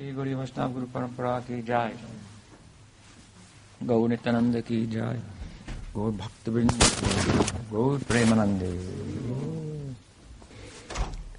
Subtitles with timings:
[0.00, 1.92] श्री गौरी वैष्णव गुरु परंपरा की जाय
[3.86, 5.18] गौर नित्यानंद की जाय
[5.94, 6.48] गौर भक्त
[7.72, 8.62] गौर Premanand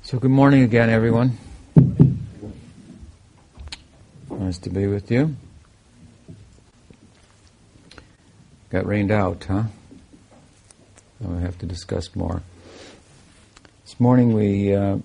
[0.04, 1.32] So good morning again everyone.
[4.30, 5.24] Nice to be with you.
[8.70, 9.64] Got rained out, huh?
[11.22, 12.42] we have to discuss more.
[13.86, 14.98] This morning we uh,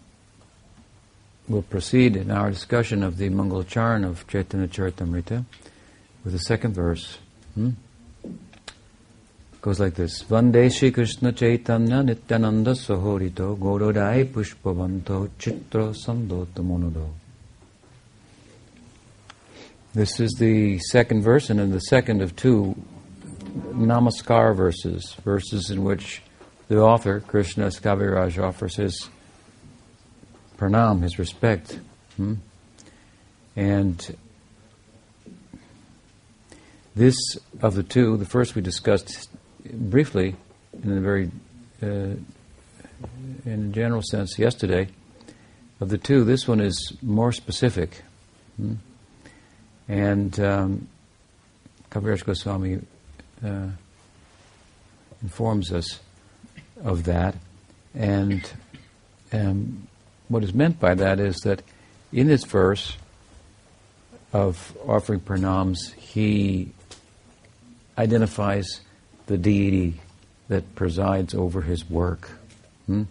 [1.52, 5.46] will proceed in our discussion of the Mangalacharan of Chaitanya Charitamrita
[6.24, 7.20] with the second verse.
[7.56, 7.72] Hmm?
[9.62, 17.10] Goes like this Vande Shri Krishna Chaitanya Nityananda Sahorito Gorodai Pushpavanto Chitra Sandota Monodo.
[19.94, 22.82] This is the second verse, and in the second of two
[23.74, 26.22] Namaskar verses, verses in which
[26.70, 29.10] the author, Krishna Kaviraj, offers his
[30.62, 31.80] pranam, his respect.
[32.18, 32.36] Hmm?
[33.56, 34.18] And
[36.96, 37.16] this
[37.62, 39.30] of the two, the first we discussed
[39.66, 40.36] briefly
[40.84, 41.32] in a very
[41.82, 42.16] uh,
[43.46, 44.88] in a general sense yesterday.
[45.80, 48.04] Of the two, this one is more specific.
[48.58, 48.76] Hmm?
[49.88, 50.88] And um,
[51.90, 52.80] Kaviraj Goswami
[53.44, 53.70] uh,
[55.24, 56.00] informs us
[56.84, 57.36] of that.
[57.96, 58.48] And
[59.34, 59.88] um,
[60.32, 61.62] what is meant by that is that
[62.14, 62.96] in this verse
[64.32, 66.72] of offering pranams, he
[67.98, 68.82] identifies
[69.26, 70.00] the deity
[70.48, 72.32] that presides over his work.
[72.86, 73.04] Hmm?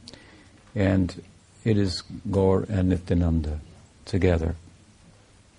[0.75, 1.23] And
[1.65, 3.61] it is Gaur and Nityananda
[4.07, 4.57] together.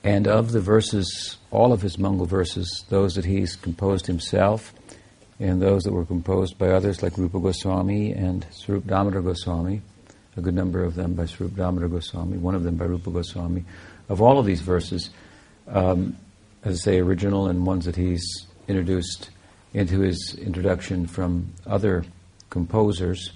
[0.04, 4.74] And of the verses, all of his Mangal verses, those that he's composed himself,
[5.40, 9.82] and those that were composed by others like Rupa Goswami and Swarup Damodar Goswami,
[10.38, 13.66] a good number of them by Swarup Damodar Goswami, one of them by Rupa Goswami.
[14.10, 15.10] Of all of these verses,
[15.68, 16.18] um,
[16.64, 19.30] as I say, original and ones that he's introduced
[19.74, 22.04] into his introduction from other
[22.50, 23.32] composers,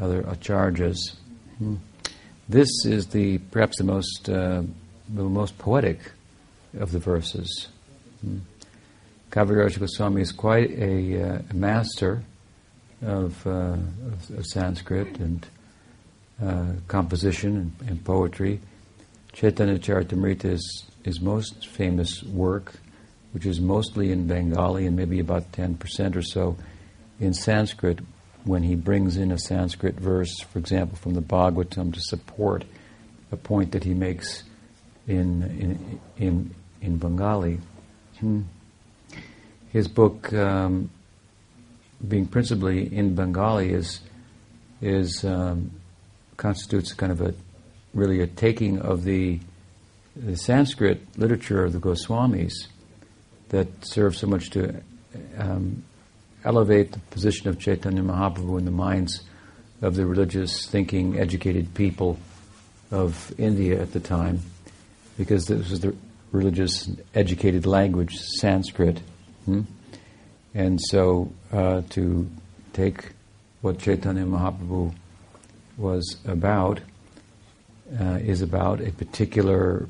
[0.00, 0.98] other acharyas.
[1.58, 1.76] Hmm.
[2.48, 4.62] This is the perhaps the most uh,
[5.08, 6.12] the most poetic
[6.78, 7.68] of the verses.
[8.20, 8.38] Hmm.
[9.30, 12.22] Kaviraj Goswami is quite a, uh, master
[13.02, 15.46] of, uh, of, of Sanskrit and
[16.42, 18.60] uh, composition and, and, poetry.
[19.32, 22.74] Chaitanya Charitamrita is his most famous work,
[23.32, 26.56] which is mostly in Bengali and maybe about 10% or so
[27.20, 28.00] in Sanskrit,
[28.44, 32.64] when he brings in a Sanskrit verse, for example, from the Bhagavatam to support
[33.32, 34.44] a point that he makes
[35.06, 37.58] in, in, in, in Bengali.
[38.20, 38.42] Hmm.
[39.70, 40.90] His book, um,
[42.06, 44.00] being principally in Bengali, is,
[44.80, 45.72] is um,
[46.38, 47.34] constitutes kind of a
[47.92, 49.38] really a taking of the,
[50.16, 52.52] the Sanskrit literature of the Goswamis
[53.50, 54.80] that serves so much to
[55.36, 55.82] um,
[56.44, 59.22] elevate the position of Chaitanya Mahaprabhu in the minds
[59.82, 62.18] of the religious, thinking, educated people
[62.90, 64.40] of India at the time,
[65.16, 65.94] because this was the
[66.32, 69.00] religious, educated language, Sanskrit.
[69.44, 69.62] Hmm?
[70.54, 72.28] And so uh, to
[72.72, 73.10] take
[73.60, 74.94] what Chaitanya Mahaprabhu
[75.78, 76.80] was about
[77.98, 79.88] uh, is about a particular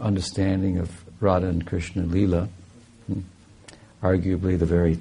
[0.00, 2.48] understanding of Radha and Krishna Lila,
[3.06, 3.20] hmm.
[4.02, 4.98] arguably the very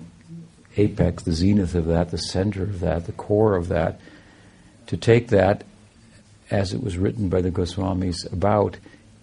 [0.77, 3.99] apex, the zenith of that, the center of that, the core of that,
[4.87, 5.63] to take that
[6.51, 8.77] as it was written by the Goswamis about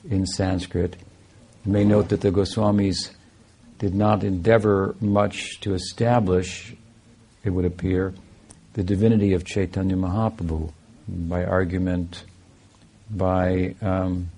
[0.08, 0.96] in Sanskrit.
[1.64, 3.10] You may note that the Goswamis
[3.78, 6.74] did not endeavor much to establish,
[7.44, 8.14] it would appear,
[8.72, 10.72] the divinity of Chaitanya Mahaprabhu
[11.08, 12.24] by argument,
[13.10, 14.30] by um,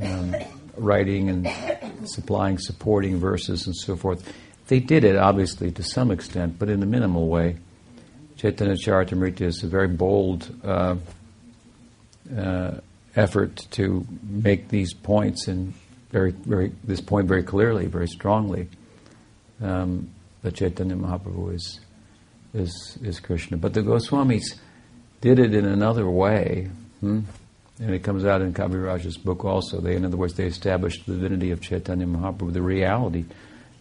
[0.00, 0.34] um,
[0.76, 4.32] writing and supplying supporting verses and so forth.
[4.66, 7.58] They did it, obviously, to some extent, but in a minimal way.
[8.36, 10.96] Chaitanya Charitamrita is a very bold uh,
[12.36, 12.72] uh,
[13.14, 15.74] effort to make these points and
[16.10, 18.68] very, very this point very clearly, very strongly.
[19.62, 20.10] Um,
[20.42, 21.80] that Chaitanya Mahaprabhu is
[22.52, 24.58] is is Krishna, but the Goswamis
[25.24, 26.68] did it in another way.
[27.00, 27.20] Hmm?
[27.80, 29.80] And it comes out in Kaviraj's book also.
[29.80, 33.24] They, in other words, they established the divinity of Chaitanya Mahaprabhu, the reality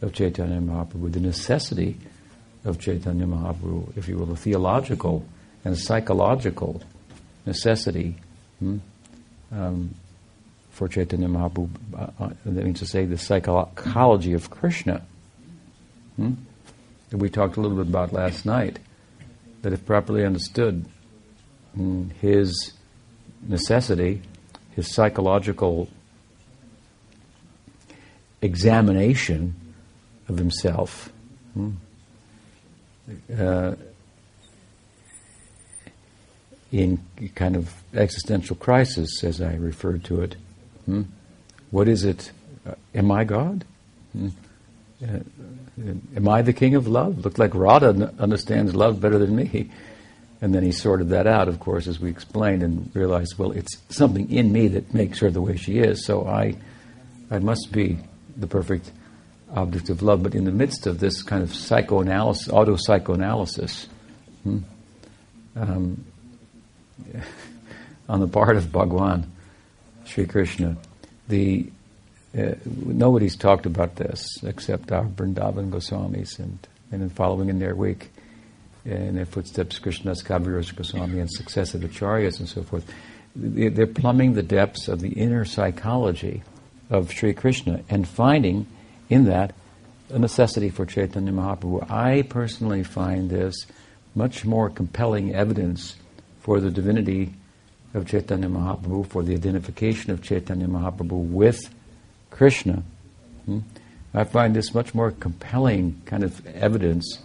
[0.01, 1.98] of Chaitanya Mahaprabhu, the necessity
[2.63, 5.25] of Chaitanya Mahaprabhu, if you will, the theological
[5.66, 6.81] and psychological
[7.45, 8.16] necessity
[8.60, 8.78] hmm,
[9.51, 9.94] um,
[10.72, 11.69] for Chaitanya Mahaprabhu.
[11.94, 15.06] Uh, uh, that means to say the psychology of Krishna.
[16.16, 16.36] Hmm,
[17.10, 18.80] that we talked a little bit about last night.
[19.62, 20.86] That if properly understood,
[22.22, 22.74] his
[23.42, 24.22] necessity,
[24.75, 25.90] his psychological
[28.42, 29.56] examination
[30.28, 31.12] of himself.
[31.54, 31.72] Hmm?
[33.38, 33.75] Uh,
[36.72, 37.00] in
[37.36, 40.36] kind of existential crisis, as I referred to it.
[40.86, 41.04] Hmm?
[41.69, 42.31] What is it?
[42.66, 43.64] Uh, am I God?
[44.14, 44.30] Hmm?
[45.04, 45.19] Uh,
[46.16, 47.24] am I the king of love?
[47.24, 49.69] Looked like Radha understands love better than me.
[50.44, 53.78] And then he sorted that out, of course, as we explained, and realized, well, it's
[53.88, 56.06] something in me that makes her the way she is.
[56.06, 56.56] So I,
[57.31, 58.00] I must be
[58.36, 58.92] the perfect
[59.56, 60.22] object of love.
[60.22, 63.88] But in the midst of this kind of psychoanalysis, auto psychoanalysis,
[64.44, 64.57] hmm,
[65.56, 66.04] um,
[68.10, 69.31] on the part of Bhagwan,
[70.04, 70.75] Sri Krishna,
[71.30, 71.72] the
[72.38, 77.75] uh, nobody's talked about this except our Vrindavan Goswamis and, and in following in their
[77.75, 78.10] wake
[78.85, 82.85] in their footsteps, Krishnas, Kaviraj Goswami and successive acharyas and so forth.
[83.35, 86.44] They're plumbing the depths of the inner psychology
[86.89, 88.68] of Sri Krishna and finding
[89.09, 89.53] in that
[90.09, 91.89] a necessity for Chaitanya Mahaprabhu.
[91.89, 93.65] I personally find this
[94.13, 95.95] much more compelling evidence
[96.41, 97.33] for the divinity
[97.94, 101.74] of Chaitanya Mahaprabhu, for the identification of Chaitanya Mahaprabhu with
[102.30, 102.83] Krishna.
[103.45, 103.59] Hmm?
[104.13, 107.19] I find this much more compelling kind of evidence,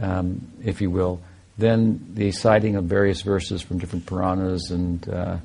[0.00, 1.20] um, if you will,
[1.58, 5.36] then the citing of various verses from different Puranas and uh,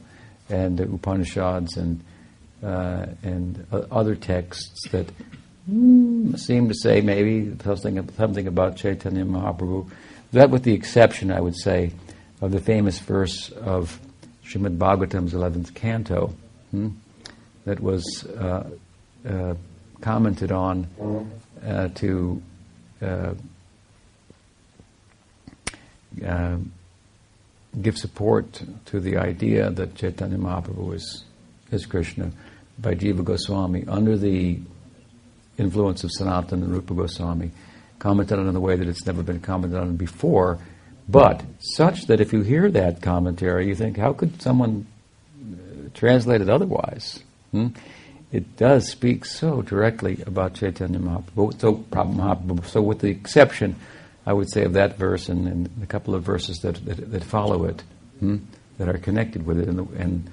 [0.50, 2.04] and Upanishads and
[2.64, 5.08] uh, and uh, other texts that
[5.70, 9.90] mm, seem to say maybe something something about Chaitanya Mahaprabhu.
[10.32, 11.92] That, with the exception, I would say,
[12.42, 14.00] of the famous verse of
[14.46, 16.34] Srimad Bhagavatam's 11th canto
[16.72, 16.90] hmm,
[17.66, 18.70] that was uh,
[19.28, 19.56] uh,
[20.02, 20.88] commented on
[21.66, 22.42] uh, to
[26.26, 26.58] uh,
[27.82, 31.24] give support to the idea that Chaitanya Mahaprabhu is,
[31.72, 32.32] is Krishna
[32.78, 34.60] by Jiva Goswami under the
[35.58, 37.52] influence of Sanatana and Rupa Goswami,
[38.00, 40.60] commented on in a way that it's never been commented on before
[41.10, 44.86] but such that if you hear that commentary, you think, how could someone
[45.42, 47.24] uh, translate it otherwise?
[47.52, 47.70] Hmm?
[48.32, 51.60] It does speak so directly about Chaitanya Mahaprabhu.
[51.60, 52.64] So, Mahaprabhu.
[52.68, 53.76] so with the exception,
[54.30, 57.24] I would say, of that verse and, and a couple of verses that, that, that
[57.24, 57.82] follow it,
[58.20, 58.38] hmm,
[58.78, 60.30] that are connected with it, and, the, and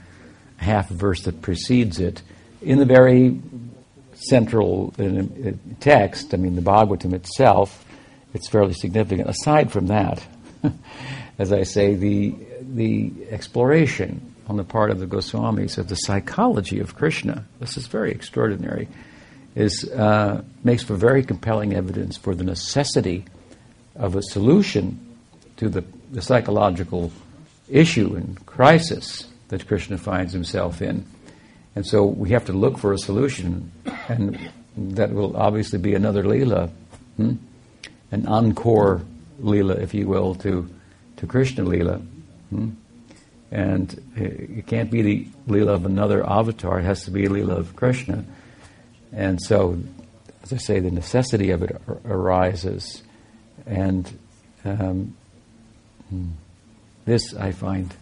[0.58, 2.20] half verse that precedes it,
[2.60, 3.40] in the very
[4.12, 7.86] central uh, text, I mean, the Bhagavatam itself,
[8.34, 9.30] it's fairly significant.
[9.30, 10.22] Aside from that,
[11.38, 16.80] as I say, the, the exploration on the part of the Goswamis of the psychology
[16.80, 18.88] of Krishna, this is very extraordinary,
[19.54, 23.24] is, uh, makes for very compelling evidence for the necessity
[23.98, 25.16] of a solution
[25.56, 27.10] to the, the psychological
[27.68, 31.06] issue and crisis that Krishna finds himself in.
[31.74, 33.70] And so we have to look for a solution,
[34.08, 34.38] and
[34.76, 36.70] that will obviously be another Leela,
[37.16, 37.34] hmm?
[38.10, 39.02] an encore
[39.40, 40.68] Leela, if you will, to,
[41.18, 42.00] to Krishna Leela.
[42.50, 42.70] Hmm?
[43.50, 47.56] And it can't be the Leela of another avatar, it has to be a Leela
[47.58, 48.24] of Krishna.
[49.12, 49.78] And so,
[50.42, 53.02] as I say, the necessity of it arises.
[53.66, 54.18] And
[54.64, 55.16] um,
[56.08, 56.30] hmm,
[57.04, 57.94] this I find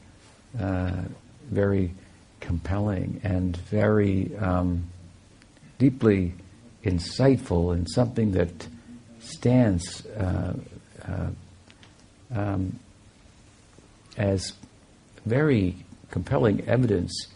[0.60, 1.02] uh,
[1.50, 1.92] very
[2.40, 4.84] compelling and very um,
[5.78, 6.34] deeply
[6.84, 8.68] insightful and something that
[9.20, 10.54] stands uh,
[11.08, 11.30] uh,
[12.34, 12.78] um,
[14.16, 14.52] as
[15.24, 15.76] very
[16.10, 17.28] compelling evidence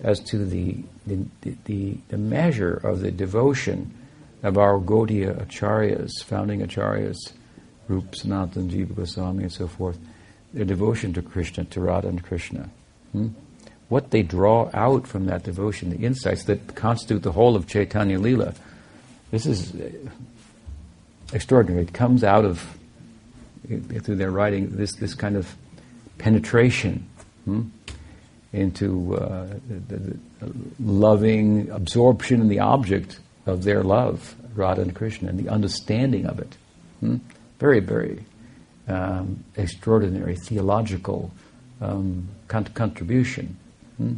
[0.00, 1.24] as to the, the,
[1.64, 3.94] the, the, measure of the devotion
[4.42, 7.16] of our Gaudiya acharyas, founding acharyas,
[7.88, 9.98] Rup, Sanatan, Jiva Goswami, and so forth,
[10.52, 12.70] their devotion to Krishna, to Radha and Krishna.
[13.12, 13.28] Hmm?
[13.88, 18.18] What they draw out from that devotion, the insights that constitute the whole of Chaitanya
[18.18, 18.54] Lila,
[19.30, 19.74] this is
[21.32, 21.82] extraordinary.
[21.82, 22.78] It comes out of
[23.66, 25.54] through their writing this this kind of
[26.18, 27.08] penetration
[27.44, 27.62] hmm,
[28.52, 30.18] into uh, the, the,
[30.78, 36.38] loving absorption in the object of their love, Radha and Krishna, and the understanding of
[36.38, 36.56] it.
[37.00, 37.16] Hmm?
[37.58, 38.24] Very, very
[38.88, 41.30] um, extraordinary theological
[41.80, 43.56] um, con- contribution.
[43.96, 44.14] Hmm?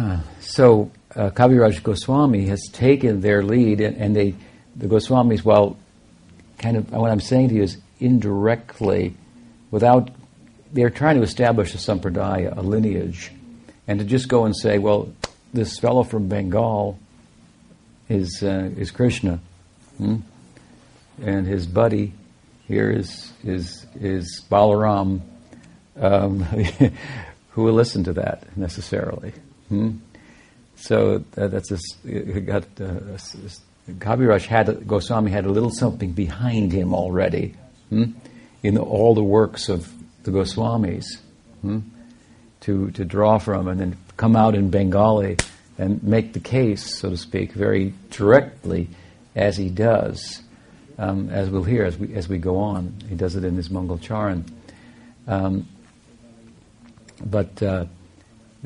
[0.40, 4.34] So uh, Kaviraj Goswami has taken their lead, and, and they
[4.76, 5.76] the Goswamis, while
[6.58, 9.14] kind of what I'm saying to you is indirectly,
[9.70, 10.10] without
[10.72, 13.32] they're trying to establish a sampradaya, a lineage,
[13.88, 15.12] and to just go and say, well,
[15.52, 16.98] this fellow from Bengal
[18.08, 19.40] is uh, is Krishna,
[20.00, 20.16] hmm?
[21.22, 22.12] and his buddy
[22.66, 25.20] here is is is Balaram.
[25.96, 26.40] Um,
[27.50, 29.32] who will listen to that necessarily?
[29.68, 29.96] Hmm?
[30.76, 31.70] so uh, that's.
[32.04, 33.18] It got uh,
[34.38, 37.54] had Goswami had a little something behind him already,
[37.90, 38.12] hmm?
[38.62, 39.92] in the, all the works of
[40.22, 41.18] the Goswamis,
[41.60, 41.80] hmm?
[42.60, 45.36] to to draw from, and then come out in Bengali
[45.76, 48.88] and make the case, so to speak, very directly,
[49.34, 50.42] as he does,
[50.98, 52.94] um, as we'll hear as we as we go on.
[53.08, 54.44] He does it in his Mangal Charan.
[55.26, 55.66] Um,
[57.24, 57.84] but uh,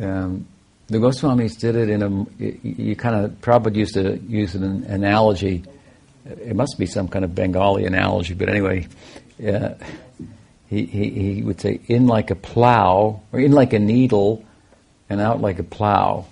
[0.00, 0.46] um,
[0.86, 5.64] the Goswamis did it in a, you kind of, Prabhupada used to use an analogy.
[6.24, 8.86] It must be some kind of Bengali analogy, but anyway,
[9.46, 9.70] uh,
[10.68, 14.44] he, he, he would say, in like a plow, or in like a needle,
[15.08, 16.26] and out like a plow.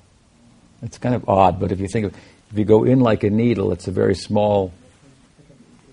[0.82, 2.14] It's kind of odd, but if you think of,
[2.52, 4.72] if you go in like a needle, it's a very small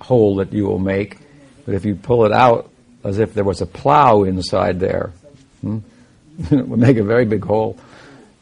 [0.02, 1.18] hole that you will make.
[1.66, 2.70] But if you pull it out
[3.04, 5.14] as if there was a plow inside there,
[5.62, 5.80] hmm,
[6.52, 7.78] it would make a very big hole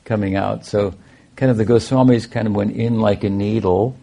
[0.04, 0.66] coming out.
[0.66, 0.96] So,
[1.36, 3.96] kind of the Goswamis kind of went in like a needle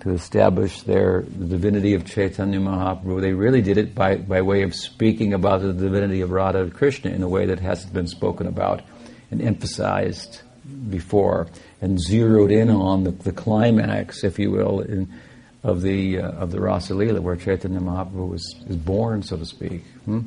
[0.00, 3.20] to establish their the divinity of Chaitanya Mahaprabhu.
[3.20, 7.10] They really did it by, by way of speaking about the divinity of Radha Krishna
[7.10, 8.82] in a way that hasn't been spoken about
[9.30, 10.40] and emphasized
[10.88, 11.48] before,
[11.80, 15.12] and zeroed in on the, the climax, if you will, in,
[15.62, 19.44] of the uh, of the Rasa Leela, where Chaitanya Mahaprabhu was is born, so to
[19.44, 20.20] speak, hmm?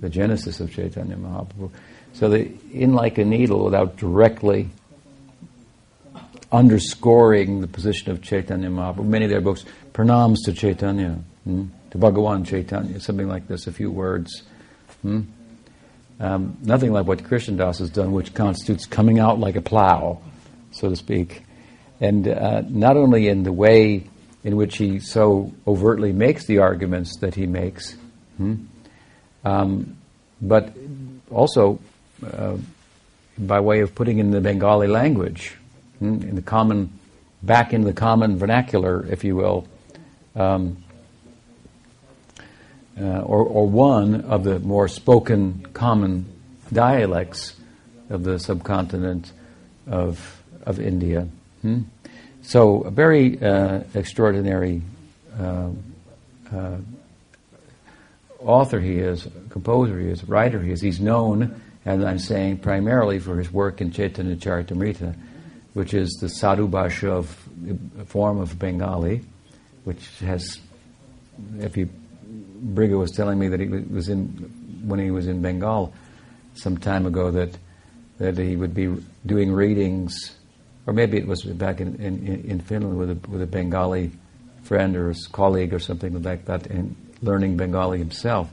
[0.00, 1.70] the genesis of Chaitanya Mahaprabhu.
[2.12, 4.70] So the in like a needle, without directly
[6.50, 9.04] underscoring the position of Chaitanya Mahaprabhu.
[9.04, 11.66] Many of their books, pranams to Chaitanya, hmm?
[11.90, 14.42] to Bhagawan Chaitanya, something like this, a few words.
[15.02, 15.22] Hmm?
[16.20, 20.20] Um, nothing like what Krishna Das has done, which constitutes coming out like a plow,
[20.78, 21.42] so to speak.
[22.00, 24.04] And uh, not only in the way
[24.44, 27.96] in which he so overtly makes the arguments that he makes,
[28.36, 28.54] hmm?
[29.44, 29.96] um,
[30.40, 30.72] but
[31.30, 31.80] also
[32.24, 32.56] uh,
[33.36, 35.56] by way of putting in the Bengali language,
[35.98, 36.22] hmm?
[36.22, 36.92] in the common,
[37.42, 39.66] back in the common vernacular, if you will,
[40.36, 40.82] um,
[43.00, 46.26] uh, or, or one of the more spoken common
[46.72, 47.54] dialects
[48.10, 49.32] of the subcontinent
[49.86, 50.37] of,
[50.68, 51.26] of India.
[51.62, 51.82] Hmm?
[52.42, 54.82] So, a very uh, extraordinary
[55.38, 55.70] uh,
[56.52, 56.76] uh,
[58.38, 60.80] author he is, composer he is, writer he is.
[60.80, 65.16] He's known, as I'm saying, primarily for his work in Chaitanya Charitamrita,
[65.72, 67.24] which is the Sadhu Bhasha
[68.06, 69.22] form of Bengali,
[69.84, 70.60] which has,
[71.58, 71.88] if you,
[72.62, 74.26] Briga was telling me that he was in,
[74.86, 75.92] when he was in Bengal
[76.54, 77.56] some time ago, that
[78.18, 78.94] that he would be
[79.26, 80.32] doing readings
[80.88, 84.10] or maybe it was back in, in, in Finland with a, with a Bengali
[84.62, 88.48] friend or a colleague or something like that, and learning Bengali himself,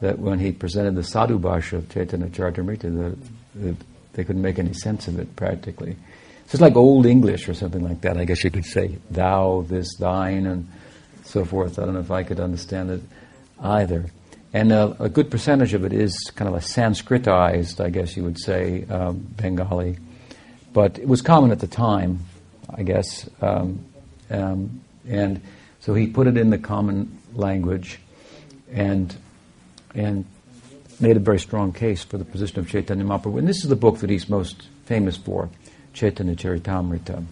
[0.00, 3.16] that when he presented the Sadhu Bhasha of Chaitanya Charitamrita,
[3.56, 3.76] that,
[4.12, 5.94] they couldn't make any sense of it practically.
[6.46, 8.98] So it's like Old English or something like that, I guess you could say.
[9.10, 10.68] Thou, this, thine, and
[11.24, 11.80] so forth.
[11.80, 13.02] I don't know if I could understand it
[13.60, 14.06] either.
[14.52, 18.22] And uh, a good percentage of it is kind of a Sanskritized, I guess you
[18.22, 19.98] would say, um, Bengali.
[20.74, 22.18] But it was common at the time,
[22.68, 23.30] I guess.
[23.40, 23.86] Um,
[24.28, 25.40] um, and
[25.80, 28.00] so he put it in the common language
[28.72, 29.14] and,
[29.94, 30.24] and
[30.98, 33.38] made a very strong case for the position of Chaitanya Mahaprabhu.
[33.38, 35.48] And this is the book that he's most famous for,
[35.92, 37.24] Chaitanya Charitamrita.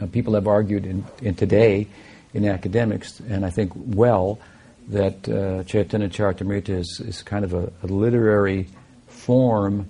[0.00, 1.86] Uh, people have argued in, in today
[2.34, 4.40] in academics, and I think well,
[4.88, 8.66] that uh, Chaitanya Charitamrita is, is kind of a, a literary
[9.06, 9.88] form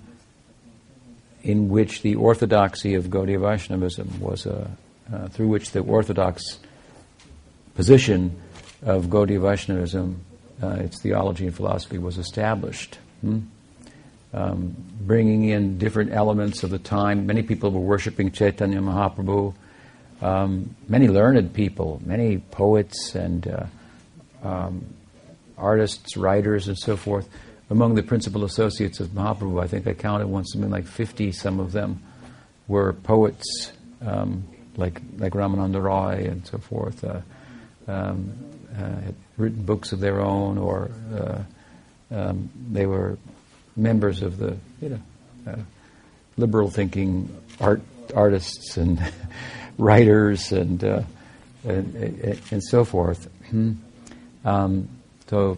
[1.43, 4.69] in which the orthodoxy of Gaudiya Vaishnavism was a,
[5.11, 6.59] uh, through which the orthodox
[7.75, 8.39] position
[8.83, 10.21] of Gaudiya Vaishnavism,
[10.61, 12.97] uh, its theology and philosophy, was established.
[13.21, 13.39] Hmm?
[14.33, 17.25] Um, bringing in different elements of the time.
[17.25, 19.53] Many people were worshiping Chaitanya Mahaprabhu.
[20.21, 23.65] Um, many learned people, many poets and uh,
[24.47, 24.85] um,
[25.57, 27.27] artists, writers, and so forth
[27.71, 31.61] among the principal associates of Mahaprabhu, I think I counted once something like 50, some
[31.61, 32.03] of them
[32.67, 33.71] were poets
[34.05, 37.21] um, like, like Ramananda Roy and so forth, uh,
[37.87, 38.33] um,
[38.75, 41.43] uh, had written books of their own, or uh,
[42.13, 43.17] um, they were
[43.77, 44.99] members of the you know,
[45.47, 45.59] uh,
[46.35, 47.81] liberal thinking art
[48.13, 49.01] artists and
[49.77, 51.03] writers and, uh,
[51.63, 51.95] and,
[52.51, 53.29] and, so forth.
[53.49, 53.73] Hmm.
[54.43, 54.89] Um,
[55.27, 55.57] so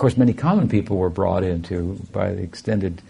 [0.00, 3.02] course, many common people were brought into by the extended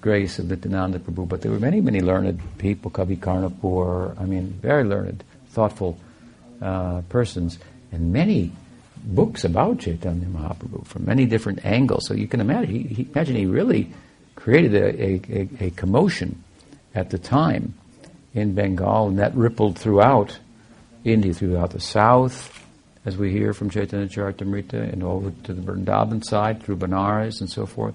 [0.00, 4.56] grace of Nityananda Prabhu, but there were many, many learned people, Kavi Karnapur, I mean,
[4.62, 5.98] very learned, thoughtful
[6.62, 7.58] uh, persons,
[7.90, 8.52] and many
[9.04, 12.06] books about Chaitanya Mahaprabhu from many different angles.
[12.06, 13.92] So you can imagine, he, he imagine he really
[14.36, 16.44] created a, a, a, commotion
[16.94, 17.74] at the time
[18.34, 20.38] in Bengal, and that rippled throughout
[21.04, 22.65] India, throughout the south,
[23.06, 27.48] as we hear from Chaitanya Charitamrita, and over to the Vrindavan side, through Benares and
[27.48, 27.94] so forth.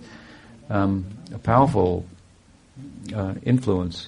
[0.69, 2.05] Um, a powerful
[3.13, 4.07] uh, influence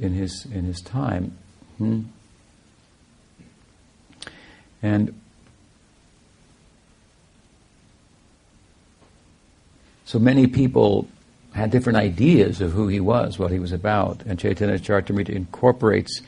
[0.00, 1.38] in his in his time.
[1.78, 2.00] Hmm.
[4.82, 5.14] And
[10.04, 11.06] so many people
[11.54, 16.20] had different ideas of who he was, what he was about, and Chaitanya Charitamrita incorporates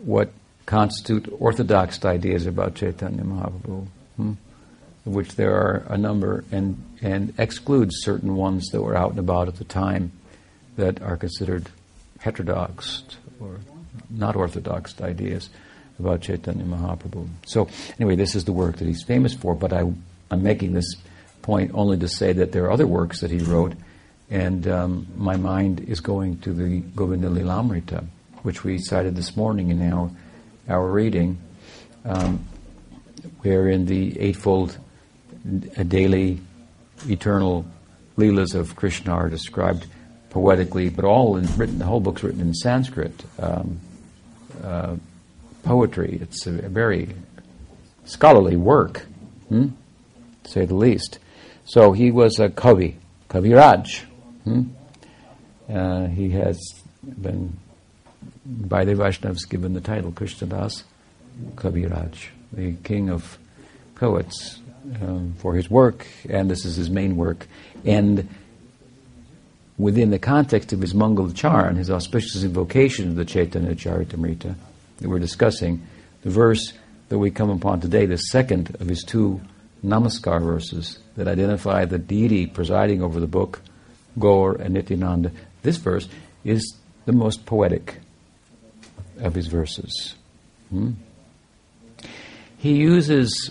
[0.00, 0.32] what
[0.66, 4.32] constitute orthodox ideas about Chaitanya Mahaprabhu, hmm,
[5.06, 9.20] of which there are a number, and, and excludes certain ones that were out and
[9.20, 10.12] about at the time
[10.76, 11.68] that are considered
[12.18, 13.04] heterodox
[13.40, 13.60] or
[14.10, 15.48] not orthodox ideas
[15.98, 17.28] about Chaitanya Mahaprabhu.
[17.46, 17.68] So,
[17.98, 19.90] anyway, this is the work that he's famous for, but I,
[20.30, 20.96] I'm making this
[21.42, 23.74] point only to say that there are other works that he wrote,
[24.28, 28.04] and um, my mind is going to the Govinda Lilamrita,
[28.42, 30.10] which we cited this morning in our,
[30.68, 31.38] our reading,
[32.04, 32.44] um,
[33.40, 34.76] wherein the eightfold
[35.88, 36.40] daily
[37.08, 37.64] eternal
[38.16, 39.86] Leelas of Krishna are described
[40.30, 41.78] poetically, but all in written.
[41.78, 43.80] The whole book's written in Sanskrit um,
[44.62, 44.96] uh,
[45.62, 46.18] poetry.
[46.20, 47.14] It's a, very
[48.04, 49.06] scholarly work,
[49.48, 49.68] hmm?
[50.44, 51.18] to say the least.
[51.64, 52.96] So he was a Kavi,
[53.28, 54.02] Kaviraj.
[54.44, 54.62] Hmm?
[55.68, 56.58] Uh, he has
[57.02, 57.58] been,
[58.46, 60.84] by the Vaishnavas, given the title Krishnadas
[61.56, 63.38] Kaviraj, the king of
[63.96, 64.60] poets,
[65.02, 67.46] um, for his work, and this is his main work.
[67.84, 68.28] And
[69.78, 74.54] within the context of his Mangal Charan, his auspicious invocation of the Chaitanya Charitamrita
[74.98, 75.86] that we're discussing,
[76.22, 76.72] the verse
[77.08, 79.40] that we come upon today, the second of his two
[79.84, 83.60] Namaskar verses that identify the deity presiding over the book,
[84.18, 85.30] Gaur and Nityananda,
[85.62, 86.08] this verse
[86.44, 88.00] is the most poetic
[89.18, 90.14] of his verses.
[90.70, 90.92] Hmm?
[92.58, 93.50] He uses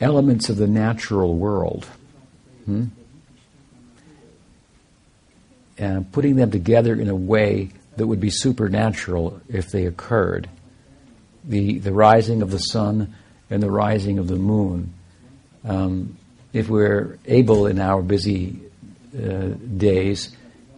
[0.00, 1.86] elements of the natural world
[2.66, 2.86] Hmm?
[5.78, 10.48] And putting them together in a way that would be supernatural if they occurred.
[11.44, 13.14] The, the rising of the sun
[13.50, 14.92] and the rising of the moon.
[15.64, 16.18] Um,
[16.52, 18.58] if we're able in our busy
[19.14, 20.34] uh, days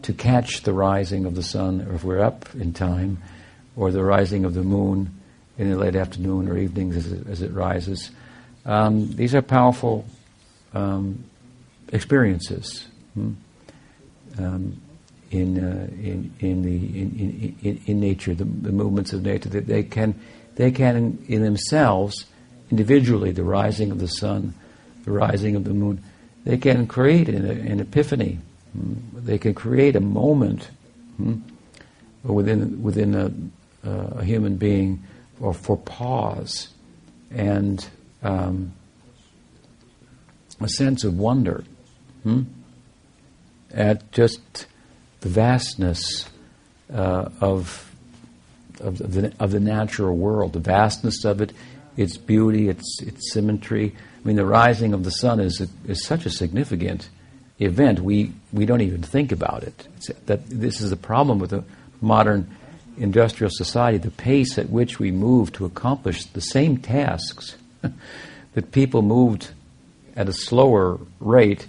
[0.08, 3.18] to catch the rising of the sun, if we're up in time,
[3.76, 5.14] or the rising of the moon
[5.58, 8.10] in the late afternoon or evenings as it, as it rises,
[8.64, 10.06] um, these are powerful
[10.72, 11.22] um,
[11.92, 13.32] experiences hmm?
[14.38, 14.80] um,
[15.30, 19.66] in, uh, in, in, the, in, in, in nature, the, the, movements of nature, that
[19.66, 20.18] they can,
[20.54, 22.24] they can in themselves,
[22.70, 24.54] individually, the rising of the sun,
[25.04, 26.02] the rising of the moon,
[26.44, 28.38] they can create an, an epiphany.
[28.74, 30.70] They can create a moment
[31.16, 31.36] hmm?
[32.22, 35.02] within, within a, a, human being
[35.40, 36.68] or for pause
[37.30, 37.86] and
[38.22, 38.72] um,
[40.60, 41.64] a sense of wonder
[42.22, 42.42] hmm?
[43.72, 44.66] at just
[45.20, 46.28] the vastness
[46.92, 47.94] uh, of,
[48.80, 51.52] of, the, of the natural world, the vastness of it,
[51.96, 53.94] its beauty, its, its symmetry.
[54.22, 57.08] I mean, the rising of the sun is, is such a significant
[57.58, 59.88] event, we, we don't even think about it.
[59.96, 61.64] It's, that this is the problem with the
[62.00, 62.56] modern
[62.96, 67.56] industrial society, the pace at which we move to accomplish the same tasks
[68.54, 69.50] that people moved
[70.16, 71.66] at a slower rate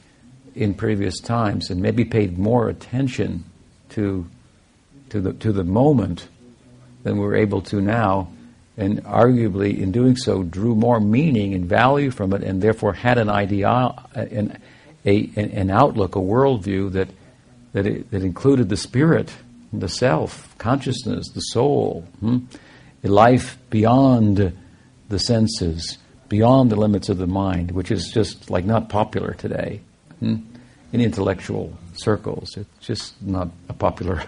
[0.55, 3.43] in previous times and maybe paid more attention
[3.89, 4.27] to,
[5.09, 6.27] to, the, to the moment
[7.03, 8.29] than we're able to now,
[8.77, 13.17] and arguably in doing so drew more meaning and value from it, and therefore had
[13.17, 14.59] an idea, uh, an,
[15.05, 17.09] a, an outlook, a worldview that,
[17.73, 19.31] that, it, that included the spirit,
[19.71, 22.39] the self, consciousness, the soul, hmm?
[23.03, 24.57] a life beyond
[25.07, 29.81] the senses, beyond the limits of the mind, which is just like not popular today.
[30.19, 30.37] Hmm?
[30.91, 32.57] in intellectual circles.
[32.57, 34.23] It's just not a popular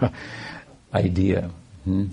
[0.94, 1.50] idea.
[1.84, 2.06] Hmm?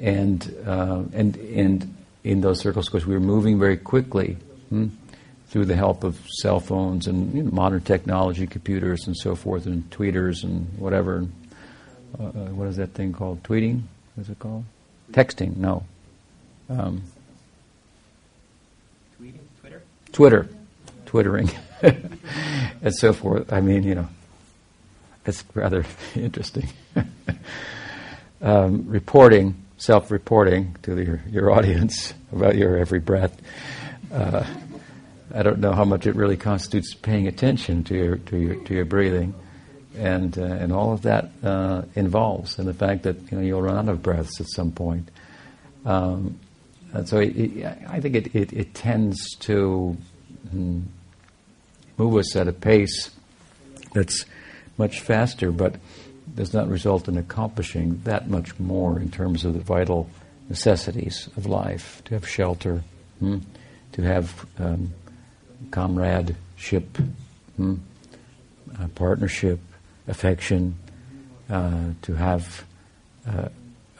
[0.00, 4.36] And, uh, and, and in those circles, because we were moving very quickly
[4.68, 4.88] hmm,
[5.54, 9.66] through the help of cell phones and you know, modern technology, computers and so forth,
[9.66, 11.24] and tweeters and whatever.
[12.18, 13.40] Uh, uh what is that thing called?
[13.44, 13.82] Tweeting?
[14.16, 14.64] What is it called?
[15.12, 15.56] Texting?
[15.56, 15.84] No.
[16.68, 17.04] Um,
[19.16, 19.38] Tweeting?
[19.60, 19.82] Twitter?
[20.10, 20.48] Twitter.
[21.06, 21.48] Twittering.
[21.82, 23.52] and so forth.
[23.52, 24.08] I mean, you know,
[25.24, 25.86] it's rather
[26.16, 26.66] interesting.
[28.42, 33.40] um, reporting, self-reporting to your, your audience about your every breath.
[34.12, 34.44] Uh,
[35.34, 38.74] I don't know how much it really constitutes paying attention to your to your to
[38.74, 39.34] your breathing,
[39.96, 43.62] and uh, and all of that uh, involves, and the fact that you know you'll
[43.62, 45.10] run out of breaths at some point.
[45.84, 46.38] Um,
[46.92, 49.96] and so it, it, I think it, it, it tends to
[50.54, 50.82] mm,
[51.98, 53.10] move us at a pace
[53.92, 54.24] that's
[54.78, 55.74] much faster, but
[56.36, 60.08] does not result in accomplishing that much more in terms of the vital
[60.48, 62.82] necessities of life to have shelter,
[63.18, 63.38] hmm,
[63.92, 64.92] to have um,
[65.70, 66.96] comradeship,
[67.56, 67.74] hmm,
[68.78, 69.60] uh, partnership,
[70.08, 70.76] affection,
[71.50, 72.64] uh, to have
[73.28, 73.48] uh,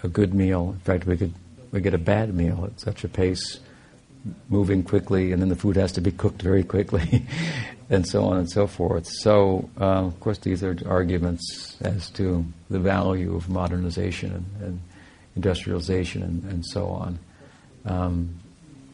[0.02, 0.70] a good meal.
[0.72, 1.34] In fact, we could
[1.74, 3.58] we get a bad meal at such a pace,
[4.48, 7.26] moving quickly, and then the food has to be cooked very quickly,
[7.90, 9.06] and so on and so forth.
[9.08, 14.80] So, uh, of course, these are arguments as to the value of modernization and, and
[15.34, 17.18] industrialization and, and, so on,
[17.86, 18.38] um,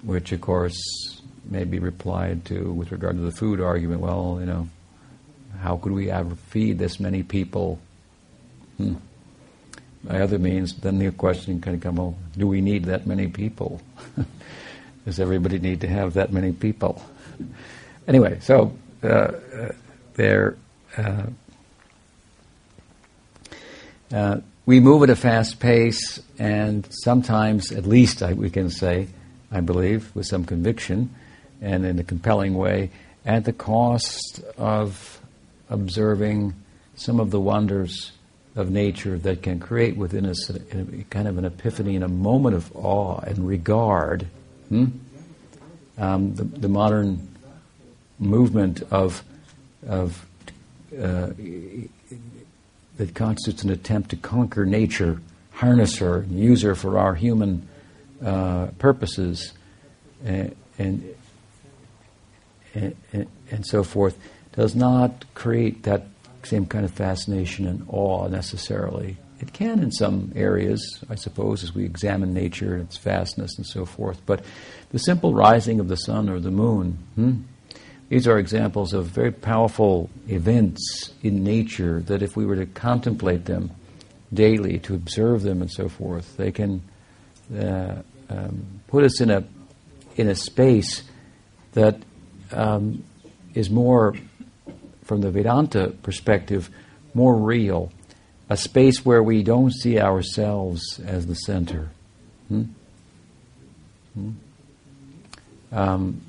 [0.03, 1.20] which, of course,
[1.51, 4.01] may be replied to with regard to the food argument.
[4.01, 4.69] Well, you know,
[5.61, 7.81] how could we ever feed this many people?
[8.77, 8.95] Hmm.
[10.05, 13.83] By other means, then the question can come: Well, do we need that many people?
[15.05, 17.03] Does everybody need to have that many people?
[18.09, 19.73] anyway, so uh, uh,
[20.15, 20.57] there.
[20.97, 21.27] Uh,
[24.13, 29.09] uh, we move at a fast pace, and sometimes, at least I, we can say,
[29.51, 31.15] I believe, with some conviction
[31.61, 32.91] and in a compelling way,
[33.25, 35.21] at the cost of
[35.69, 36.55] observing
[36.95, 38.13] some of the wonders
[38.57, 42.09] of nature that can create within us a, a kind of an epiphany and a
[42.09, 44.27] moment of awe and regard.
[44.69, 44.87] Hmm?
[45.99, 47.29] Um, the, the, modern
[48.19, 49.23] movement of,
[49.87, 50.27] of
[50.99, 51.31] uh,
[52.97, 55.21] that constitutes an attempt to conquer nature,
[55.53, 57.69] harness her, use her for our human
[58.25, 59.53] uh, purposes,
[60.25, 61.15] and, and,
[62.75, 62.97] and,
[63.51, 64.19] and so forth
[64.53, 66.07] does not create that
[66.43, 69.17] same kind of fascination and awe necessarily.
[69.41, 73.67] It can in some areas, I suppose, as we examine nature and its vastness and
[73.67, 74.21] so forth.
[74.27, 74.45] But
[74.91, 77.33] the simple rising of the sun or the moon, hmm,
[78.11, 83.47] these are examples of very powerful events in nature that if we were to contemplate
[83.47, 83.71] them
[84.33, 86.83] daily, to observe them and so forth, they can
[87.57, 89.45] uh, um, put us in a,
[90.17, 91.03] in a space
[91.73, 92.03] that
[92.53, 93.05] um,
[93.55, 94.15] is more
[95.05, 96.71] from the Vedanta perspective,
[97.15, 97.91] more real,
[98.49, 101.91] a space where we don't see ourselves as the center.
[102.49, 102.63] Hmm?
[104.15, 104.31] Hmm?
[105.73, 106.21] Um,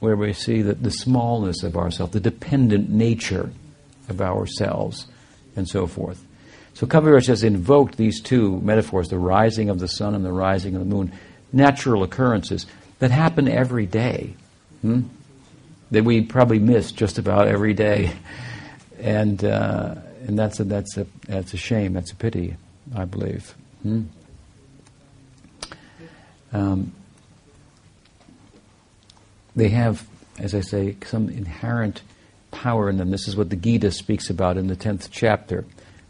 [0.00, 3.50] where we see that the smallness of ourselves, the dependent nature
[4.08, 5.06] of ourselves,
[5.54, 6.24] and so forth.
[6.74, 10.74] So Kaviraj has invoked these two metaphors, the rising of the sun and the rising
[10.74, 11.12] of the moon,
[11.52, 12.66] natural occurrences
[12.98, 14.34] that happen every day,
[14.80, 15.02] hmm?
[15.90, 18.12] that we probably miss just about every day,
[18.98, 21.92] and uh, and that's a that's a that's a shame.
[21.92, 22.56] That's a pity,
[22.94, 23.54] I believe.
[23.82, 24.02] Hmm?
[26.52, 26.92] Um,
[29.56, 30.06] they have,
[30.38, 32.02] as I say, some inherent
[32.50, 33.10] power in them.
[33.10, 35.64] This is what the Gita speaks about in the tenth chapter,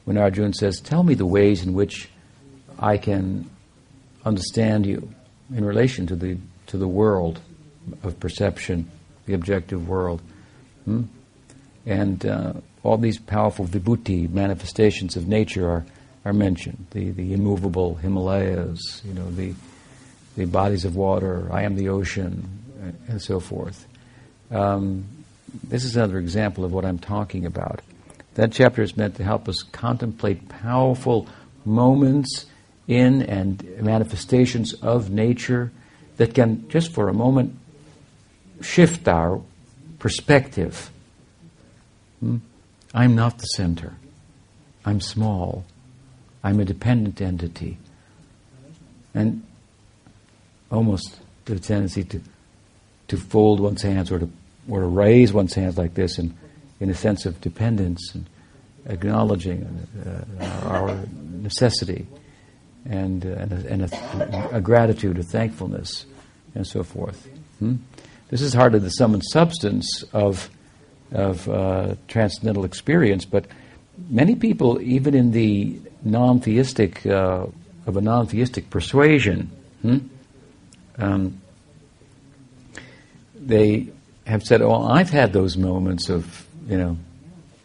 [0.04, 2.08] when Arjuna says, "Tell me the ways in which
[2.78, 3.48] I can
[4.24, 5.12] understand you
[5.54, 6.36] in relation to the
[6.66, 7.40] to the world
[8.02, 8.90] of perception,
[9.26, 10.22] the objective world.
[10.84, 11.02] Hmm?
[11.86, 15.86] And uh, all these powerful vibhuti manifestations of nature are,
[16.24, 16.86] are mentioned.
[16.90, 19.54] The, the immovable Himalayas, you know, the,
[20.36, 22.48] the bodies of water, I am the ocean,
[23.08, 23.86] and, so forth.
[24.50, 25.04] Um,
[25.62, 27.80] this is another example of what I'm talking about.
[28.34, 31.26] That chapter is meant to help us contemplate powerful
[31.64, 32.46] moments
[32.88, 35.70] in and manifestations of nature
[36.16, 37.56] that can just for a moment
[38.60, 39.40] shift our
[39.98, 40.90] perspective.
[42.20, 42.38] Hmm?
[42.94, 43.94] I'm not the center.
[44.84, 45.64] I'm small.
[46.42, 47.78] I'm a dependent entity.
[49.14, 49.44] And
[50.70, 52.20] almost the tendency to,
[53.08, 54.30] to fold one's hands or to,
[54.68, 56.36] or to raise one's hands like this in,
[56.82, 58.26] in a sense of dependence and
[58.86, 60.98] acknowledging uh, our
[61.30, 62.08] necessity
[62.84, 66.06] and, uh, and, a, and a, a, gratitude, a thankfulness,
[66.56, 67.28] and so forth.
[67.60, 67.76] Hmm?
[68.30, 70.50] This is hardly the sum and substance of,
[71.12, 73.46] of uh, transcendental experience, but
[74.10, 77.46] many people, even in the non-theistic, uh,
[77.86, 79.98] of a non-theistic persuasion, hmm?
[80.98, 81.40] um,
[83.36, 83.86] they
[84.26, 86.96] have said, "Oh, I've had those moments of, you know,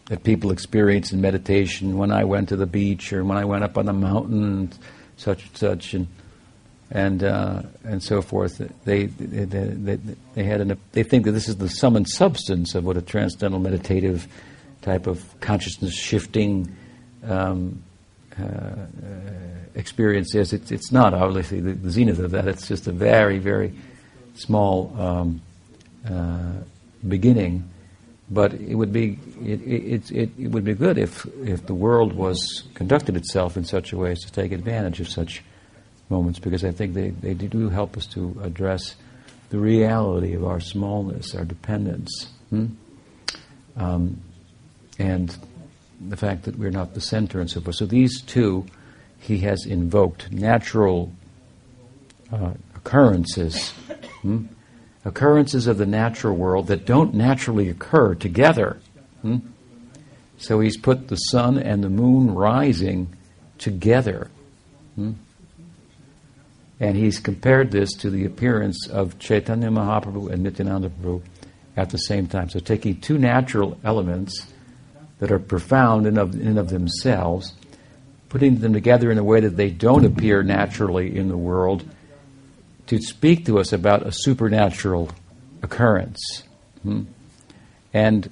[0.06, 3.64] that people experience in meditation when I went to the beach or when I went
[3.64, 4.72] up on the mountain."
[5.18, 6.06] such and such, and
[6.90, 8.58] and uh, and so forth.
[8.84, 9.98] They they, they,
[10.34, 13.02] they had an, they think that this is the sum and substance of what a
[13.02, 14.26] transcendental meditative
[14.80, 16.74] type of consciousness shifting
[17.24, 17.82] um,
[18.40, 18.86] uh, uh,
[19.74, 20.52] experience is.
[20.52, 22.46] It's, it's not obviously the, the, zenith of that.
[22.48, 23.74] It's just a very very
[24.34, 25.42] small um,
[26.08, 26.52] uh,
[27.06, 27.68] beginning.
[28.30, 32.12] But it would be it, it, it, it would be good if if the world
[32.12, 35.42] was conducted itself in such a way as to take advantage of such
[36.10, 38.96] moments because I think they, they do help us to address
[39.50, 42.66] the reality of our smallness, our dependence, hmm?
[43.76, 44.20] um,
[44.98, 45.36] and
[46.00, 47.76] the fact that we're not the center and so forth.
[47.76, 48.66] So these two
[49.20, 51.12] he has invoked natural
[52.32, 53.70] uh, occurrences,
[54.22, 54.46] hmm?
[55.04, 58.78] Occurrences of the natural world that don't naturally occur together.
[59.22, 59.38] Hmm?
[60.38, 63.14] So he's put the sun and the moon rising
[63.58, 64.30] together.
[64.94, 65.12] Hmm?
[66.80, 71.22] And he's compared this to the appearance of Chaitanya Mahaprabhu and Nityananda Prabhu
[71.76, 72.50] at the same time.
[72.50, 74.46] So taking two natural elements
[75.18, 77.52] that are profound in of, in of themselves,
[78.28, 81.84] putting them together in a way that they don't appear naturally in the world,
[82.88, 85.10] to speak to us about a supernatural
[85.62, 86.42] occurrence.
[86.82, 87.04] Hmm?
[87.92, 88.30] And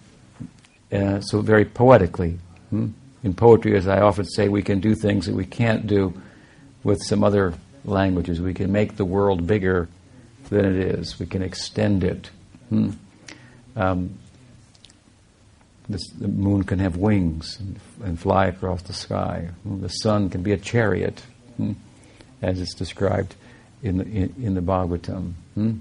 [0.93, 2.39] uh, so, very poetically.
[2.71, 2.89] Hmm?
[3.23, 6.15] In poetry, as I often say, we can do things that we can't do
[6.85, 8.41] with some other languages.
[8.41, 9.89] We can make the world bigger
[10.49, 11.19] than it is.
[11.19, 12.31] We can extend it.
[12.69, 12.91] Hmm.
[13.75, 14.19] Um,
[15.89, 19.51] this, the moon can have wings and, and, fly across the sky.
[19.65, 21.23] The sun can be a chariot,
[21.57, 21.75] hmm,
[22.43, 23.35] as it's described
[23.87, 25.33] in the, in, in the Bhagavatam.
[25.55, 25.79] Hmm.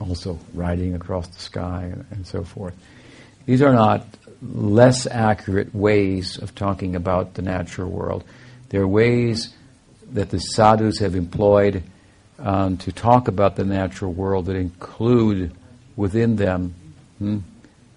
[0.00, 2.74] Also, riding across the sky and, and so forth.
[3.46, 4.06] These are not
[4.42, 8.24] less accurate ways of talking about the natural world.
[8.68, 9.54] They're ways
[10.12, 11.82] that the sadhus have employed
[12.38, 15.52] um, to talk about the natural world that include
[15.96, 16.74] within them
[17.18, 17.38] hmm,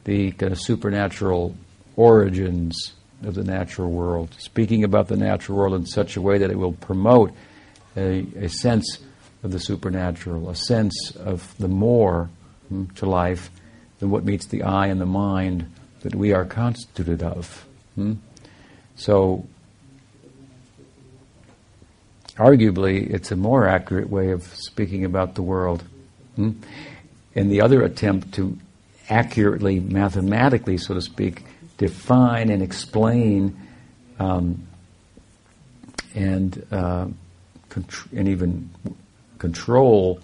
[0.04, 1.56] the kind of supernatural
[1.96, 2.94] origins
[3.24, 6.58] of the natural world, speaking about the natural world in such a way that it
[6.58, 7.32] will promote
[7.98, 9.00] a, a sense
[9.44, 12.30] of the supernatural, a sense of the more
[12.70, 13.50] hmm, to life
[14.00, 17.66] than what meets the eye and the mind that we are constituted of.
[17.96, 18.14] Hmm?
[18.96, 19.46] So
[22.36, 25.84] arguably, it's a more accurate way of speaking about the world.
[26.36, 26.52] Hmm?
[27.36, 28.58] And the other attempt to
[29.10, 31.44] accurately, mathematically, so to speak,
[31.78, 33.56] define and explain
[34.20, 34.68] um,
[36.16, 37.08] and uh,
[38.12, 38.70] and even
[39.38, 40.20] control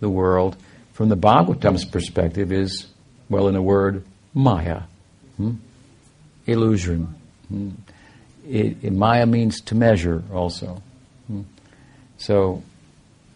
[0.00, 0.56] the world
[0.92, 2.86] from the Bhagavatam's perspective is,
[3.28, 4.82] well, in a word, Maya,
[5.36, 5.54] hmm?
[6.46, 7.14] illusion.
[7.48, 7.70] Hmm?
[8.48, 10.82] It, it, Maya means to measure also.
[12.18, 12.62] So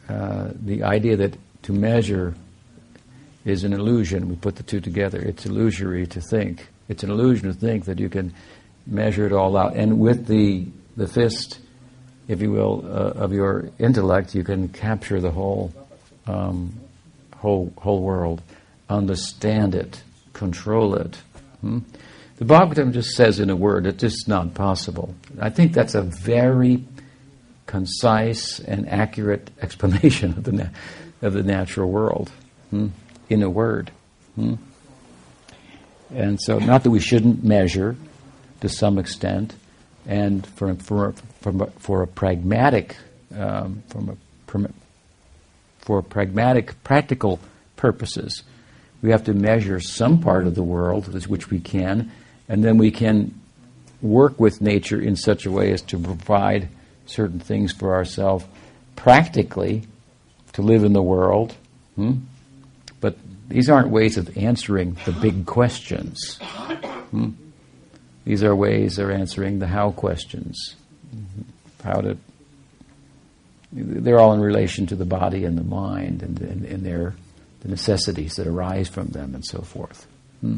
[0.08, 2.34] uh, the idea that to measure
[3.44, 5.20] is an illusion, we put the two together.
[5.20, 6.66] It's illusory to think.
[6.88, 8.32] It's an illusion to think that you can
[8.86, 9.76] measure it all out.
[9.76, 11.60] And with the, the fist,
[12.30, 15.74] if you will, uh, of your intellect, you can capture the whole,
[16.28, 16.72] um,
[17.36, 18.40] whole, whole world,
[18.88, 20.00] understand it,
[20.32, 21.16] control it.
[21.60, 21.80] Hmm?
[22.36, 25.12] The Bhagavatam just says in a word, it's just not possible.
[25.40, 26.84] I think that's a very
[27.66, 30.68] concise and accurate explanation of the, na-
[31.22, 32.30] of the natural world
[32.70, 32.88] hmm?
[33.28, 33.90] in a word.
[34.36, 34.54] Hmm?
[36.14, 37.96] And so, not that we shouldn't measure
[38.60, 39.54] to some extent,
[40.06, 42.96] and for, for, for, for a pragmatic,
[43.36, 44.16] um, from a,
[45.78, 47.40] for pragmatic, practical
[47.76, 48.42] purposes,
[49.02, 52.10] we have to measure some part of the world, which we can,
[52.48, 53.34] and then we can
[54.02, 56.68] work with nature in such a way as to provide
[57.06, 58.44] certain things for ourselves
[58.96, 59.82] practically
[60.52, 61.54] to live in the world.
[61.96, 62.18] Hmm?
[63.00, 63.16] But
[63.48, 66.38] these aren't ways of answering the big questions.
[66.38, 67.30] Hmm?
[68.24, 70.76] These are ways of answering the how questions.
[71.82, 72.16] How to.
[73.72, 77.14] They're all in relation to the body and the mind and, and, and their
[77.60, 80.06] the necessities that arise from them and so forth.
[80.40, 80.56] Hmm?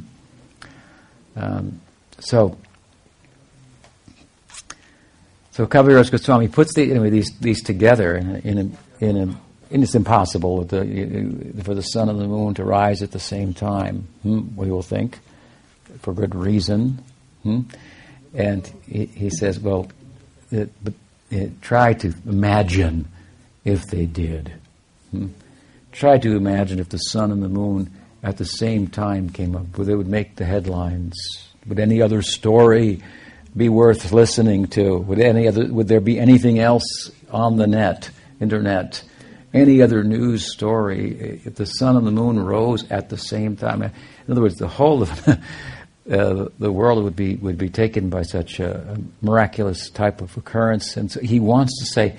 [1.37, 1.81] Um,
[2.20, 2.57] so
[5.53, 9.37] so Kaviraj Goswami puts the, anyway, these, these together in a, in a, in a
[9.70, 13.55] and it's impossible the, for the sun and the moon to rise at the same
[13.55, 14.07] time.
[14.22, 15.18] Hmm, we will think,
[16.01, 17.03] for good reason.
[17.43, 17.61] Hmm?
[18.35, 19.89] And he, he, says, well,
[20.51, 20.71] it,
[21.31, 23.09] it, try to imagine
[23.65, 24.53] if they did.
[25.11, 25.29] Hmm?
[25.93, 27.91] Try to imagine if the sun and the moon
[28.23, 29.77] at the same time came up.
[29.77, 31.15] Would they would make the headlines?
[31.67, 33.03] Would any other story
[33.57, 34.99] be worth listening to?
[34.99, 39.03] Would any other, would there be anything else on the net internet,
[39.55, 43.83] any other news story, if the sun and the moon rose at the same time,
[43.83, 43.93] in
[44.31, 45.11] other words, the whole of
[46.11, 50.97] uh, the world would be would be taken by such a, miraculous type of occurrence.
[50.97, 52.17] And so he wants to say,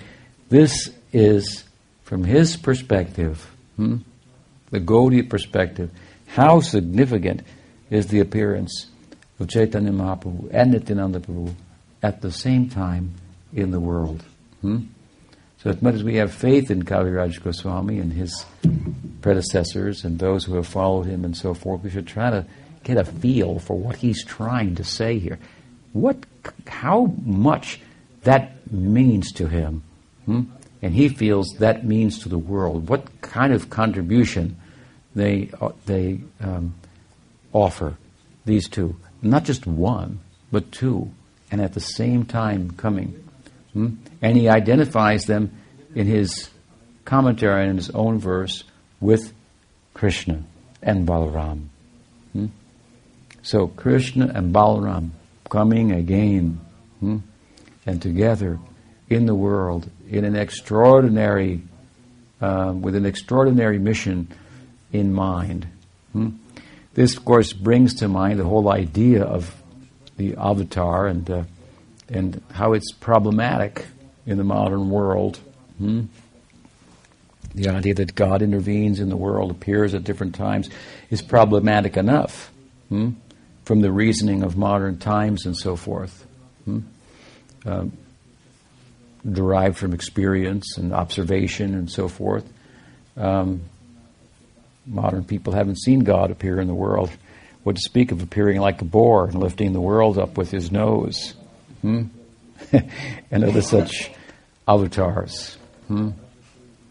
[0.50, 1.64] this is
[2.04, 3.98] from his perspective, hmm,
[4.72, 5.90] the Gaudiya perspective,
[6.28, 7.42] how significant
[7.90, 8.88] is the appearance
[9.40, 11.54] of Chaitanya Mahaprabhu and Nityananda Prabhu
[12.02, 13.14] at the same time
[13.54, 14.24] in the world.
[14.62, 14.86] Hmm?
[15.58, 18.46] So as much as we have faith in Kaviraj Goswami and his
[19.22, 22.46] predecessors and those who have followed him and so forth, we should try to
[22.84, 25.40] get a feel for what he's trying to say here.
[25.94, 26.26] What,
[26.68, 27.80] how much
[28.24, 29.84] that means to him,
[30.26, 30.44] hmm?
[30.82, 32.90] and he feels that means to the world.
[32.90, 34.58] What kind of contribution
[35.16, 36.74] they uh, they um,
[37.52, 37.98] offer
[38.46, 40.20] these two, not just one,
[40.52, 41.12] but two,
[41.52, 43.24] and at the same time coming.
[43.74, 43.96] Hmm?
[44.22, 45.52] And he identifies them
[45.96, 46.50] in his
[47.06, 48.64] commentary and in his own verse
[49.00, 49.34] with
[49.94, 50.44] Krishna
[50.82, 51.68] and Balaram.
[53.44, 55.12] So Krishna and Balaram
[55.50, 56.62] coming again
[57.02, 57.18] hmm?
[57.86, 58.58] and together
[59.10, 61.62] in the world in an extraordinary,
[62.42, 64.30] uh, with an extraordinary mission
[64.94, 65.68] in mind.
[66.14, 66.30] Hmm?
[66.94, 69.54] This, of course, brings to mind the whole idea of
[70.16, 71.44] the avatar and uh,
[72.08, 73.86] and how it's problematic
[74.26, 75.40] in the modern world.
[75.80, 76.04] Hmm?
[77.56, 80.70] The idea that God intervenes in the world, appears at different times,
[81.10, 82.52] is problematic enough
[82.90, 83.12] hmm?
[83.64, 86.26] From the reasoning of modern times and so forth.
[86.66, 86.80] Hmm?
[87.66, 87.86] Uh,
[89.30, 92.46] derived from experience and observation and so forth.
[93.16, 93.62] Um,
[94.86, 97.10] modern people haven't seen God appear in the world.
[97.64, 100.72] What to speak of appearing like a boar and lifting the world up with his
[100.72, 101.34] nose?
[101.82, 102.04] Hmm?
[103.32, 104.12] and other such
[104.68, 105.58] avatars.
[105.88, 106.12] Hmm?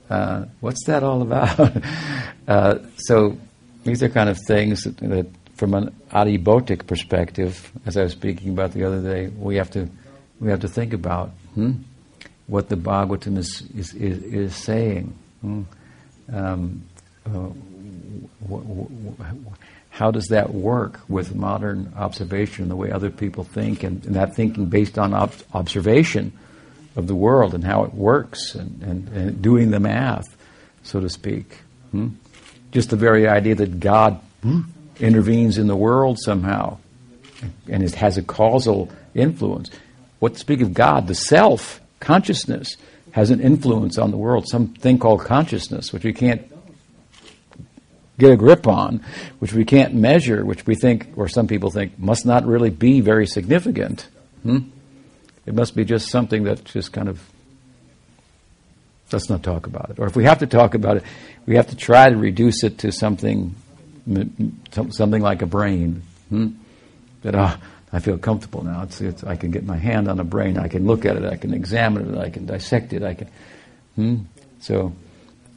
[0.09, 1.77] Uh, what's that all about?
[2.49, 3.37] uh, so
[3.85, 5.27] these are kind of things that, that,
[5.63, 9.89] from an adibotic perspective, as I was speaking about the other day, we have to
[10.41, 11.75] we have to think about hmm?
[12.49, 15.17] what the Bhagavatam is is, is, is saying.
[15.41, 15.63] Hmm?
[16.33, 16.83] Um,
[17.25, 17.51] uh,
[19.91, 24.35] how does that work with modern observation, the way other people think, and, and that
[24.35, 26.33] thinking based on ob- observation
[26.97, 30.37] of the world and how it works, and, and, and doing the math,
[30.83, 31.61] so to speak?
[31.93, 32.09] Hmm?
[32.73, 34.63] Just the very idea that God hmm,
[35.03, 36.79] intervenes in the world somehow
[37.69, 39.71] and it has a causal influence.
[40.19, 42.77] What to speak of God, the self, consciousness,
[43.13, 46.49] has an influence on the world, something called consciousness, which we can't
[48.19, 49.05] get a grip on,
[49.39, 53.01] which we can't measure, which we think, or some people think, must not really be
[53.01, 54.09] very significant.
[54.43, 54.59] Hmm?
[55.45, 57.21] It must be just something that just kind of,
[59.11, 59.99] let's not talk about it.
[59.99, 61.05] Or if we have to talk about it,
[61.47, 63.57] we have to try to reduce it to something,
[64.91, 66.03] something like a brain.
[66.29, 66.49] Hmm?
[67.23, 67.57] That, oh,
[67.93, 68.83] I feel comfortable now.
[68.83, 70.59] It's, it's, I can get my hand on a brain.
[70.59, 71.25] I can look at it.
[71.25, 72.19] I can examine it.
[72.19, 73.03] I can dissect it.
[73.03, 73.29] I can.
[73.95, 74.17] Hmm?
[74.61, 74.93] So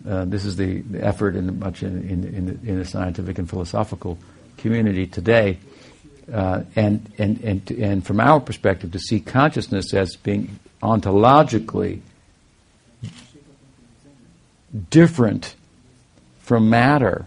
[0.07, 4.17] uh, this is the, the, effort in much in, in, in, the scientific and philosophical
[4.57, 5.57] community today.
[6.31, 12.01] Uh, and, and, and, and from our perspective, to see consciousness as being ontologically
[14.89, 15.55] different
[16.39, 17.25] from matter.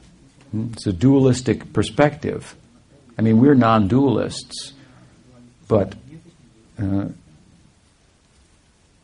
[0.53, 2.55] It's a dualistic perspective.
[3.19, 4.73] I mean, we're non dualists,
[5.67, 5.95] but
[6.81, 7.07] uh,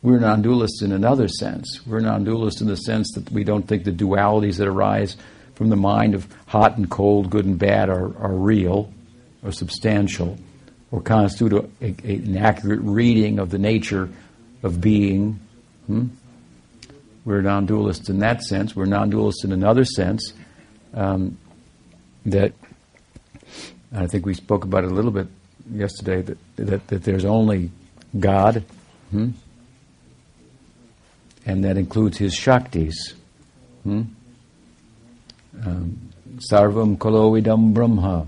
[0.01, 1.81] we're non dualists in another sense.
[1.85, 5.17] We're non dualists in the sense that we don't think the dualities that arise
[5.53, 8.91] from the mind of hot and cold, good and bad are, are real
[9.43, 10.37] or substantial
[10.91, 14.09] or constitute a, a, an accurate reading of the nature
[14.63, 15.39] of being.
[15.85, 16.07] Hmm?
[17.23, 18.75] We're non dualists in that sense.
[18.75, 20.33] We're non dualists in another sense
[20.95, 21.37] um,
[22.25, 22.53] that
[23.93, 25.27] I think we spoke about it a little bit
[25.71, 27.71] yesterday that, that, that there's only
[28.19, 28.63] God.
[29.11, 29.31] Hmm?
[31.45, 33.13] and that includes his Shaktis.
[33.83, 34.03] Hmm?
[35.63, 38.27] Um, Sarvam Khalvidam Brahma,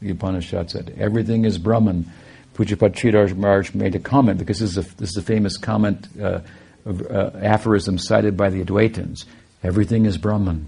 [0.00, 0.94] the Upanishad said.
[0.98, 2.10] Everything is Brahman.
[2.54, 6.08] Pujyapad Sridhar Maharaj made a comment, because this is a, this is a famous comment,
[6.20, 6.40] uh,
[6.86, 9.26] of, uh, aphorism cited by the Advaitins.
[9.62, 10.66] Everything is Brahman.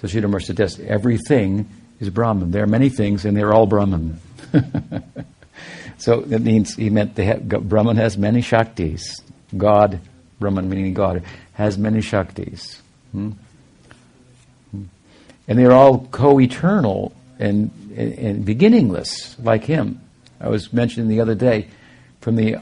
[0.00, 1.68] So Sridhar Maharaj suggests everything
[2.00, 2.50] is Brahman.
[2.50, 4.20] There are many things, and they're all Brahman.
[5.98, 9.20] so that means he meant have, Brahman has many Shaktis.
[9.56, 10.00] God
[10.40, 11.22] Brahman meaning God,
[11.52, 12.80] has many Shaktis.
[13.12, 13.32] Hmm?
[14.70, 14.84] Hmm.
[15.46, 20.00] And they're all co eternal and, and, and, beginningless, like Him.
[20.40, 21.68] I was mentioning the other day
[22.22, 22.56] from the,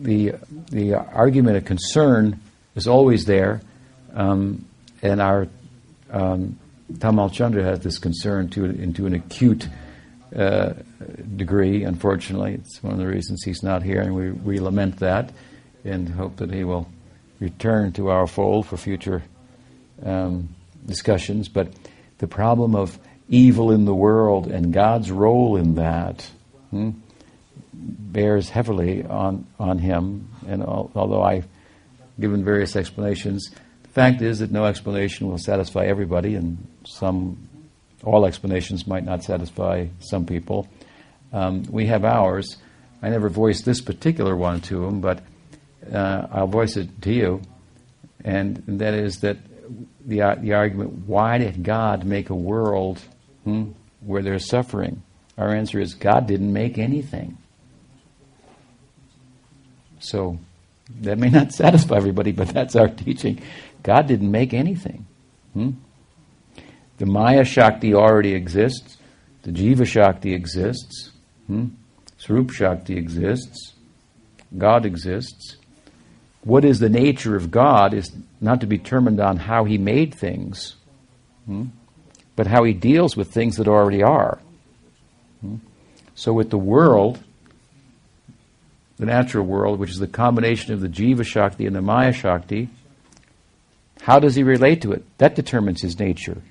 [0.00, 0.34] the,
[0.70, 2.40] the argument of concern
[2.74, 3.60] is always there,
[4.12, 4.64] um,
[5.02, 5.46] and our
[6.10, 6.58] um,
[6.98, 9.68] Tamal Chandra has this concern to into an acute
[10.34, 10.74] uh,
[11.36, 11.84] degree.
[11.84, 15.32] Unfortunately, it's one of the reasons he's not here, and we, we lament that
[15.84, 16.88] and hope that he will
[17.38, 19.22] return to our fold for future
[20.04, 20.48] um,
[20.86, 21.48] discussions.
[21.48, 21.72] But
[22.18, 26.28] the problem of evil in the world and God's role in that
[26.70, 26.90] hmm,
[27.72, 30.28] bears heavily on, on him.
[30.46, 31.48] And al- although I've
[32.18, 33.50] given various explanations,
[33.92, 37.48] fact is that no explanation will satisfy everybody, and some,
[38.04, 40.68] all explanations might not satisfy some people.
[41.32, 42.56] Um, we have ours.
[43.02, 45.22] I never voiced this particular one to him, but
[45.92, 47.42] uh, I'll voice it to you,
[48.24, 49.38] and, and that is that
[50.04, 53.00] the, uh, the argument, why did God make a world
[53.44, 53.70] hmm,
[54.00, 55.02] where there's suffering?
[55.38, 57.38] Our answer is God didn't make anything.
[60.00, 60.38] So
[61.00, 63.40] that may not satisfy everybody, but that's our teaching.
[63.82, 65.06] God didn't make anything.
[65.54, 65.70] Hmm?
[66.98, 68.98] The Maya Shakti already exists.
[69.42, 71.10] The Jiva Shakti exists.
[71.46, 71.66] Hmm?
[72.18, 73.74] Shakti exists.
[74.56, 75.56] God exists.
[76.42, 80.14] What is the nature of God is not to be determined on how He made
[80.14, 80.76] things,
[81.46, 81.66] hmm?
[82.36, 84.38] but how He deals with things that already are.
[85.40, 85.56] Hmm?
[86.14, 87.18] So, with the world,
[88.98, 92.68] the natural world, which is the combination of the Jiva Shakti and the Maya Shakti,
[94.00, 95.04] how does he relate to it?
[95.18, 96.42] That determines his nature.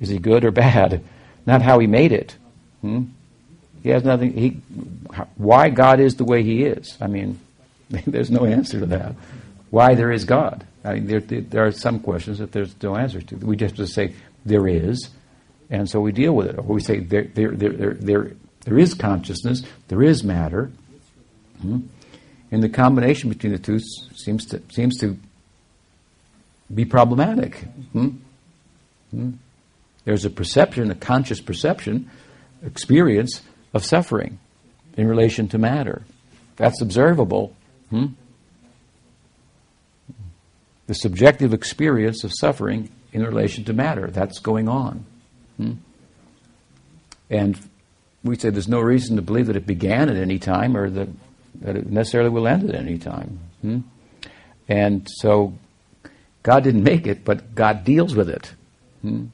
[0.00, 1.02] Is he good or bad?
[1.46, 2.36] Not how he made it.
[2.80, 3.04] Hmm?
[3.86, 4.32] He has nothing.
[4.32, 4.48] He,
[5.36, 6.98] why God is the way He is?
[7.00, 7.38] I mean,
[7.88, 9.14] there's no answer to that.
[9.70, 10.66] Why there is God?
[10.84, 13.36] I mean, there, there are some questions that there's no answer to.
[13.36, 14.14] We just say
[14.44, 15.10] there is,
[15.70, 16.58] and so we deal with it.
[16.58, 18.32] Or we say there, there, there, there, there,
[18.64, 20.72] there is consciousness, there is matter,
[21.60, 21.82] hmm?
[22.50, 23.78] and the combination between the two
[24.16, 25.16] seems to seems to
[26.74, 27.56] be problematic.
[27.92, 28.08] Hmm?
[29.10, 29.30] Hmm?
[30.04, 32.10] There's a perception, a conscious perception,
[32.64, 33.42] experience
[33.74, 34.38] of suffering
[34.96, 36.02] in relation to matter.
[36.56, 37.54] That's observable.
[37.90, 38.06] Hmm?
[40.86, 44.08] The subjective experience of suffering in relation to matter.
[44.08, 45.04] That's going on.
[45.56, 45.72] Hmm?
[47.28, 47.58] And
[48.22, 51.08] we say there's no reason to believe that it began at any time or that,
[51.56, 53.40] that it necessarily will end at any time.
[53.62, 53.80] Hmm?
[54.68, 55.54] And so
[56.46, 58.52] God didn't make it, but God deals with it.
[59.02, 59.24] Hmm?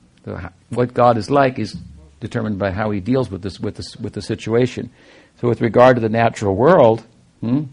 [0.70, 1.76] What God is like is
[2.20, 4.88] determined by how He deals with this with this with the situation.
[5.38, 7.04] So, with regard to the natural world,
[7.42, 7.64] hmm,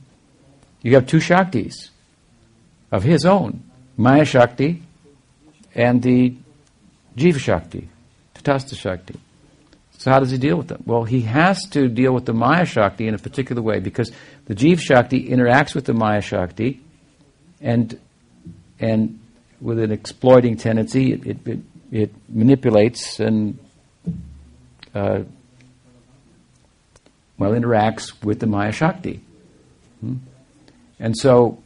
[0.82, 1.90] you have two shaktis
[2.92, 3.64] of His own,
[3.96, 4.84] Maya Shakti
[5.74, 6.36] and the
[7.16, 7.88] Jiva Shakti,
[8.36, 9.18] Tatastha Shakti.
[10.00, 10.84] So, how does He deal with them?
[10.86, 14.12] Well, He has to deal with the Maya Shakti in a particular way because
[14.48, 16.82] the Jiva Shakti interacts with the Maya Shakti,
[17.62, 17.98] and
[18.82, 19.20] and
[19.62, 21.60] with an exploiting tendency, it, it,
[21.92, 23.58] it manipulates and
[24.94, 25.22] uh,
[27.38, 29.22] well interacts with the Maya Shakti.
[30.02, 30.16] Hmm?
[31.00, 31.62] And so,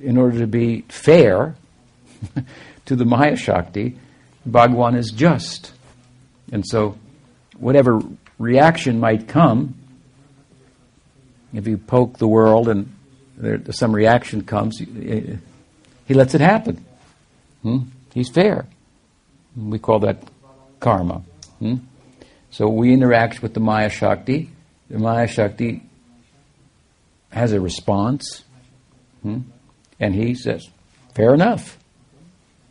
[0.00, 1.54] in order to be fair
[2.86, 3.98] to the Maya Shakti,
[4.44, 5.72] Bhagwan is just.
[6.50, 6.98] And so,
[7.56, 8.00] whatever
[8.38, 9.74] reaction might come,
[11.54, 12.92] if you poke the world and
[13.36, 14.80] there, some reaction comes,
[16.12, 16.84] he, lets it happen.
[17.62, 17.78] Hmm?
[18.14, 18.66] He's fair.
[19.56, 20.22] We call that
[20.80, 21.22] karma.
[21.58, 21.76] Hmm?
[22.50, 24.50] So we interact with the Maya Shakti.
[24.90, 25.82] The Maya Shakti
[27.30, 28.44] has a response.
[29.22, 29.40] Hmm?
[29.98, 30.68] And he says,
[31.14, 31.78] Fair enough.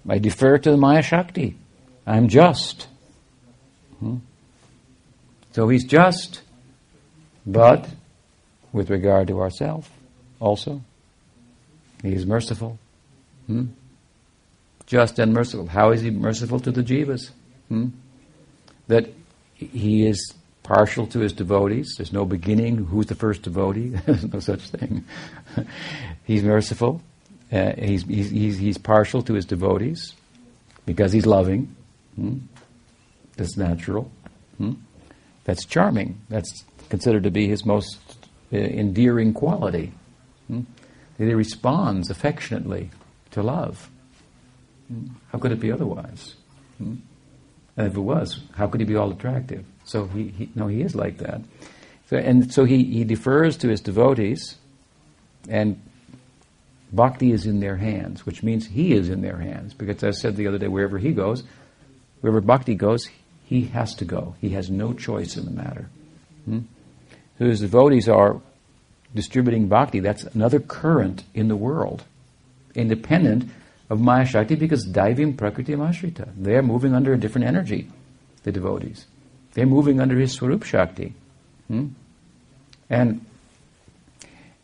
[0.08, 1.56] I defer to the Maya Shakti.
[2.06, 2.88] I'm just.
[4.00, 4.18] Hmm?
[5.54, 6.42] So he's just,
[7.46, 7.88] but
[8.72, 9.88] with regard to ourselves
[10.40, 10.82] also.
[12.02, 12.80] He is merciful.
[13.52, 13.66] Hmm?
[14.86, 15.68] Just and merciful.
[15.68, 17.32] How is he merciful to the jivas?
[17.68, 17.90] Hmm?
[18.88, 19.10] That
[19.56, 20.34] he is
[20.64, 21.96] partial to his devotees.
[21.98, 22.78] There's no beginning.
[22.78, 23.90] Who's the first devotee?
[24.06, 25.04] There's no such thing.
[26.24, 27.02] he's merciful.
[27.52, 30.14] Uh, he's, he's, he's, partial to his devotees
[30.86, 31.76] because he's loving.
[32.16, 32.38] Hmm?
[33.36, 34.10] That's natural.
[34.58, 34.74] Hmm?
[35.44, 36.22] That's charming.
[36.30, 37.98] That's considered to be his most
[38.54, 39.92] uh, endearing quality.
[40.48, 40.62] Hmm?
[41.18, 42.90] That he responds affectionately
[43.32, 43.90] to love.
[45.32, 46.36] How could it be otherwise?
[47.78, 49.66] And if it was, how could he be all attractive?
[49.86, 51.42] So he, he no, he is like that.
[52.10, 54.56] So, and so he, he defers to his devotees,
[55.50, 55.82] and
[56.92, 59.74] bhakti is in their hands, which means he is in their hands.
[59.74, 61.44] Because as I said the other day, wherever he goes,
[62.20, 63.08] wherever bhakti goes,
[63.46, 64.36] he has to go.
[64.42, 65.90] He has no choice in the matter.
[66.46, 66.60] Hmm?
[67.38, 68.42] So his devotees are
[69.16, 70.00] distributing bhakti.
[70.00, 72.04] That's another current in the world.
[72.76, 73.50] Independent
[73.90, 76.30] of Maya Shakti because Daivim Prakritim Ashrita.
[76.36, 77.90] They're moving under a different energy,
[78.44, 79.06] the devotees.
[79.54, 81.14] They're moving under his Swarup Shakti.
[81.68, 81.88] Hmm?
[82.90, 83.26] And,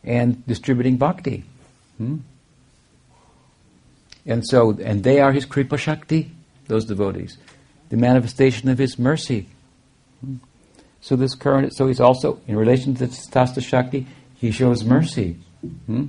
[0.02, 1.44] and distributing bhakti.
[1.98, 2.18] Hmm?
[4.24, 6.30] And so, and they are his Kripa Shakti,
[6.66, 7.38] those devotees.
[7.90, 9.48] The manifestation of his mercy.
[10.24, 10.36] Hmm?
[11.00, 14.06] So this current, so he's also, in relation to the Tatastha Shakti,
[14.36, 15.36] he shows mercy.
[15.86, 16.06] Hmm?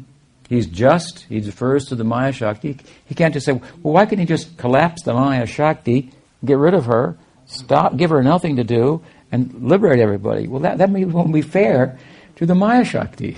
[0.50, 2.76] He's just, he defers to the Maya Shakti.
[3.06, 6.12] He can't just say, well, why can't he just collapse the Maya Shakti,
[6.44, 10.48] get rid of her, stop, give her nothing to do, and liberate everybody?
[10.48, 12.00] Well, that, that won't be fair
[12.38, 13.38] to the Maya Shakti.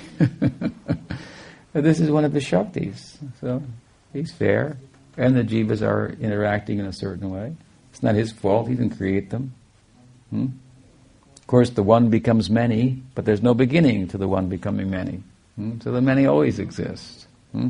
[1.74, 3.18] this is one of the Shaktis.
[3.42, 3.62] So
[4.14, 4.78] he's fair.
[5.18, 7.58] And the Jivas are interacting in a certain way.
[7.92, 9.54] It's not his fault, he didn't create them.
[10.30, 10.48] Hmm?
[11.36, 15.24] Of course, the one becomes many, but there's no beginning to the one becoming many.
[15.62, 15.80] Hmm?
[15.82, 17.28] So the many always exist.
[17.52, 17.70] Hmm?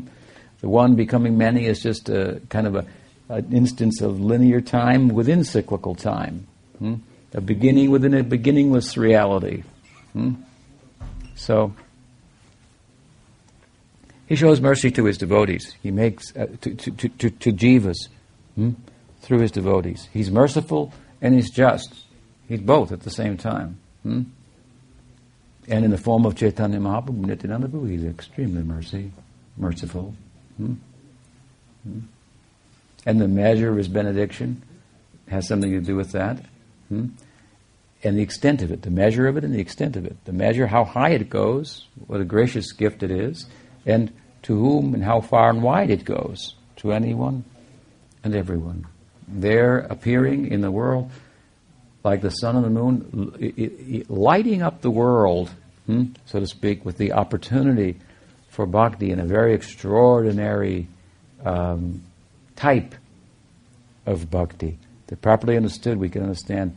[0.62, 2.86] The one becoming many is just a kind of a,
[3.28, 6.48] an instance of linear time within cyclical time.
[6.80, 6.96] Hmm?
[7.34, 9.64] A beginning within a beginningless reality.
[11.36, 11.74] So,
[14.28, 15.76] he shows mercy to his devotees.
[15.82, 18.08] He makes uh, to, to, to, to, jivas
[19.22, 20.08] through his devotees.
[20.14, 21.94] He's merciful and he's just.
[22.48, 23.80] He's both at the same time.
[24.04, 24.24] Hmm?
[25.68, 29.12] And in the form of Chaitanya Mahaprabhu, Nityananda he's extremely mercy,
[29.58, 30.16] merciful.
[30.58, 30.74] Hmm?
[31.84, 32.00] Hmm?
[33.06, 34.62] And the measure of his benediction
[35.30, 36.38] has something to do with that.
[36.90, 37.08] Hmm?
[38.04, 40.18] And the extent of it, the measure of it and the extent of it.
[40.26, 43.46] The measure, how high it goes, what a gracious gift it is,
[43.86, 44.12] and
[44.44, 47.44] to whom and how far and wide it goes, to anyone
[48.24, 48.88] and everyone.
[49.28, 51.12] They're appearing in the world
[52.04, 55.52] like the sun and the moon, lighting up the world,
[55.86, 58.00] hmm, so to speak, with the opportunity
[58.50, 60.88] for bhakti in a very extraordinary
[61.46, 62.02] um,
[62.56, 62.96] type
[64.06, 64.78] of bhakti.
[65.08, 66.76] That properly understood, we can understand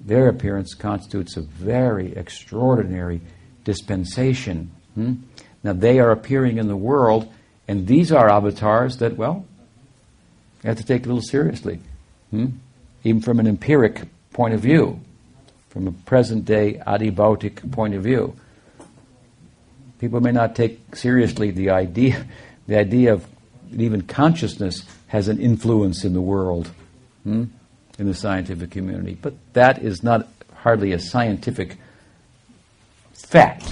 [0.00, 3.20] their appearance constitutes a very extraordinary
[3.64, 4.70] dispensation.
[4.94, 5.14] Hmm?
[5.62, 7.30] Now, they are appearing in the world,
[7.68, 9.44] and these are avatars that, well,
[10.62, 11.80] you have to take a little seriously,
[12.30, 12.46] hmm?
[13.04, 14.02] even from an empiric
[14.32, 15.00] point of view,
[15.68, 18.36] from a present day adibautic point of view.
[19.98, 22.26] People may not take seriously the idea,
[22.66, 23.26] the idea of
[23.72, 26.70] even consciousness has an influence in the world,
[27.22, 27.44] hmm,
[27.98, 29.16] in the scientific community.
[29.20, 31.78] But that is not hardly a scientific
[33.12, 33.70] fact.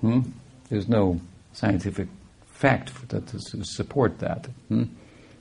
[0.00, 0.20] Hmm?
[0.68, 1.20] There's no
[1.52, 2.08] scientific
[2.46, 4.46] fact that to support that.
[4.68, 4.84] Hmm?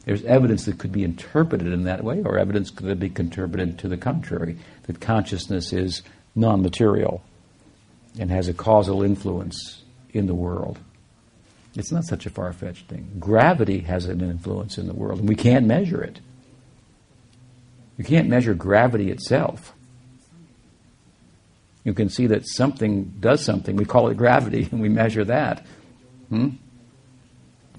[0.06, 3.88] There's evidence that could be interpreted in that way, or evidence could be interpreted to
[3.88, 6.02] the contrary, that consciousness is
[6.36, 7.24] non material
[8.20, 10.80] and has a causal influence in the world.
[11.76, 13.10] It's not such a far fetched thing.
[13.20, 16.20] Gravity has an influence in the world, and we can't measure it.
[17.98, 19.74] You can't measure gravity itself.
[21.84, 23.76] You can see that something does something.
[23.76, 25.66] We call it gravity, and we measure that.
[26.30, 26.50] Hmm?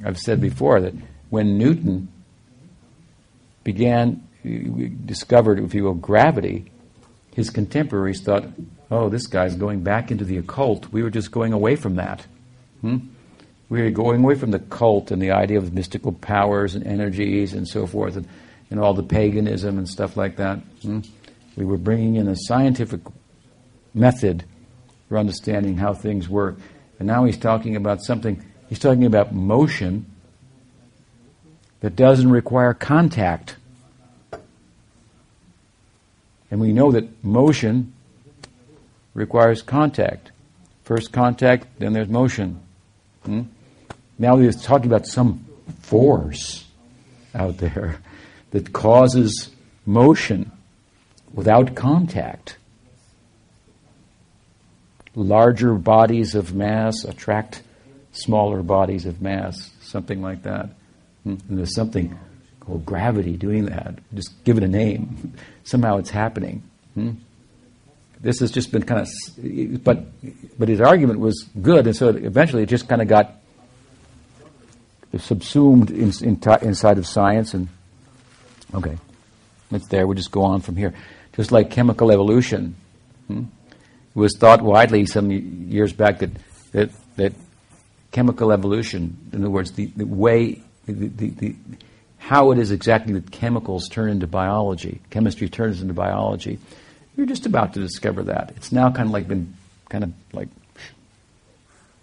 [0.05, 0.95] I've said before that
[1.31, 2.09] when Newton
[3.65, 4.27] began,
[5.05, 6.71] discovered, if you will, gravity,
[7.35, 8.45] his contemporaries thought,
[8.91, 10.93] oh, this guy's going back into the occult.
[10.93, 12.27] We were just going away from that.
[12.81, 12.99] Hmm?
[13.69, 17.55] We were going away from the cult and the idea of mystical powers and energies
[17.55, 18.29] and so forth, and,
[18.71, 20.59] and all the paganism and stuff like that.
[20.83, 21.01] Hmm?
[21.57, 23.01] We were bringing in a scientific
[23.95, 24.45] method
[25.09, 26.59] for understanding how things work.
[26.99, 30.07] And now he's talking about something, he's talking about motion
[31.83, 33.57] that doesn't require contact.
[36.51, 37.93] And we know that motion
[39.15, 40.31] requires contact.
[40.85, 42.61] First contact, then there's motion.
[43.25, 43.43] Hmm?
[44.19, 45.45] Now he's talking about some
[45.81, 46.65] force
[47.35, 47.99] out there
[48.53, 49.51] that causes
[49.85, 50.53] motion
[51.33, 52.59] without contact.
[55.17, 57.63] Larger bodies of mass attract
[58.13, 60.71] smaller bodies of mass, something like that.
[61.25, 61.37] Hmm?
[61.49, 62.19] And there's something
[62.61, 63.99] called gravity doing that.
[64.15, 65.35] Just give it a name.
[65.65, 66.63] Somehow it's happening.
[66.95, 67.13] Hmm?
[68.21, 70.05] This has just been kind of, but
[70.57, 73.35] but his argument was good, and so eventually it just kind of got
[75.19, 77.53] subsumed in, in, inside of science.
[77.53, 77.67] And
[78.73, 78.97] okay,
[79.73, 80.07] it's there.
[80.07, 80.95] We'll just go on from here.
[81.35, 82.77] Just like chemical evolution,
[83.27, 83.45] hmm?
[83.71, 86.31] it was thought widely some years back that
[86.71, 87.33] that that
[88.13, 91.57] chemical evolution, in other words, the, the way the, the, the,
[92.19, 96.59] how it is exactly that chemicals turn into biology, chemistry turns into biology.
[97.17, 98.53] You're just about to discover that.
[98.57, 99.55] It's now kind of like been
[99.89, 100.49] kind of like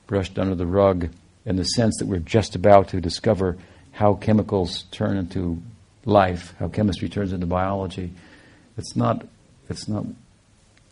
[0.08, 1.10] brushed under the rug
[1.46, 3.58] in the sense that we're just about to discover
[3.92, 5.62] how chemicals turn into
[6.06, 8.12] life, how chemistry turns into biology.
[8.78, 9.26] It's not,
[9.70, 10.06] it's not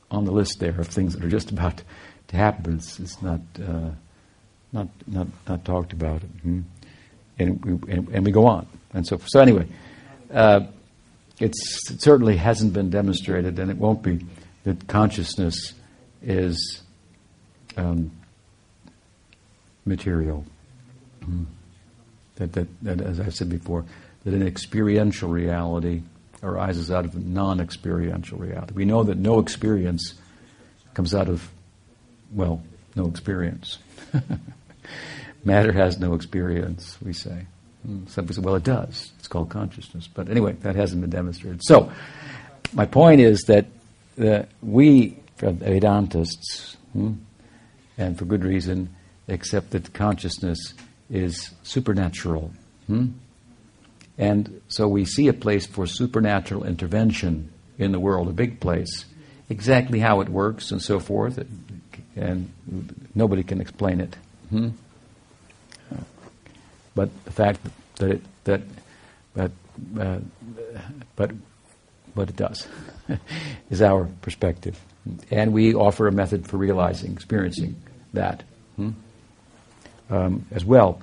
[0.10, 1.84] on the list there of things that are just about
[2.30, 2.76] to happen.
[2.76, 3.92] It's, it's not, uh,
[4.72, 6.22] not, not, not talked about.
[6.22, 6.62] Mm-hmm.
[7.40, 8.68] And, we, and, and, we go on.
[8.94, 9.68] And so, so anyway,
[10.34, 10.62] uh,
[11.40, 14.26] it certainly hasn't been demonstrated, and it won't be,
[14.64, 15.74] that consciousness
[16.24, 16.82] is
[17.76, 18.12] um,
[19.86, 20.46] material.
[21.22, 21.44] Mm-hmm.
[22.36, 23.86] That, that, that, as I said before,
[24.24, 26.02] that an experiential reality
[26.44, 28.74] arises out of a non experiential reality.
[28.74, 30.16] We know that no experience
[30.94, 31.50] comes out of,
[32.32, 32.62] well,
[32.96, 33.78] no experience.
[35.44, 37.46] Matter has no experience, we say.
[37.86, 39.12] Hmm, some people say, well, it does.
[39.20, 40.08] It's called consciousness.
[40.08, 41.62] But anyway, that hasn't been demonstrated.
[41.64, 41.92] So,
[42.74, 43.68] my point is that
[44.62, 47.14] we, Vedantists, hmm,
[47.98, 48.94] and for good reason,
[49.28, 50.74] accept that consciousness
[51.10, 52.52] is supernatural.
[52.88, 53.08] Hmm?
[54.18, 59.06] And so we see a place for supernatural intervention in the world, a big place.
[59.50, 61.40] Exactly how it works and so forth,
[62.16, 62.52] and
[63.16, 64.16] nobody can explain it.
[64.50, 64.70] Hmm?
[66.98, 67.60] But the fact
[67.98, 68.62] that it, that
[69.36, 69.52] but
[70.00, 70.18] uh,
[71.16, 71.32] but
[72.16, 72.68] but it does
[73.70, 74.84] is our perspective,
[75.30, 77.76] and we offer a method for realizing, experiencing
[78.14, 78.42] that
[78.78, 78.90] hmm?
[80.10, 81.00] um, as well.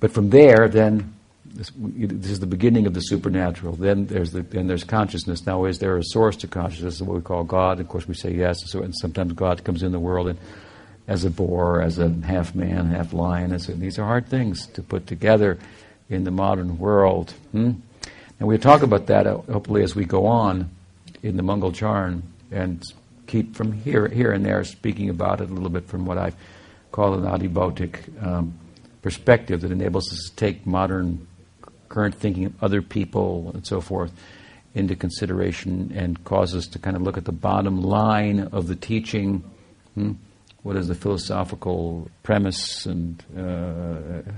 [0.00, 1.14] But from there, then
[1.44, 3.76] this, this, is the beginning of the supernatural.
[3.76, 5.46] Then there's the then there's consciousness.
[5.46, 7.00] Now, is there a source to consciousness?
[7.00, 7.78] What we call God.
[7.78, 8.58] Of course, we say yes.
[8.66, 10.40] So, and sometimes God comes in the world and
[11.10, 13.52] as a boar, as a half man, half lion.
[13.52, 15.58] As a, these are hard things to put together
[16.08, 17.34] in the modern world.
[17.50, 17.72] Hmm?
[18.38, 20.70] And we'll talk about that uh, hopefully as we go on
[21.20, 22.80] in the Mangalacharan and
[23.26, 26.32] keep from here here and there speaking about it a little bit from what I
[26.92, 28.54] call an adibautic um,
[29.02, 31.26] perspective that enables us to take modern
[31.88, 34.12] current thinking of other people and so forth
[34.76, 38.76] into consideration and cause us to kind of look at the bottom line of the
[38.76, 39.42] teaching.
[39.94, 40.12] Hmm?
[40.62, 44.30] What is the philosophical premise and uh,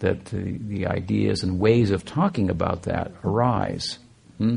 [0.00, 3.98] that the, the, ideas and ways of talking about that arise?
[4.38, 4.56] Hmm?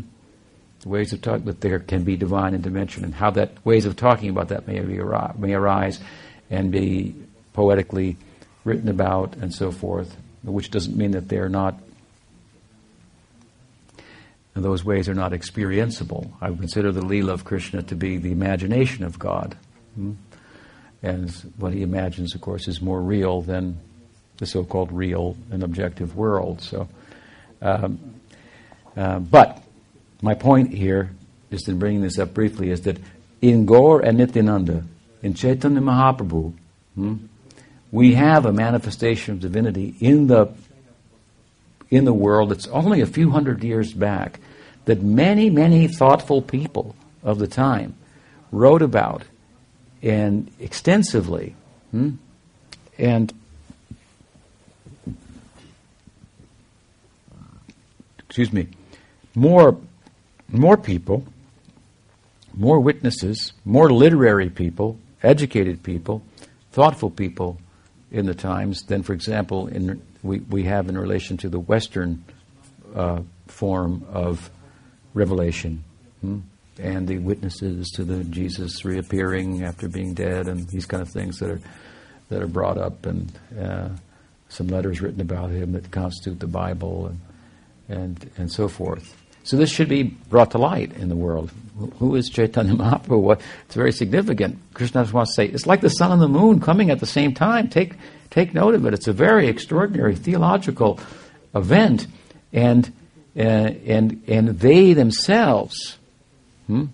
[0.81, 3.95] The ways of talking that there can be divine intervention and how that ways of
[3.95, 4.99] talking about that may, be,
[5.37, 5.99] may arise
[6.49, 7.15] and be
[7.53, 8.17] poetically
[8.65, 11.79] written about and so forth, which doesn't mean that they're not
[14.57, 16.31] and those ways are not experienceable.
[16.41, 19.55] I would consider the Leela of Krishna to be the imagination of God.
[19.93, 20.13] Hmm?
[21.03, 23.79] And what he imagines, of course, is more real than
[24.37, 26.61] the so called real and objective world.
[26.61, 26.87] So,
[27.61, 28.15] um,
[28.95, 29.61] uh, but
[30.21, 31.11] my point here,
[31.51, 32.97] just in bringing this up briefly, is that
[33.41, 34.83] in Gaur and Nityananda,
[35.21, 36.53] in Chaitanya Mahaprabhu,
[36.95, 37.15] hmm,
[37.91, 40.51] we have a manifestation of divinity in the
[41.89, 44.41] in the world that's only a few hundred years back
[44.85, 47.95] that many, many thoughtful people of the time
[48.51, 49.23] wrote about
[50.01, 51.55] and extensively.
[51.91, 52.11] Hmm?
[52.97, 53.33] And
[58.19, 58.67] excuse me,
[59.35, 59.77] more,
[60.49, 61.25] more people,
[62.53, 66.21] more witnesses, more literary people, educated people,
[66.71, 67.57] thoughtful people
[68.11, 72.23] in the times than, for example, in, we, we have in relation to the Western
[72.95, 74.49] uh, form of
[75.13, 75.83] revelation.
[76.21, 76.39] Hmm?
[76.79, 81.39] And the witnesses to the Jesus reappearing after being dead, and these kind of things
[81.39, 81.61] that are
[82.29, 83.89] that are brought up, and uh,
[84.49, 87.19] some letters written about him that constitute the Bible, and
[87.89, 89.15] and and so forth.
[89.43, 91.51] So this should be brought to light in the world.
[91.99, 93.39] Who is Chaitanya Mahaprabhu?
[93.65, 94.59] It's very significant.
[94.73, 97.05] Krishna just wants to say it's like the sun and the moon coming at the
[97.05, 97.69] same time.
[97.69, 97.93] Take
[98.29, 98.93] take note of it.
[98.93, 100.99] It's a very extraordinary theological
[101.55, 102.07] event,
[102.51, 102.91] and
[103.37, 105.97] and, and, and they themselves
[106.67, 106.85] hmm,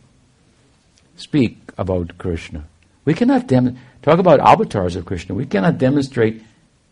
[1.15, 2.65] speak about Krishna.
[3.05, 5.36] We cannot dem- talk about avatars of Krishna.
[5.36, 6.43] We cannot demonstrate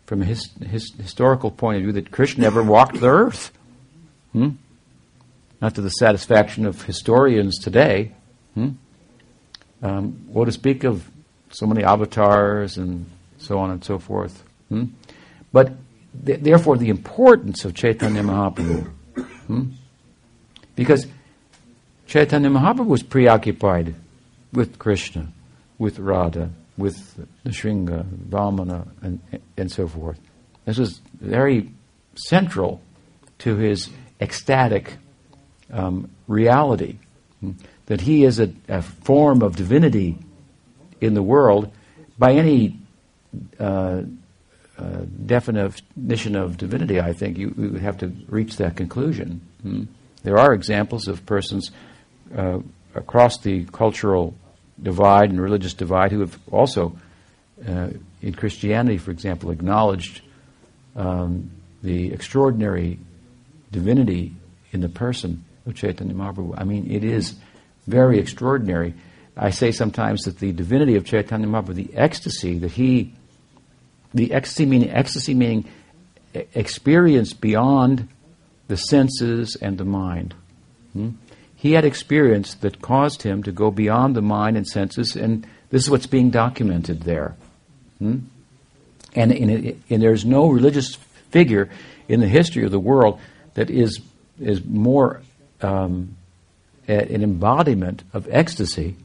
[0.06, 3.52] from a his, his historical point of view that Krishna ever walked the earth.
[4.34, 4.50] Hmm?
[5.62, 8.12] Not to the satisfaction of historians today.
[8.56, 8.70] Hmm?
[9.82, 11.10] Um, what to speak of
[11.50, 13.06] so many avatars and
[13.38, 14.44] so on and so forth.
[14.70, 14.86] Hmm?
[15.52, 15.74] But
[16.26, 18.92] th- therefore, the importance of Chaitanya Mahaprabhu
[19.48, 19.64] Hmm?
[20.76, 21.08] Because
[22.12, 23.96] Chaitanya Mahaprabhu was preoccupied
[24.52, 25.32] with Krishna,
[25.80, 29.22] with Radha, with Nrsinga, Vamana, and,
[29.56, 30.20] and so forth.
[30.66, 31.72] This was very
[32.16, 32.82] central
[33.40, 33.90] to his
[34.20, 34.98] ecstatic
[35.72, 36.98] um, reality
[37.40, 37.52] hmm?
[37.86, 40.18] that he is a, a, form of divinity
[41.00, 41.72] in the world
[42.20, 42.78] by any
[43.58, 44.02] uh,
[44.78, 44.84] uh,
[45.26, 49.40] definition of divinity, I think you, you, would have to reach that conclusion.
[49.62, 49.84] Hmm?
[50.24, 51.72] There are examples of persons
[52.36, 52.60] uh,
[52.96, 54.36] across the cultural
[54.82, 56.98] divide and religious divide who have also,
[57.68, 57.90] uh,
[58.22, 60.22] in Christianity, for example, acknowledged
[60.96, 61.52] um,
[61.84, 63.00] the extraordinary
[63.72, 64.34] divinity
[64.72, 66.56] in the person of Chaitanya Mahaprabhu.
[66.58, 67.36] I mean, it is
[67.88, 68.94] very extraordinary.
[69.38, 73.14] I say sometimes that the divinity of Chaitanya Mahaprabhu, the ecstasy that he,
[74.14, 75.70] the ecstasy meaning ecstasy meaning
[76.34, 78.08] experience beyond
[78.68, 80.34] the senses and the mind.
[80.94, 81.10] Hmm?
[81.62, 85.84] He had experience that caused him to go beyond the mind and senses, and this
[85.84, 87.36] is what's being documented there.
[88.00, 88.22] Hmm?
[89.14, 90.96] And, and, and there's no religious
[91.30, 91.70] figure
[92.10, 93.20] in the history of the world
[93.54, 94.00] that is,
[94.40, 95.22] is more
[95.62, 96.18] um,
[96.88, 98.96] an embodiment of ecstasy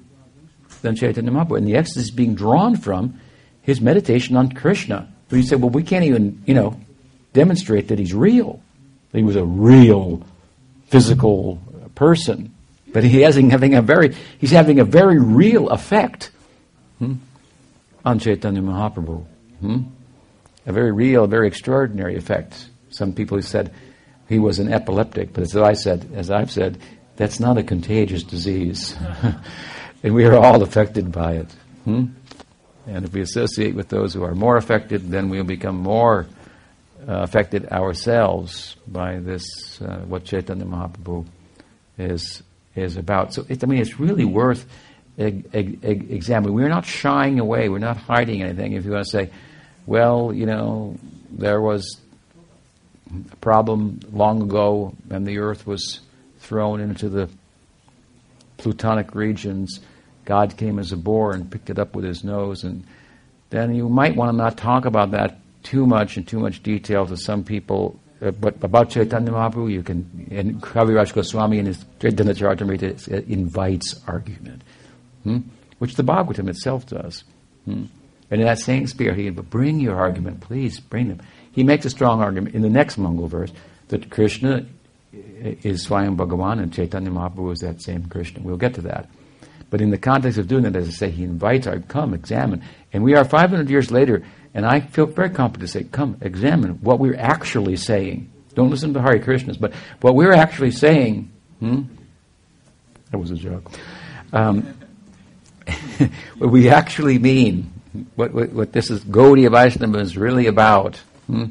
[0.80, 1.58] than Chaitanya Mahaprabhu.
[1.58, 3.20] And the ecstasy is being drawn from
[3.60, 5.12] his meditation on Krishna.
[5.28, 6.80] But you say, well, we can't even, you know,
[7.34, 8.62] demonstrate that he's real.
[9.12, 10.22] That he was a real
[10.86, 11.60] physical
[11.96, 12.54] person.
[12.92, 16.30] But he is having a very, he's having a very real effect
[16.98, 17.14] hmm,
[18.04, 19.26] on Chaitanya Mahaprabhu.
[19.60, 19.82] Hmm?
[20.66, 22.68] A very real, very extraordinary effect.
[22.90, 23.74] Some people have said
[24.28, 26.78] he was an epileptic, but as I said, as I've said,
[27.16, 28.96] that's not a contagious disease.
[30.02, 31.52] and we are all affected by it.
[31.84, 32.06] Hmm?
[32.86, 36.26] And if we associate with those who are more affected, then we'll become more
[37.06, 39.44] uh, affected ourselves by this,
[39.82, 41.26] uh, what Chaitanya Mahaprabhu
[41.98, 42.42] is,
[42.74, 43.34] is about.
[43.34, 44.66] So, it, I mean, it's really worth
[45.18, 46.54] eg- eg- eg- examining.
[46.54, 48.72] We're not shying away, we're not hiding anything.
[48.72, 49.30] If you want to say,
[49.86, 50.96] well, you know,
[51.30, 52.00] there was
[53.32, 56.00] a problem long ago and the earth was
[56.40, 57.28] thrown into the
[58.56, 59.80] plutonic regions.
[60.24, 62.64] God came as a boar and picked it up with his nose.
[62.64, 62.84] And
[63.50, 67.06] then you might want to not talk about that too much in too much detail
[67.06, 67.98] to some people.
[68.20, 74.00] Uh, but about Chaitanya Mahaprabhu, you can, and Kaviraj Goswami in his Chaitanya Charitamrita invites
[74.06, 74.62] argument,
[75.22, 75.38] hmm?
[75.78, 77.24] which the Bhagavatam itself does.
[77.66, 77.84] Hmm?
[78.30, 81.20] And in that same spirit, he bring your argument, please bring them.
[81.52, 83.52] He makes a strong argument in the next Mangal verse
[83.88, 84.66] that Krishna
[85.12, 88.42] is Swayam Bhagavan and Chaitanya Mahaprabhu is that same Krishna.
[88.42, 89.08] We'll get to that.
[89.70, 92.62] But in the context of doing that, as I say, he invites our, come, examine.
[92.92, 94.22] And we are 500 years later,
[94.56, 98.30] and I feel very confident to say, come, examine what we're actually saying.
[98.54, 101.30] Don't listen to Hare Krishnas, but what we're actually saying,
[101.60, 101.82] hmm?
[103.10, 103.70] That was a joke.
[104.32, 104.74] Um,
[106.38, 107.70] what we actually mean,
[108.14, 110.96] what, what, what this is, Gaudiya Vaishnava is really about,
[111.26, 111.48] hmm?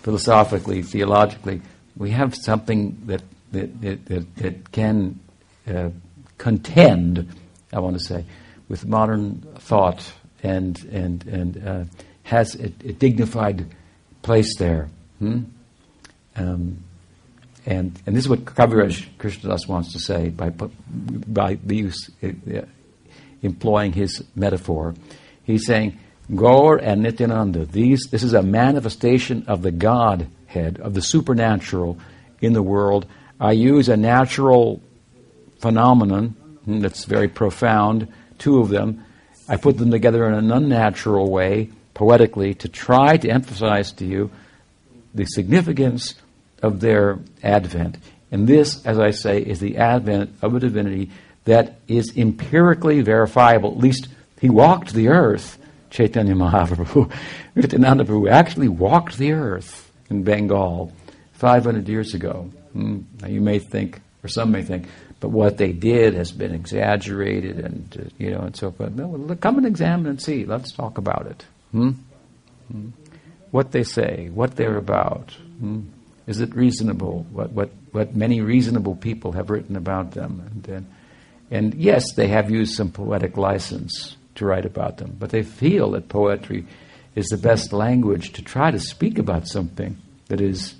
[0.00, 1.60] philosophically, theologically,
[1.98, 3.22] we have something that
[3.52, 5.20] that, that, that, that can
[5.66, 5.90] uh,
[6.38, 7.28] contend,
[7.74, 8.24] I want to say,
[8.70, 11.84] with modern thought and and and uh,
[12.28, 13.66] has a, a, dignified
[14.20, 14.90] place there.
[15.18, 15.44] Hmm?
[16.36, 16.84] Um,
[17.64, 22.28] and and this is what Kaviraj Krishnadas wants to say by by the use uh,
[23.42, 24.94] employing his metaphor.
[25.44, 25.98] He's saying
[26.34, 27.64] Gaur and Nityananda.
[27.64, 31.98] These this is a manifestation of the Godhead, of the supernatural
[32.40, 33.06] in the world.
[33.40, 34.82] I use a natural
[35.60, 38.08] phenomenon that's very profound,
[38.38, 39.04] two of them.
[39.48, 44.30] I put them together in an unnatural way, poetically, to try to emphasize to you
[45.14, 46.14] the significance
[46.62, 47.98] of their advent.
[48.30, 51.10] And this, as I say, is the advent of a divinity
[51.44, 53.72] that is empirically verifiable.
[53.72, 54.06] At least
[54.40, 55.58] he walked the earth,
[55.90, 57.10] Chaitanya Mahaprabhu.
[57.56, 60.92] Nityananda Prabhu actually walked the earth in Bengal
[61.32, 62.48] 500 years ago.
[62.74, 63.00] Hmm.
[63.20, 64.86] Now you may think, or some may think,
[65.18, 68.92] but what they did has been exaggerated and uh, you know and so forth.
[68.92, 70.44] No, come and examine and see.
[70.44, 71.44] Let's talk about it.
[71.72, 71.90] Hmm?
[72.70, 72.88] Hmm.
[73.50, 75.32] What they say, what they're about.
[75.58, 75.80] Hmm?
[76.26, 77.26] Is it reasonable?
[77.30, 80.86] What what what many reasonable people have written about them, and,
[81.50, 85.92] and yes, they have used some poetic license to write about them, but they feel
[85.92, 86.66] that poetry
[87.14, 89.96] is the best language to try to speak about something
[90.28, 90.74] that is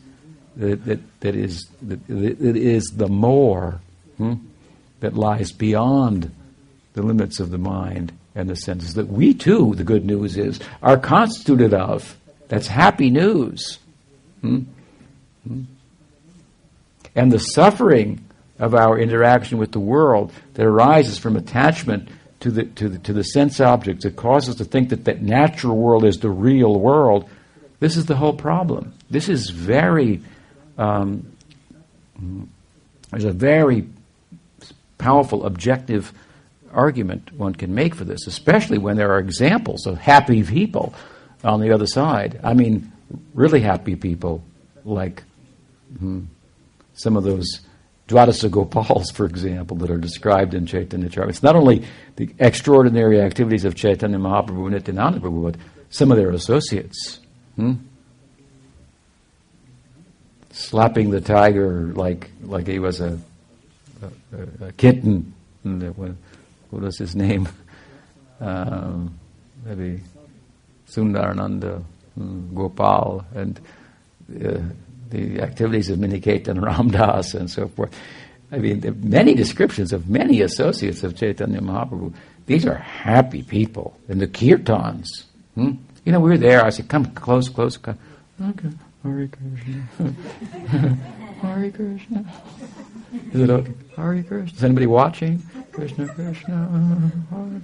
[0.57, 3.80] that, that, that is that, that is the more
[4.18, 4.34] hmm,
[5.01, 6.30] that lies beyond
[6.93, 8.95] the limits of the mind and the senses.
[8.95, 12.16] That we too, the good news is, are constituted of.
[12.49, 13.79] That's happy news.
[14.41, 14.61] Hmm?
[15.47, 15.62] Hmm?
[17.14, 18.24] And the suffering
[18.59, 22.09] of our interaction with the world that arises from attachment
[22.41, 25.22] to the, to the, to the sense objects that causes us to think that that
[25.22, 27.29] natural world is the real world,
[27.81, 28.95] this is the whole problem.
[29.11, 30.22] This is very,
[30.76, 31.33] um,
[33.11, 33.89] there's a very
[34.99, 36.12] powerful objective
[36.73, 40.95] argument one can make for this, especially when there are examples of happy people
[41.45, 42.41] on the other side.
[42.43, 42.93] I mean,
[43.35, 44.43] really happy people
[44.85, 45.23] like
[45.99, 46.25] hmm,
[46.95, 47.61] some of those
[48.09, 51.29] Dwadasa Gopals, for example, that are described in Chaitanya Charitamrita.
[51.29, 51.85] It's not only
[52.16, 55.57] the extraordinary activities of Chaitanya Mahaprabhu and Nityananda Prabhu, but
[55.91, 57.21] some of their associates.
[57.57, 57.75] Hmm?
[60.51, 63.19] Slapping the tiger like like he was a,
[64.33, 65.35] a, a kitten.
[66.71, 67.49] What, was his name?
[68.41, 69.19] Um,
[69.64, 70.01] maybe
[70.89, 71.83] Sundarananda
[72.14, 73.59] hmm, Gopal and
[74.31, 74.61] uh,
[75.11, 77.93] the activities of Miniketa and Ramdas and so forth.
[78.51, 82.14] I mean, there are many descriptions of many associates of Chaitanya Mahaprabhu.
[82.47, 83.99] These are happy people.
[84.09, 85.07] And the kirtans.
[85.55, 85.73] Hmm?
[86.05, 86.64] You know, we were there.
[86.64, 87.77] I said, come close, close.
[87.77, 87.99] Come.
[88.41, 88.71] Okay.
[89.03, 90.14] Hare Krishna.
[91.43, 92.25] Hare Krishna.
[93.33, 93.73] Is it okay?
[93.97, 94.57] Hare Krishna.
[94.57, 95.43] Is anybody watching?
[95.79, 97.62] Krishna, Krishna.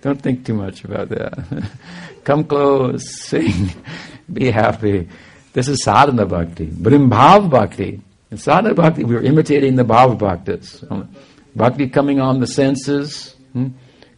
[0.00, 1.70] Don't think too much about that.
[2.24, 3.70] come close, sing,
[4.32, 5.08] be happy.
[5.52, 6.64] This is sadhana bhakti.
[6.66, 11.06] But in bhav bhakti, in sadhana bhakti, we are imitating the bhav bhaktas.
[11.54, 13.68] Bhakti coming on the senses, hmm,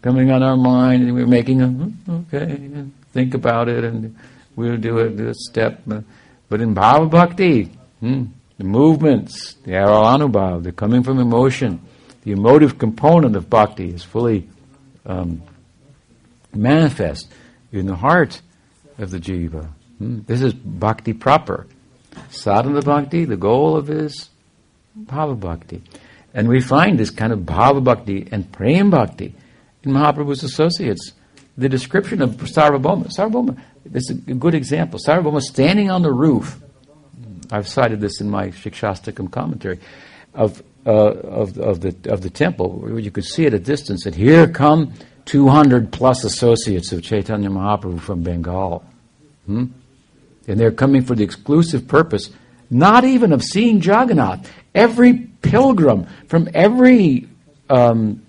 [0.02, 4.16] coming on our mind, and we're making a, hmm, okay, think about it, and
[4.54, 5.82] we'll do it, do a step.
[6.48, 7.64] But in bhav bhakti,
[7.98, 11.80] hmm, the movements, the aranubhav, they're coming from emotion.
[12.26, 14.48] The emotive component of bhakti is fully
[15.06, 15.42] um,
[16.52, 17.32] manifest
[17.70, 18.42] in the heart
[18.98, 19.68] of the jiva.
[19.98, 20.22] Hmm?
[20.26, 21.68] This is bhakti proper.
[22.30, 24.28] Sadhana bhakti, the goal of is
[24.98, 25.84] bhava bhakti.
[26.34, 29.32] And we find this kind of bhava bhakti and prem bhakti
[29.84, 31.12] in Mahaprabhu's associates.
[31.56, 33.06] The description of Sarvabhauma.
[33.16, 34.98] Sarvabhauma, this is a good example.
[34.98, 36.60] Sarvabhauma standing on the roof.
[37.52, 39.78] I've cited this in my Shikshastakam commentary
[40.34, 44.14] of, uh, of, of, the, of the temple, you could see at a distance that
[44.14, 44.92] here come
[45.24, 48.84] 200 plus associates of Chaitanya Mahaprabhu from Bengal.
[49.46, 49.66] Hmm?
[50.46, 52.30] And they're coming for the exclusive purpose,
[52.70, 54.48] not even of seeing Jagannath.
[54.74, 57.28] Every pilgrim from every
[57.68, 58.24] um,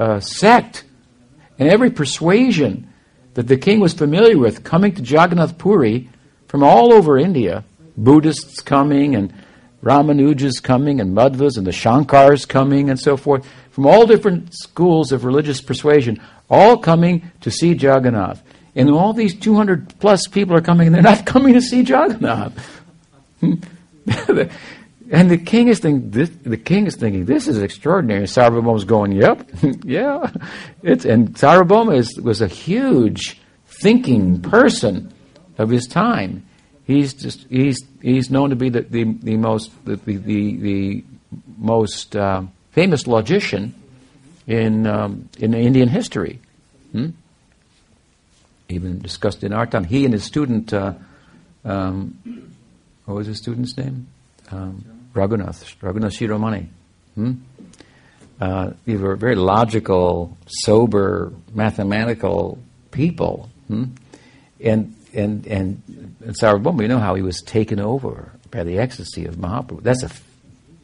[0.00, 0.84] uh, sect
[1.58, 2.92] and every persuasion
[3.34, 6.08] that the king was familiar with coming to Jagannath Puri
[6.48, 7.64] from all over India,
[7.96, 9.32] Buddhists coming and
[9.82, 15.12] Ramanujas coming and Madhvas and the Shankars coming and so forth, from all different schools
[15.12, 16.20] of religious persuasion,
[16.50, 18.42] all coming to see Jagannath.
[18.74, 22.82] And all these 200 plus people are coming, and they're not coming to see Jagannath.
[23.40, 23.54] Hmm.
[25.10, 28.20] and the king is thinking, this, the king is thinking, this is extraordinary.
[28.20, 29.48] And Sarvabhauma is going, yep,
[29.84, 30.30] yeah.
[30.82, 35.12] It's, and Sarvabhauma is, was a huge thinking person
[35.56, 36.47] of his time.
[36.88, 41.04] He's just, he's, he's known to be the, the, the most, the, the, the
[41.56, 43.74] most uh, famous logician
[44.48, 46.40] in, um, in Indian history.
[46.90, 47.10] Hmm?
[48.68, 49.84] even discussed in our time.
[49.84, 50.94] He and his student, uh,
[51.64, 52.52] um,
[53.04, 54.08] what was his student's name?
[54.50, 54.84] Um,
[55.14, 56.66] Raghunath, Raghunath Shiromani.
[57.14, 57.32] Hmm?
[58.40, 62.58] Uh, these were very logical, sober, mathematical
[62.90, 63.48] people.
[63.66, 63.84] Hmm?
[64.60, 69.24] And, and, and, and Sarvabhauma, you know how he was taken over by the ecstasy
[69.24, 69.82] of Mahaprabhu.
[69.82, 70.22] That's a f-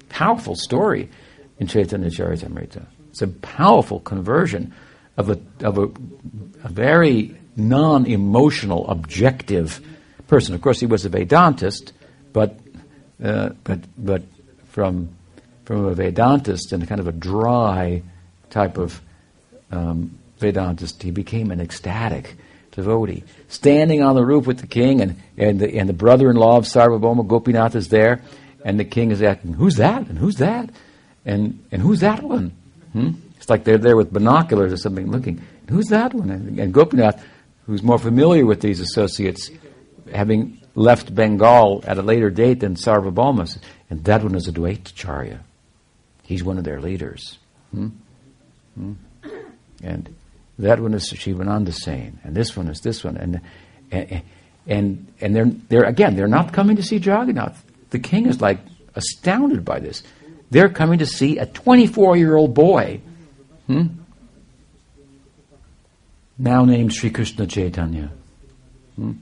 [0.08, 1.10] powerful story
[1.58, 2.86] in Chaitanya Charitamrita.
[3.10, 4.72] It's a powerful conversion
[5.18, 5.82] of a, of a,
[6.64, 9.82] a very non emotional, objective
[10.28, 10.54] person.
[10.54, 11.92] Of course, he was a Vedantist,
[12.32, 12.58] but,
[13.22, 14.22] uh, but, but
[14.70, 15.10] from,
[15.66, 18.02] from a Vedantist and kind of a dry
[18.48, 18.98] type of
[19.70, 22.34] um, Vedantist, he became an ecstatic
[22.74, 23.24] devotee.
[23.48, 26.56] Standing on the roof with the king, and, and, the, and the brother in law
[26.56, 28.22] of Sarvabhauma, Gopinath, is there,
[28.64, 30.06] and the king is asking, Who's that?
[30.08, 30.70] And who's that?
[31.24, 32.52] And, and who's that one?
[32.92, 33.12] Hmm?
[33.36, 35.42] It's like they're there with binoculars or something looking.
[35.68, 36.30] Who's that one?
[36.30, 37.22] And, and Gopinath
[37.66, 39.50] who's more familiar with these associates,
[40.12, 43.58] having left Bengal at a later date than Sarvabhauma,
[43.90, 45.40] and that one is Advaitacharya.
[46.22, 47.38] He's one of their leaders.
[47.70, 47.88] Hmm?
[48.74, 48.92] Hmm?
[49.82, 50.14] And
[50.58, 53.40] that one is Shivananda Sen, and this one is this one, and
[53.90, 54.22] and
[54.66, 57.64] and, and they're they're again they're not coming to see Jagannath.
[57.90, 58.60] The king is like
[58.94, 60.02] astounded by this.
[60.50, 63.00] They're coming to see a 24 year old boy.
[63.66, 63.86] Hmm?
[66.38, 68.10] now named Sri Krishna Chaitanya,
[68.96, 69.12] hmm?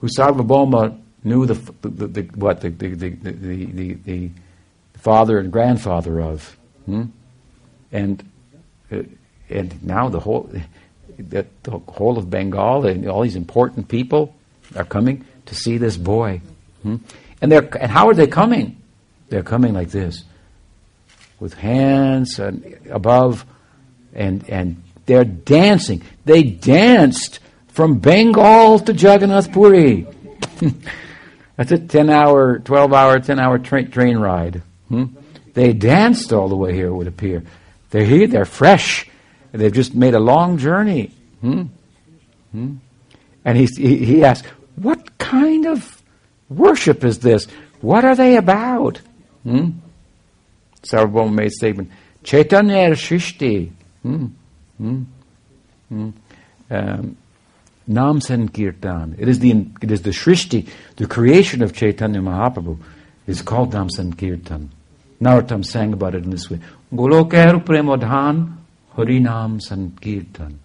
[0.00, 4.30] who Sarvabhauma knew the, the, the, what the the, the, the, the,
[4.94, 6.56] father and grandfather of,
[6.86, 7.04] hmm?
[7.92, 8.28] and
[8.90, 9.02] uh,
[9.50, 10.50] and now the whole
[11.18, 14.34] the, the whole of Bengal and all these important people
[14.76, 16.40] are coming to see this boy,
[16.82, 16.96] hmm?
[17.40, 18.80] and they're and how are they coming?
[19.28, 20.24] They're coming like this,
[21.40, 23.44] with hands and above,
[24.14, 26.02] and and they're dancing.
[26.24, 30.06] They danced from Bengal to Jagannath Puri.
[31.56, 34.62] That's a 10 hour, 12 hour, 10 hour tra- train ride.
[34.88, 35.06] Hmm?
[35.54, 37.42] They danced all the way here, it would appear.
[37.90, 39.08] They're here, they're fresh.
[39.52, 41.12] They've just made a long journey.
[41.40, 41.62] Hmm?
[42.52, 42.76] Hmm?
[43.44, 44.46] And he, he, asked,
[44.76, 46.02] What kind of
[46.48, 47.46] worship is this?
[47.80, 49.00] What are they about?
[49.44, 49.70] Hmm?
[50.82, 51.90] Sarvabhauma made statement,
[52.22, 53.70] Chaitanya Shrishti.
[54.02, 54.26] Hmm?
[54.76, 55.02] Hmm?
[55.88, 56.10] Hmm?
[56.70, 57.16] Um,
[57.86, 59.16] Nam Sankirtan.
[59.18, 62.78] It is the it is the Shrishti, the creation of Chaitanya Mahaprabhu,
[63.26, 64.68] is called Nam Sankirtan.
[65.22, 66.60] Narottam sang about it in this way.
[66.92, 68.57] Golokar Premodhan
[68.96, 70.58] Harinam Sankirtan.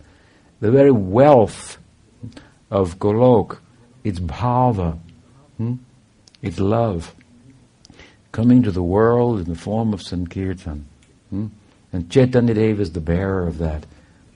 [0.59, 1.77] The very wealth
[2.71, 3.59] of Golok,
[4.03, 4.97] its bhava,
[5.57, 5.75] hmm?
[6.41, 7.13] its love,
[8.31, 10.85] coming to the world in the form of Sankirtan.
[11.29, 11.47] Hmm?
[11.91, 13.85] And Chaitanya Dev is the bearer of that.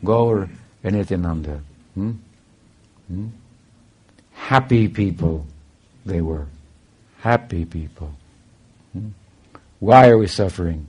[0.04, 0.50] Gaur
[0.84, 1.62] and Nityananda.
[1.96, 2.12] Hmm?
[3.08, 3.28] Hmm?
[4.34, 5.46] Happy people
[6.06, 6.46] they were.
[7.20, 8.14] Happy people.
[8.94, 9.10] Hmm?
[9.80, 10.88] Why are we suffering?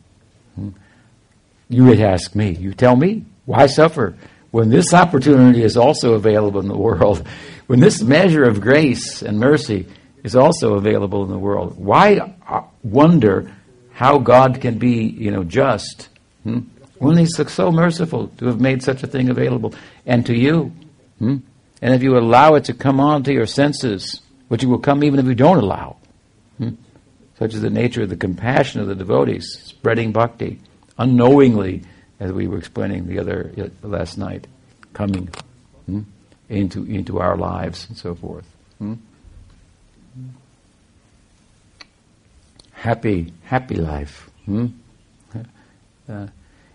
[1.69, 2.53] You would ask me.
[2.53, 3.25] You tell me.
[3.45, 4.17] Why suffer?
[4.51, 7.27] When this opportunity is also available in the world,
[7.67, 9.87] when this measure of grace and mercy
[10.25, 13.53] is also available in the world, why uh, wonder
[13.93, 16.09] how God can be, you know, just
[16.43, 16.61] hmm?
[16.99, 19.75] when He's so merciful to have made such a thing available,
[20.07, 20.73] and to you?
[21.19, 21.39] Hmm?
[21.81, 25.21] And if you allow it to come onto your senses, which it will come even
[25.21, 25.97] if you don't allow,
[26.59, 26.71] hmm?
[27.39, 30.59] such is the nature of the compassion of the devotees, spreading bhakti,
[30.99, 31.83] unknowingly,
[32.21, 34.47] as we were explaining the other uh, last night,
[34.93, 35.29] coming
[35.87, 36.01] hmm?
[36.49, 38.47] into into our lives and so forth.
[38.79, 38.95] Hmm?
[42.73, 44.31] Happy, happy life.
[44.45, 44.67] Hmm?
[46.09, 46.27] Uh,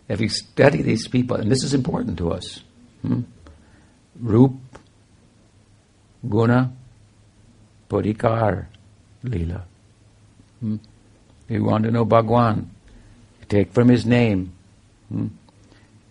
[0.07, 2.61] if you study these people, and this is important to us,
[3.01, 3.21] hmm?
[4.19, 4.51] Rup,
[6.29, 6.71] Guna,
[7.89, 8.67] Parikar,
[9.23, 9.63] Leela.
[10.59, 10.75] Hmm?
[11.49, 12.72] You want to know Bhagwan?
[13.49, 14.53] Take from his name.
[15.09, 15.27] Hmm?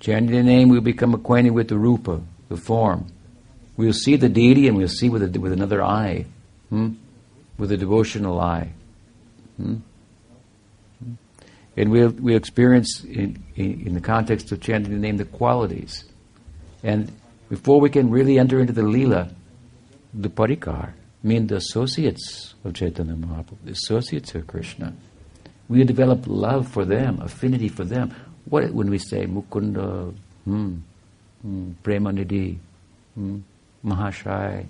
[0.01, 3.07] Chanting the name, we'll become acquainted with the rupa, the form.
[3.77, 6.27] We'll see the deity and we'll see with, a, with another eye,
[6.71, 6.95] hmm?
[7.59, 8.73] with a devotional eye.
[9.57, 9.77] Hmm?
[11.77, 16.05] And we'll, we'll experience, in, in, in, the context of chanting the name, the qualities.
[16.83, 17.11] And
[17.49, 19.31] before we can really enter into the lila,
[20.13, 24.95] the parikar, mean the associates of Chaitanya Mahaprabhu, the associates of Krishna,
[25.73, 28.15] we develop love for them, affinity for them.
[28.45, 30.15] What when we say Mukunda,
[30.45, 30.77] hmm,
[31.41, 31.71] hmm,
[33.15, 33.39] hmm,
[33.85, 34.67] Mahashai,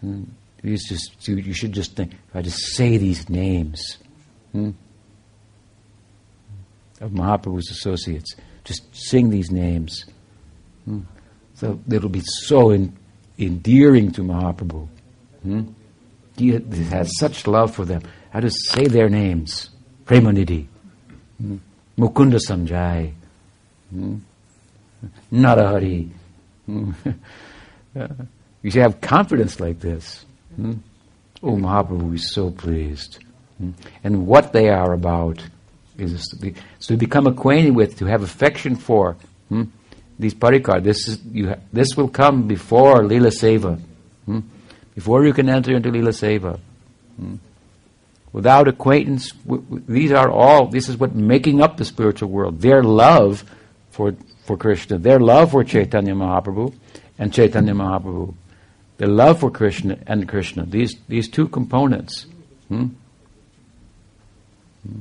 [0.00, 0.24] hmm,
[0.62, 3.96] you, just, you should just think, if I just say these names
[4.52, 4.70] hmm,
[7.00, 10.04] of Mahaprabhu's associates, just sing these names.
[10.84, 11.00] Hmm,
[11.54, 12.94] so it'll be so in,
[13.38, 14.88] endearing to Mahaprabhu.
[15.42, 15.62] Hmm?
[16.36, 18.02] He has such love for them.
[18.32, 19.70] I just say their names.
[20.08, 20.66] Premanidhi?
[21.98, 23.04] Mukunda
[23.90, 24.16] hmm?
[25.32, 26.10] Narahari.
[28.62, 30.24] You should have confidence like this.
[30.58, 33.18] Oh, Mahaprabhu is so pleased.
[34.02, 35.44] And what they are about
[35.98, 39.16] is to, so to become acquainted with, to have affection for
[39.48, 39.64] hmm?
[40.18, 40.82] these parikar.
[40.82, 41.48] This is you.
[41.48, 43.80] Ha- this will come before lila seva,
[44.24, 44.40] hmm?
[44.94, 46.58] before you can enter into lila seva.
[47.16, 47.36] Hmm?
[48.32, 50.66] Without acquaintance, w- w- these are all.
[50.66, 52.60] This is what making up the spiritual world.
[52.60, 53.44] Their love
[53.90, 54.14] for
[54.44, 56.74] for Krishna, their love for Chaitanya Mahaprabhu,
[57.18, 58.34] and Chaitanya Mahaprabhu,
[58.98, 60.64] their love for Krishna and Krishna.
[60.66, 62.26] These these two components.
[62.68, 62.86] Hmm?
[64.86, 65.00] Hmm?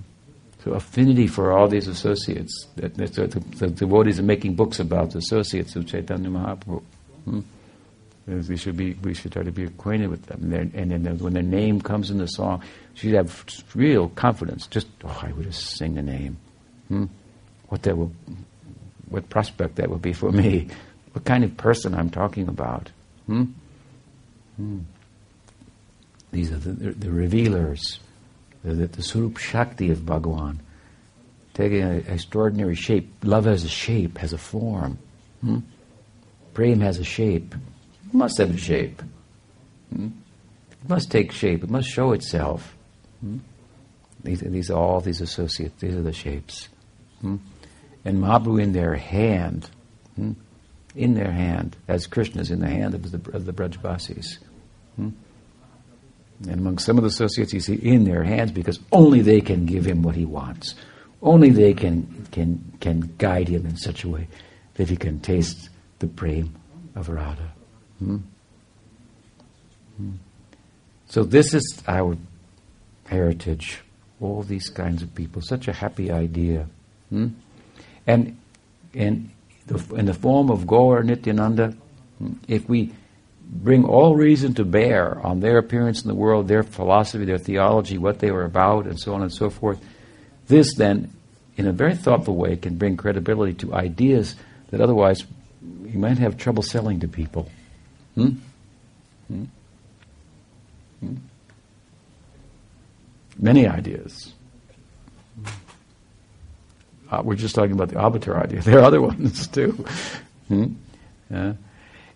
[0.64, 2.68] So affinity for all these associates.
[2.76, 6.84] That, that the, the, devotees are making books about the associates of Chaitanya Mahaprabhu.
[7.26, 7.40] Hmm?
[8.28, 10.52] We should be, we should try to be acquainted with them.
[10.52, 12.62] And, and then when their name comes in the song,
[12.98, 13.45] should have
[13.76, 14.66] real confidence.
[14.68, 16.38] Just, oh, I would just sing the name.
[16.88, 17.06] Hmm?
[17.68, 18.12] What that will,
[19.10, 20.68] what prospect that will be for me.
[21.14, 22.89] What kind of person I'm talking about.
[23.28, 23.43] Hmm?
[24.56, 24.80] Hmm.
[26.32, 28.00] These are the, the, the revealers,
[28.64, 30.58] the, the, the Swarup Shakti of Bhagawan.
[31.54, 33.12] Taking an extraordinary shape.
[33.24, 34.98] Love has a shape, has a form.
[35.41, 35.60] Hmm?
[36.54, 37.54] Prem has a shape.
[38.08, 39.02] It must have a shape.
[39.93, 40.10] Hmm?
[40.72, 41.64] It must take shape.
[41.64, 42.76] It must show itself.
[43.22, 43.38] Hmm?
[44.24, 45.80] These, these are all these associates.
[45.80, 46.70] These are the shapes.
[47.22, 47.38] Hmm?
[48.03, 49.70] And Mahaprabhu in their hand,
[50.15, 50.34] hmm?
[50.95, 54.39] in their hand, as Krishna is in the hand of the, of the Brajbasis.
[54.95, 55.09] Hmm?
[56.43, 59.65] And among some of the associates, you see in their hands because only they can
[59.65, 60.76] give him what he wants.
[61.22, 64.28] Only they can, can, can guide him in such a way
[64.76, 66.55] that he can taste the prem
[66.95, 67.51] of Radha.
[67.97, 68.18] Hmm?
[71.07, 72.15] So this is our
[73.08, 73.82] heritage.
[74.20, 75.41] All these kinds of people.
[75.41, 76.68] Such a happy idea.
[77.10, 77.28] Hmm?
[78.05, 78.38] And,
[78.93, 81.76] the, in the form of Gaur Nityananda,
[82.18, 82.93] hmm, if we
[83.49, 87.97] bring all reason to bear on their appearance in the world, their philosophy, their theology,
[87.97, 89.80] what they were about, and so on and so forth,
[90.47, 91.12] this then,
[91.58, 94.36] in a very thoughtful way, can bring credibility to ideas
[94.72, 95.24] that otherwise
[95.86, 97.49] you might have trouble selling to people.
[98.16, 98.30] Hmm?
[99.28, 99.43] Hmm?
[100.99, 101.16] Hmm?
[103.40, 104.34] Many ideas.
[107.10, 108.62] Uh, we're just talking about the avatar idea.
[108.64, 109.86] There are other ones too.
[110.48, 110.74] Hmm?
[111.34, 111.54] Uh,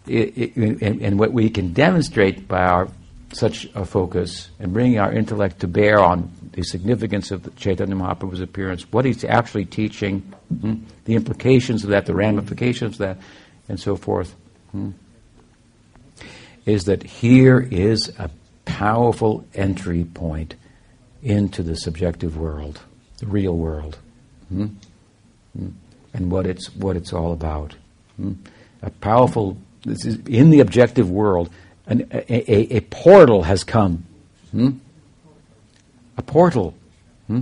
[0.07, 2.87] it, it, and, and, what we can demonstrate by our
[3.33, 7.95] such a focus and bringing our intellect to bear on the significance of the Chaitanya
[7.95, 10.19] Mahaprabhu's appearance, what he's actually teaching,
[10.61, 13.17] hmm, the implications of that, the ramifications of that,
[13.69, 14.35] and so forth,
[14.71, 14.89] hmm,
[16.65, 18.29] is that here is a
[18.65, 20.55] powerful entry point
[21.23, 22.81] into the subjective world,
[23.19, 23.97] the real world,
[24.49, 24.67] hmm,
[25.57, 25.69] hmm
[26.13, 27.75] and what it's what it's all about.
[28.17, 28.33] Hmm.
[28.81, 31.49] A powerful this is in the objective world.
[31.87, 34.05] An, a, a, a, portal has come.
[34.51, 34.71] Hmm?
[36.17, 36.75] A portal
[37.27, 37.41] hmm?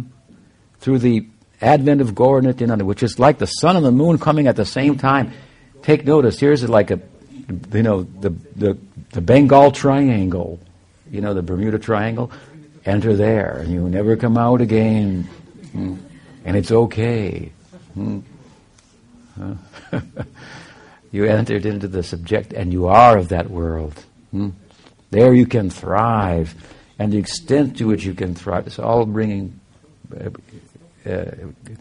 [0.80, 1.28] through the
[1.62, 4.66] advent of Gaur Nityananda, which is like the sun and the moon coming at the
[4.66, 5.34] same time.
[5.82, 6.40] Take notice.
[6.40, 7.00] Here's like a,
[7.74, 8.78] you know, the the,
[9.12, 10.60] the Bengal Triangle,
[11.12, 12.32] you know, the Bermuda Triangle.
[12.90, 15.24] Enter there, and you never come out again,
[15.72, 15.96] hmm?
[16.44, 17.52] and it's okay.
[17.94, 18.20] Hmm?
[21.12, 24.04] You entered into the subject, and you are of that world.
[24.32, 24.50] Hmm?
[25.10, 26.54] There you can thrive,
[27.00, 29.60] and the extent to which you can thrive is all bringing,
[30.16, 30.30] uh,
[31.10, 31.32] uh,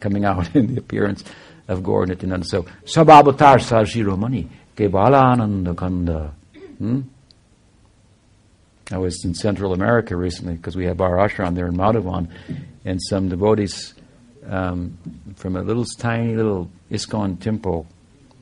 [0.01, 1.25] coming out in the appearance
[1.69, 2.47] of Gaur Nityananda.
[2.47, 6.33] So, Sabhavatar Sarshiromani, Kebalananda Kanda.
[6.79, 7.01] Hmm?
[8.91, 12.29] I was in Central America recently because we have our ashram there in Madhavan,
[12.85, 13.95] and some devotees
[14.47, 14.97] um,
[15.37, 17.87] from a little tiny little ISKCON temple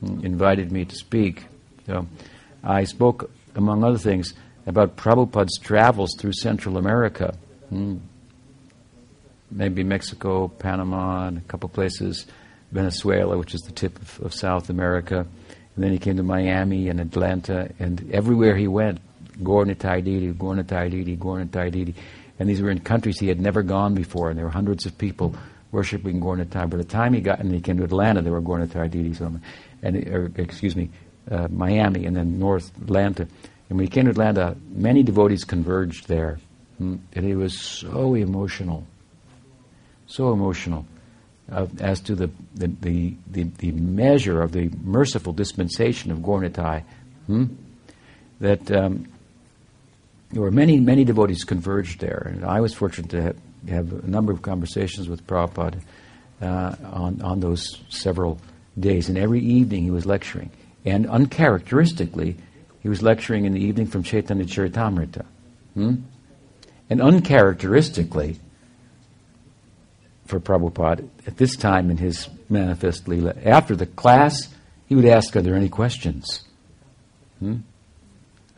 [0.01, 1.45] invited me to speak.
[1.85, 2.07] So
[2.63, 4.33] I spoke, among other things,
[4.65, 7.35] about Prabhupada's travels through Central America.
[7.69, 7.97] Hmm.
[9.49, 12.25] Maybe Mexico, Panama, and a couple places,
[12.71, 15.25] Venezuela, which is the tip of, of South America.
[15.75, 18.99] And then he came to Miami and Atlanta, and everywhere he went,
[19.43, 21.95] Gaur-Nitai Didi, Gaur-Nitai Didi, Gaur-Nitai Didi.
[22.39, 24.97] And these were in countries he had never gone before, and there were hundreds of
[24.97, 25.35] people
[25.71, 26.69] worshiping Gaur-Nitai.
[26.69, 29.15] By the time he got, and he came to Atlanta, there were Gaur-Nitai Didi
[29.83, 30.89] and or, excuse me,
[31.29, 33.23] uh, Miami, and then North Atlanta.
[33.69, 36.39] And when he came to Atlanta, many devotees converged there,
[36.77, 38.85] hmm, and it was so emotional,
[40.07, 40.85] so emotional,
[41.51, 46.47] uh, as to the the, the, the the measure of the merciful dispensation of Gaur
[46.47, 47.45] hmm,
[48.39, 49.07] that um,
[50.31, 53.37] there were many many devotees converged there, and I was fortunate to have,
[53.69, 55.81] have a number of conversations with Prabhupada
[56.41, 58.39] uh, on on those several
[58.79, 60.51] days, and every evening he was lecturing.
[60.85, 62.37] And uncharacteristically,
[62.81, 65.25] he was lecturing in the evening from Chaitanya Charitamrita.
[65.73, 65.95] Hmm?
[66.89, 68.39] And uncharacteristically,
[70.25, 74.47] for Prabhupada, at this time in his manifest Leela, after the class,
[74.87, 76.45] he would ask, Are there any questions?
[77.39, 77.57] Hmm?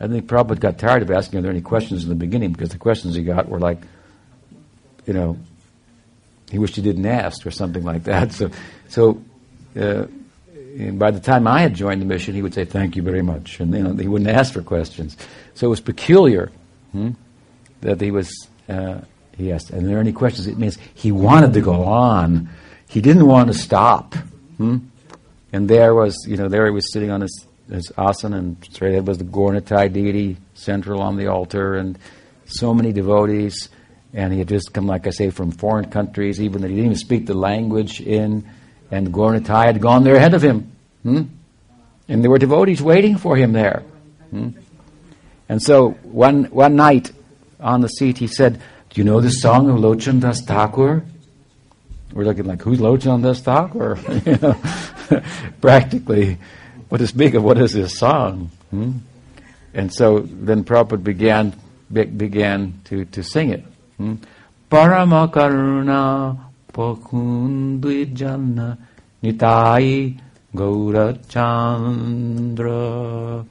[0.00, 2.52] I think Prabhupada got tired of asking, Are there any questions in the beginning?
[2.52, 3.78] Because the questions he got were like,
[5.06, 5.38] you know,
[6.50, 8.32] he wished he didn't ask or something like that.
[8.40, 8.50] So,
[8.88, 9.22] so
[9.78, 10.06] uh,
[10.78, 13.22] and by the time I had joined the mission, he would say, "Thank you very
[13.22, 15.16] much," and you know, he wouldn't ask for questions.
[15.54, 16.50] So it was peculiar
[16.92, 17.10] hmm,
[17.80, 18.48] that he was.
[18.68, 19.00] Uh,
[19.36, 22.48] he asked, "Are there any questions?" It means he wanted to go on.
[22.88, 24.14] He didn't want to stop.
[24.56, 24.78] Hmm?
[25.52, 28.92] And there was, you know, there he was sitting on his, his asana, and straight
[28.92, 31.98] ahead was the Gaur-Nitai deity central on the altar, and
[32.44, 33.68] so many devotees.
[34.12, 36.86] And he had just come, like I say, from foreign countries, even that he didn't
[36.86, 38.44] even speak the language in
[38.90, 40.72] and Gaur-Nitai had gone there ahead of him.
[41.02, 41.22] Hmm?
[42.08, 43.82] And there were devotees waiting for him there.
[44.30, 44.50] Hmm?
[45.48, 47.12] And so one, one night
[47.60, 48.60] on the seat, he said,
[48.90, 51.04] Do you know the song of Lochan Das Thakur?
[52.12, 53.98] We're looking like, Who's Lochan Das Thakur?
[54.26, 55.22] you know,
[55.60, 56.38] practically,
[56.90, 58.50] what is big of what is this song?
[58.70, 58.98] Hmm?
[59.72, 61.54] And so then Prabhupada began,
[61.90, 63.64] be, began to, to sing it.
[63.96, 64.16] Hmm?
[64.70, 66.36] Paramakaruna
[66.72, 68.76] Pakundvijanna
[69.22, 70.18] Nitai
[70.54, 73.46] Gaurachandra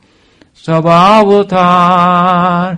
[0.54, 2.78] Sabhavatar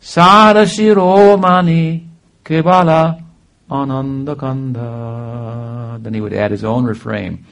[0.00, 2.06] Sarashiromani
[2.44, 3.20] Kevala
[3.68, 6.00] Anandakanda.
[6.00, 7.44] Then he would add his own refrain.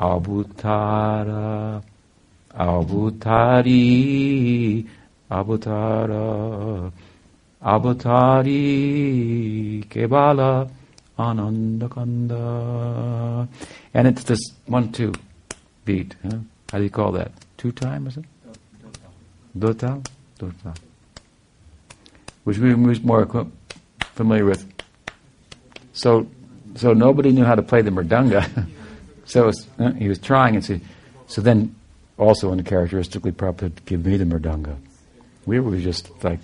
[0.00, 1.82] Abutara
[2.54, 3.74] Abutari
[5.30, 6.92] Avatara
[7.62, 8.60] Avatari
[9.88, 10.68] Kevala
[11.18, 12.38] Anandakanda.
[13.92, 15.12] And it's this one two
[15.84, 16.14] beat.
[16.22, 16.38] Huh?
[16.70, 17.32] How do you call that?
[17.56, 18.24] Two time, is it?
[19.58, 20.04] Dota?
[20.38, 20.76] Dota.
[22.44, 23.46] Which we are more
[24.14, 24.66] familiar with.
[25.92, 26.26] So,
[26.74, 28.66] so nobody knew how to play the mridanga.
[29.34, 30.80] so was, uh, he was trying, and
[31.26, 31.74] so, then
[32.16, 34.76] also uncharacteristically Prabhupada give me the mridanga.
[35.44, 36.38] We were just like,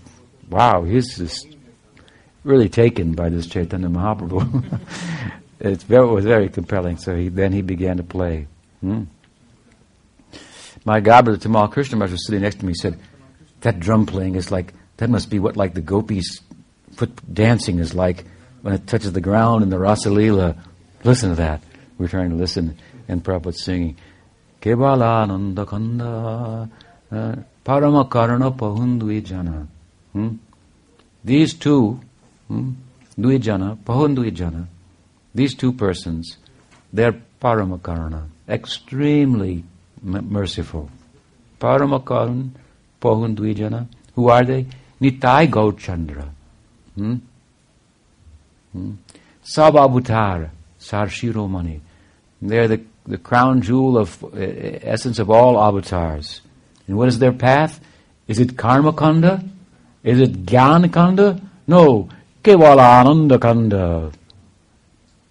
[0.48, 1.46] wow, he's just
[2.42, 4.80] really taken by this Chaitanya Mahaprabhu.
[5.60, 6.96] it was very compelling.
[6.96, 8.48] So he, then he began to play.
[8.80, 9.04] Hmm?
[10.84, 12.74] My godbrother Tamal Krishna Maharaj was sitting next to me.
[12.74, 12.98] Said,
[13.60, 15.08] "That drum playing is like that.
[15.08, 16.40] Must be what like the gopis'
[16.96, 18.24] foot dancing is like
[18.62, 20.58] when it touches the ground in the Rasalila.
[21.04, 21.62] Listen to that.
[22.00, 22.78] We're trying to listen,
[23.08, 23.94] and Prabhupada's singing,
[24.62, 26.70] Kebalananda Kanda
[27.12, 29.66] uh, Paramakarana Pahundvijana.
[30.14, 30.36] Hmm?
[31.22, 32.00] These two,
[32.48, 32.72] hmm,
[33.18, 34.66] Dvijana,
[35.34, 36.38] these two persons,
[36.90, 39.62] they're Paramakarana, extremely
[40.02, 40.88] merciful.
[41.60, 42.52] Paramakaran,
[43.02, 44.64] Pahundvijana, who are they?
[45.02, 46.30] Nitai Gaurchandra.
[46.94, 47.16] Hmm?
[48.72, 48.92] Hmm?
[50.80, 51.80] Sarshiromani.
[52.42, 56.40] They're the, the crown jewel of uh, essence of all avatars.
[56.86, 57.80] And what is their path?
[58.26, 59.44] Is it karma kanda?
[60.02, 61.40] Is it jnana kanda?
[61.66, 62.08] No,
[62.42, 64.12] kevala ananda kanda.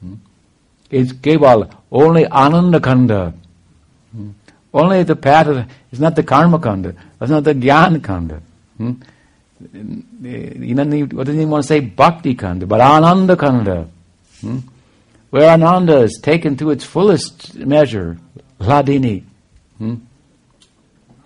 [0.01, 0.15] Hmm?
[0.91, 3.33] It's keval, only ananda kanda.
[4.11, 4.31] Hmm?
[4.73, 8.41] Only the path of, it's not the karma kanda, it's not the jnana kanda.
[8.77, 8.93] Hmm?
[10.23, 13.87] Even, what does he want to say bhakti kanda, but ananda kanda.
[14.41, 14.59] Hmm?
[15.29, 18.17] Where ananda is taken to its fullest measure,
[18.59, 19.23] hladini.
[19.77, 19.95] Hmm?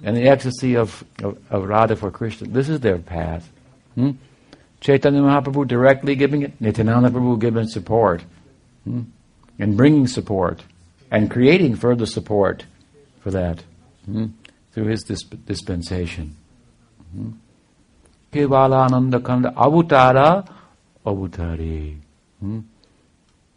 [0.03, 2.47] And the ecstasy of, of, of, Radha for Krishna.
[2.47, 3.49] This is their path.
[3.95, 4.11] Hmm?
[4.81, 8.21] Chaitanya Mahaprabhu directly giving it, Nityananda Prabhu giving support.
[8.83, 9.03] Hmm?
[9.57, 10.61] And bringing support.
[11.09, 12.65] And creating further support
[13.21, 13.63] for that.
[14.05, 14.27] Hmm?
[14.73, 16.35] Through his disp- dispensation.
[17.15, 17.31] Hmm?
[18.33, 20.45] Kevalananda Kanda Avutara
[21.05, 21.99] Avutari.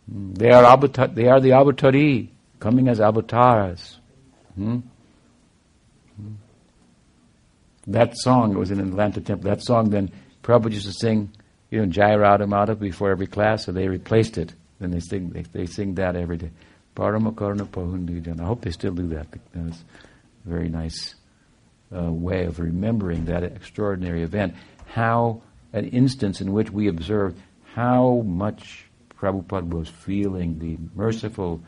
[0.09, 2.29] They are avatar, they are the avatari,
[2.61, 3.99] coming as avatars.
[4.55, 4.79] Hmm?
[6.17, 6.35] Hmm.
[7.89, 9.51] That song was in Atlanta Temple.
[9.51, 10.11] That song then
[10.43, 11.33] Prabhupada used to sing,
[11.71, 14.55] you know, Jai Radha Madhav before every class, so they replaced it.
[14.79, 16.51] Then they sing they, they sing that every day.
[16.95, 18.41] Paramakarna.
[18.41, 19.27] I hope they still do that.
[19.55, 19.85] That's
[20.47, 21.15] a very nice
[21.95, 24.55] uh, way of remembering that extraordinary event.
[24.87, 25.43] How
[25.73, 27.35] an instance in which we observe
[27.75, 28.86] how much
[29.27, 31.61] Prabhupada was feeling the merciful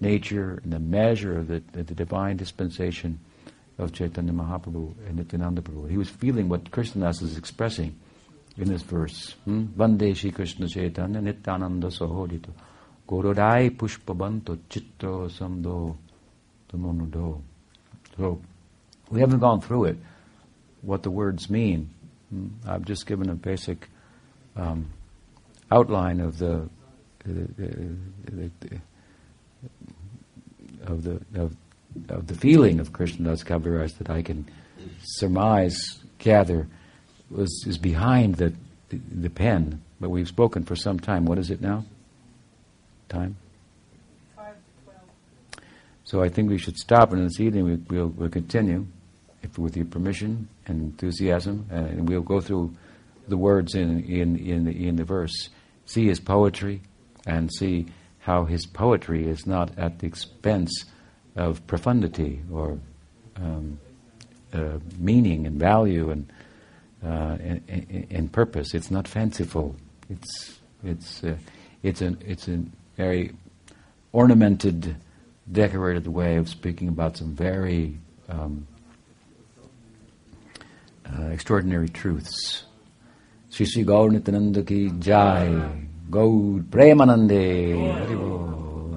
[0.00, 3.18] nature and the measure of the, the, the divine dispensation
[3.78, 5.88] of Chaitanya Mahaprabhu and Nityananda Prabhu.
[5.88, 7.98] He was feeling what Krishnadas is expressing
[8.58, 9.34] in this verse.
[9.44, 9.64] Hmm?
[9.64, 12.50] Vande Shri Krishna Chaitanya Nityananda Sahodito
[13.08, 15.96] Gorodai Pushpabanto Chitro Samdo
[16.70, 17.40] Tamonudo.
[18.16, 18.40] So,
[19.10, 19.96] we haven't gone through it,
[20.82, 21.90] what the words mean.
[22.30, 22.48] Hmm?
[22.66, 23.88] I've just given a basic
[24.54, 24.90] um,
[25.70, 26.68] outline of the
[30.86, 31.56] of the of,
[32.08, 34.48] of the feeling of Krishnadas Kaviraj that I can
[35.02, 35.76] surmise,
[36.18, 36.68] gather,
[37.30, 38.52] was is behind the,
[38.88, 39.82] the, the pen.
[40.00, 41.24] But we've spoken for some time.
[41.24, 41.84] What is it now?
[43.08, 43.36] Time.
[46.04, 48.86] So I think we should stop, and this evening we, will we'll continue,
[49.42, 52.76] if with your permission and enthusiasm, and we'll go through
[53.26, 55.48] the words in in in the, in the verse.
[55.84, 56.82] See his poetry,
[57.26, 57.86] and see
[58.20, 60.84] how his poetry is not at the expense
[61.36, 62.78] of profundity or
[63.36, 63.78] um,
[64.52, 66.32] uh, meaning and value and,
[67.04, 68.74] uh, and, and, purpose.
[68.74, 69.76] It's not fanciful.
[70.08, 71.36] It's it's uh,
[71.82, 72.64] it's an it's a
[72.96, 73.32] very
[74.12, 74.96] ornamented,
[75.50, 77.98] decorated way of speaking about some very
[78.28, 78.66] um,
[81.06, 82.64] uh, extraordinary truths.
[83.50, 85.85] Sri Sri Gaur Nityananda ki jai.
[86.08, 87.74] Gaur Premanande.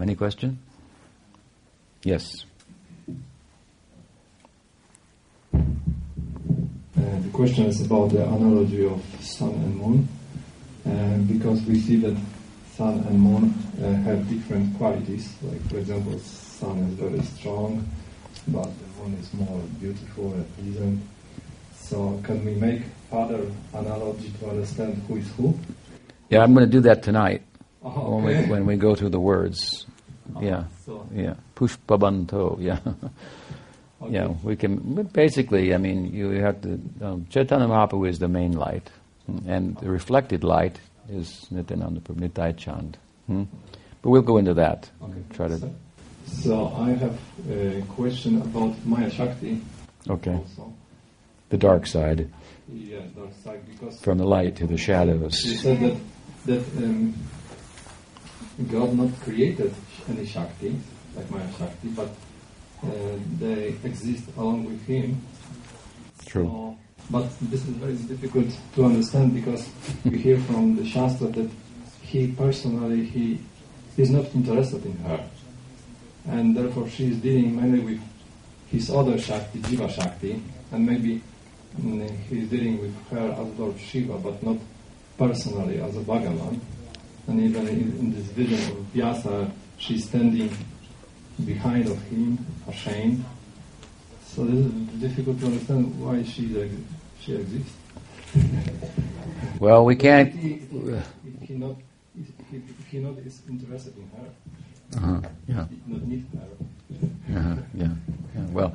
[0.02, 0.60] Any question?
[2.03, 2.45] Yes.
[5.53, 5.60] Uh,
[6.95, 10.07] the question is about the analogy of sun and moon,
[10.86, 12.15] uh, because we see that
[12.77, 15.34] sun and moon uh, have different qualities.
[15.41, 17.90] Like, for example, sun is very strong,
[18.49, 21.02] but the moon is more beautiful and pleasant.
[21.76, 25.57] So, can we make further analogy to understand who is who?
[26.30, 27.41] Yeah, I'm going to do that tonight
[27.84, 28.23] oh, okay.
[28.23, 29.85] when, we, when we go through the words.
[30.35, 31.07] Oh, yeah, so.
[31.14, 31.34] yeah.
[31.56, 32.80] Pushpabanto, yeah.
[34.01, 34.14] Okay.
[34.14, 34.77] Yeah, we can.
[35.11, 36.80] Basically, I mean, you have to.
[37.01, 38.89] Um, Chaitanya Mahaprabhu is the main light,
[39.45, 40.80] and the reflected light
[41.10, 42.97] is Nityananda Prabhu, Nitai Chand.
[43.27, 43.43] Hmm?
[44.01, 44.89] But we'll go into that.
[45.03, 45.22] Okay.
[45.34, 45.57] Try to.
[45.60, 45.73] So,
[46.27, 47.19] so I have
[47.49, 49.60] a question about Maya Shakti.
[50.10, 50.31] Okay.
[50.31, 50.73] Also.
[51.49, 52.30] The dark side,
[52.72, 55.61] Yeah, dark side because from the light to the you shadows.
[55.61, 55.97] said that
[56.45, 57.14] that um,
[58.72, 59.74] God not created
[60.10, 60.80] any Shakti
[61.16, 62.10] like Maya Shakti, but
[62.84, 62.90] uh,
[63.40, 65.22] they exist along with Him.
[66.26, 66.45] True.
[66.45, 66.78] So,
[67.10, 69.68] but this is very difficult to understand because
[70.06, 71.49] we hear from the Shastra that
[72.02, 73.40] he personally he
[73.98, 75.24] is not interested in her,
[76.28, 78.02] and therefore she is dealing mainly with
[78.68, 80.41] his other Shakti, Jiva Shakti,
[80.72, 81.22] and maybe
[81.82, 84.57] mm, he is dealing with her as Lord Shiva, but not
[85.19, 86.59] personally as a Bhagavan.
[87.27, 90.49] And even in, this vision of Vyasa, she's standing
[91.45, 93.23] behind of him, ashamed.
[94.25, 94.71] So this is
[95.01, 96.43] difficult to understand why she
[97.19, 97.75] she exists.
[99.59, 100.33] Well, we can't.
[100.33, 101.75] he, if he not
[102.17, 104.27] if he, if he not is interested in her,
[104.97, 105.21] Uh-huh.
[105.47, 105.65] Yeah.
[105.87, 106.47] not need her.
[107.37, 107.55] Uh-huh.
[107.75, 107.93] Yeah.
[108.35, 108.45] yeah.
[108.51, 108.71] Well,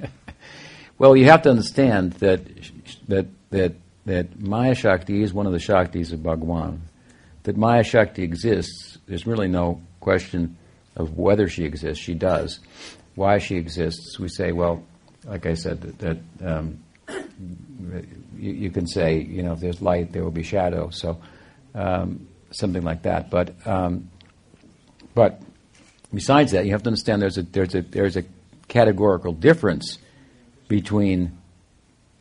[0.98, 2.40] well, you have to understand that
[3.08, 3.72] that that
[4.10, 6.82] that Maya Shakti is one of the Shaktis of Bhagwan.
[7.44, 8.98] That Maya Shakti exists.
[9.06, 10.56] There's really no question
[10.96, 12.02] of whether she exists.
[12.02, 12.58] She does.
[13.14, 14.18] Why she exists?
[14.18, 14.82] We say, well,
[15.24, 16.80] like I said, that, that um,
[18.36, 20.90] you, you can say, you know, if there's light, there will be shadow.
[20.90, 21.20] So
[21.76, 23.30] um, something like that.
[23.30, 24.10] But um,
[25.14, 25.40] but
[26.12, 28.24] besides that, you have to understand there's a there's a there's a
[28.66, 29.98] categorical difference
[30.66, 31.38] between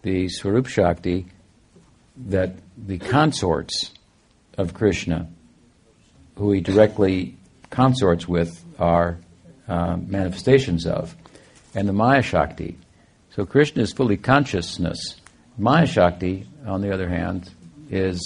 [0.04, 1.26] the Swarup Shakti
[2.28, 3.92] that the consorts
[4.58, 5.30] of Krishna,
[6.36, 7.38] who he directly
[7.70, 9.18] consorts with, are
[9.68, 11.16] uh, manifestations of,
[11.74, 12.78] and the Maya Shakti.
[13.32, 15.16] So Krishna is fully consciousness.
[15.58, 17.50] Maya Shakti, on the other hand,
[17.90, 18.20] is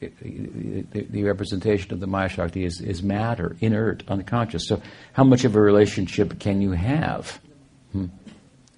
[0.00, 4.66] the, representation of the Maya Shakti is, is matter, inert, unconscious.
[4.68, 7.40] So, how much of a relationship can you have
[7.92, 8.06] hmm,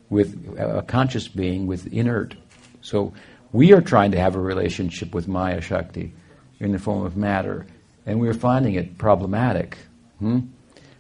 [0.08, 2.34] with a conscious being with inert?
[2.82, 3.12] So,
[3.52, 6.12] we are trying to have a relationship with Maya Shakti
[6.60, 7.66] in the form of matter,
[8.04, 9.78] and we're finding it problematic.
[10.18, 10.40] Hmm?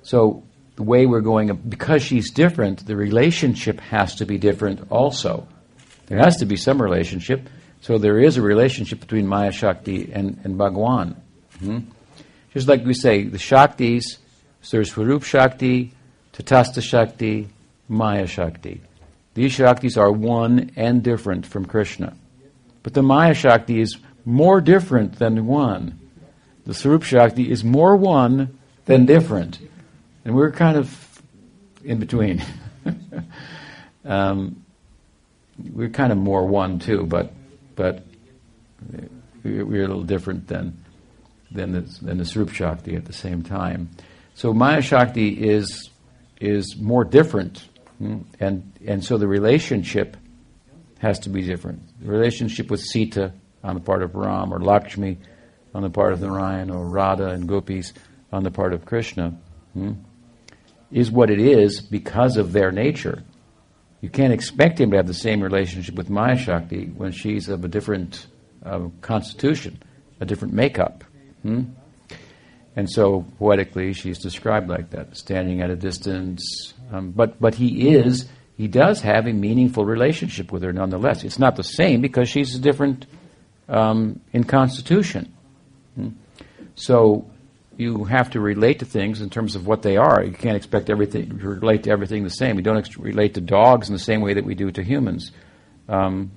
[0.02, 0.44] So,
[0.76, 5.48] the way we're going, because she's different, the relationship has to be different also.
[6.06, 7.48] There has to be some relationship.
[7.80, 11.20] So there is a relationship between Maya Shakti and, and Bhagwan.
[11.58, 11.78] Hmm?
[12.52, 14.18] Just like we say, the Shaktis,
[14.70, 15.92] there's Swarup Shakti,
[16.32, 17.48] Tatastha Shakti,
[17.88, 18.80] Maya Shakti.
[19.34, 22.16] These Shaktis are one and different from Krishna.
[22.86, 25.98] But the Maya Shakti is more different than one.
[26.66, 29.58] The Swarup Shakti is more one than different.
[30.24, 31.20] And we're kind of
[31.82, 32.44] in between.
[34.04, 34.64] um,
[35.58, 37.32] we're kind of more one too, but
[37.74, 38.04] but
[39.42, 40.84] we're a little different than
[41.50, 43.90] than the, than the Swarup Shakti at the same time.
[44.34, 45.90] So Maya Shakti is
[46.40, 47.68] is more different,
[47.98, 50.16] hmm, and and so the relationship
[50.98, 51.82] has to be different.
[52.00, 53.32] The relationship with Sita
[53.62, 55.18] on the part of Ram, or Lakshmi
[55.74, 57.92] on the part of Narayan, or Radha and Gopis
[58.32, 59.36] on the part of Krishna,
[59.74, 59.92] hmm,
[60.90, 63.24] is what it is because of their nature.
[64.00, 67.64] You can't expect him to have the same relationship with Maya Shakti when she's of
[67.64, 68.26] a different
[68.64, 69.82] uh, constitution,
[70.20, 71.04] a different makeup.
[71.42, 71.64] Hmm?
[72.76, 76.74] And so, poetically, she's described like that, standing at a distance.
[76.92, 81.24] Um, but, but he is, he does have a meaningful relationship with her nonetheless.
[81.24, 83.06] It's not the same because she's different
[83.68, 85.32] um, in constitution.
[85.94, 86.08] Hmm?
[86.74, 87.30] So,
[87.76, 90.24] you have to relate to things in terms of what they are.
[90.24, 92.56] You can't expect everything to relate to everything the same.
[92.56, 95.32] We don't ex- relate to dogs in the same way that we do to humans,
[95.88, 96.30] um,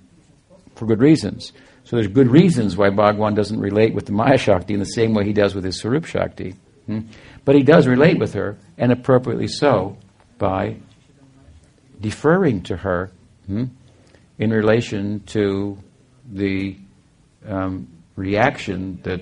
[0.75, 1.53] for good reasons.
[1.85, 5.13] So there's good reasons why Bhagwan doesn't relate with the Maya Shakti in the same
[5.13, 6.55] way he does with his Swarup Shakti.
[6.85, 7.01] Hmm?
[7.45, 9.97] But he does relate with her, and appropriately so,
[10.37, 10.75] by
[11.99, 13.11] deferring to her
[13.47, 13.65] hmm,
[14.37, 15.77] in relation to
[16.31, 16.77] the
[17.47, 19.21] um, reaction that,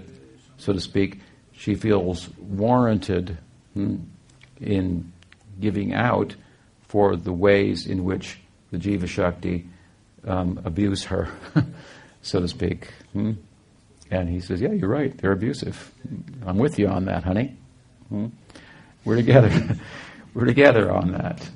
[0.57, 1.19] so to speak,
[1.53, 3.37] she feels warranted
[3.73, 3.97] hmm,
[4.59, 5.11] in
[5.59, 6.35] giving out
[6.87, 8.39] for the ways in which
[8.71, 9.67] the Jiva Shakti
[10.25, 11.29] um, abuse her,
[12.21, 12.93] so to speak.
[13.13, 13.33] Hmm?
[14.09, 15.91] And he says, Yeah, you're right, they're abusive.
[16.45, 17.55] I'm with you on that, honey.
[18.09, 18.27] Hmm?
[19.03, 19.77] We're together.
[20.33, 21.49] We're together on that.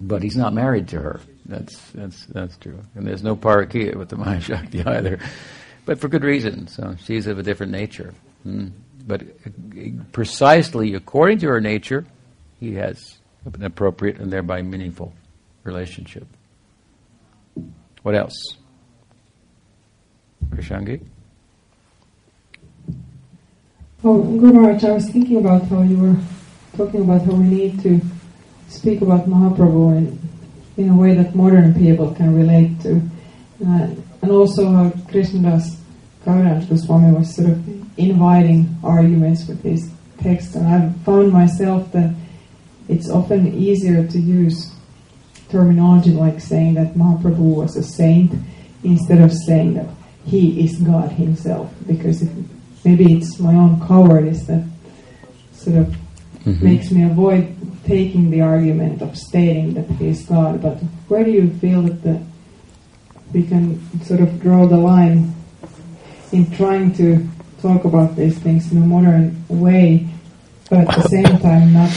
[0.00, 1.20] But he's not married to her.
[1.46, 2.80] That's, that's, that's true.
[2.94, 5.18] And there's no parakia with the Maya Shakti either
[5.90, 6.68] but for good reason.
[6.68, 8.14] So she's of a different nature.
[8.44, 8.68] Hmm.
[9.06, 9.22] But
[10.12, 12.06] precisely according to her nature,
[12.60, 15.12] he has an appropriate and thereby meaningful
[15.64, 16.28] relationship.
[18.02, 18.56] What else?
[20.50, 21.04] Krishangi?
[24.04, 26.16] Oh, Guru I was thinking about how you were
[26.76, 28.00] talking about how we need to
[28.70, 30.18] speak about Mahaprabhu in,
[30.76, 33.02] in a way that modern people can relate to.
[33.66, 33.88] Uh,
[34.22, 35.76] and also how Krishnadas
[36.24, 39.90] Kaviraj Goswami was sort of inviting arguments with his
[40.22, 40.54] text.
[40.54, 42.14] And I've found myself that
[42.88, 44.72] it's often easier to use
[45.48, 48.32] terminology like saying that Mahaprabhu was a saint
[48.84, 49.88] instead of saying that
[50.24, 51.72] he is God himself.
[51.86, 52.30] Because if,
[52.84, 54.64] maybe it's my own cowardice that
[55.52, 55.96] sort of
[56.44, 56.64] mm-hmm.
[56.64, 60.62] makes me avoid taking the argument of stating that he is God.
[60.62, 60.76] But
[61.08, 62.22] where do you feel that the,
[63.32, 65.34] we can sort of draw the line
[66.32, 67.26] in trying to
[67.60, 70.06] talk about these things in a modern way,
[70.68, 71.90] but at the same time not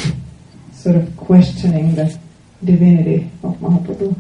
[0.74, 2.18] sort of questioning the
[2.64, 4.16] divinity of Mahaprabhu?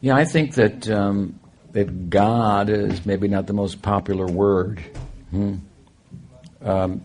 [0.00, 1.38] Yeah, I think that um,
[1.72, 4.82] that God is maybe not the most popular word.
[5.30, 5.56] Hmm.
[6.60, 7.04] Um,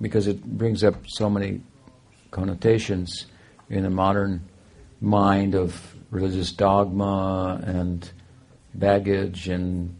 [0.00, 1.60] because it brings up so many
[2.30, 3.26] connotations
[3.68, 4.42] in a modern
[5.00, 8.10] mind of religious dogma and
[8.74, 9.94] baggage and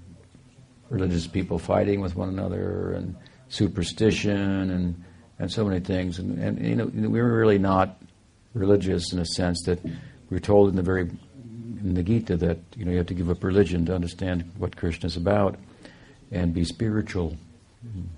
[0.91, 3.17] religious people fighting with one another and
[3.49, 5.05] superstition and,
[5.39, 6.19] and so many things.
[6.19, 8.01] And, and you know, we're really not
[8.55, 9.81] religious in a sense that
[10.31, 11.11] we're told in the very
[11.83, 14.77] in the Gita that you know you have to give up religion to understand what
[14.77, 15.57] Krishna is about
[16.33, 17.37] and be spiritual.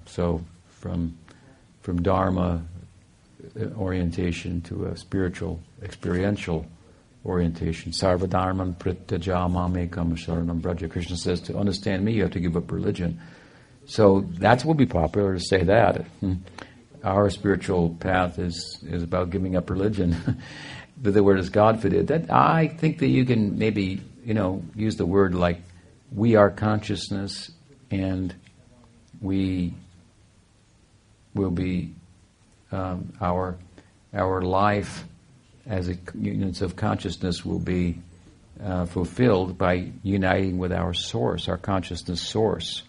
[0.07, 1.19] So from
[1.89, 2.63] from Dharma
[3.79, 6.67] orientation to a spiritual, experiential
[7.25, 7.93] orientation.
[7.93, 10.87] Sarva Dharman Parityajya Mamekam Sharanam Braja.
[10.87, 13.19] Krishna says to understand me, you have to give up religion.
[13.87, 16.05] So that will be popular to say that.
[16.21, 16.35] Hmm.
[17.03, 20.15] Our spiritual path is, is about giving up religion.
[21.03, 22.05] but the word is God fit in?
[22.05, 25.63] That I think that you can maybe, you know, use the word like
[26.13, 27.51] we are consciousness
[27.91, 28.35] and
[29.23, 29.73] we
[31.39, 31.95] will be
[32.71, 33.57] um, our
[34.13, 35.05] our life
[35.67, 37.99] as a units of consciousness will be
[38.63, 42.83] uh, fulfilled by uniting with our source, our consciousness source.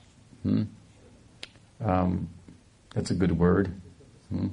[0.44, 0.64] Hmm?
[1.84, 2.30] Um,
[2.94, 3.74] that's a good word.
[4.30, 4.48] Hmm?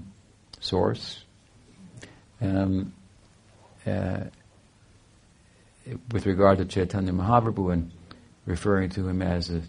[0.61, 1.23] Source.
[2.41, 2.93] Um,
[3.87, 4.25] uh,
[6.13, 7.93] with regard to Chaitanya Mahaprabhu and
[8.45, 9.63] referring to him as a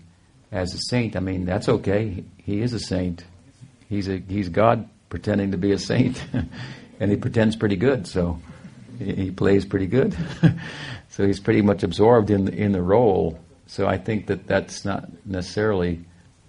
[0.51, 2.23] as a saint, I mean that's okay.
[2.37, 3.23] He is a saint.
[3.89, 6.23] He's a he's God pretending to be a saint,
[6.99, 8.07] and he pretends pretty good.
[8.07, 8.39] So
[8.99, 10.15] he, plays pretty good.
[11.09, 13.39] so he's pretty much absorbed in the, in the role.
[13.67, 15.99] So I think that that's not necessarily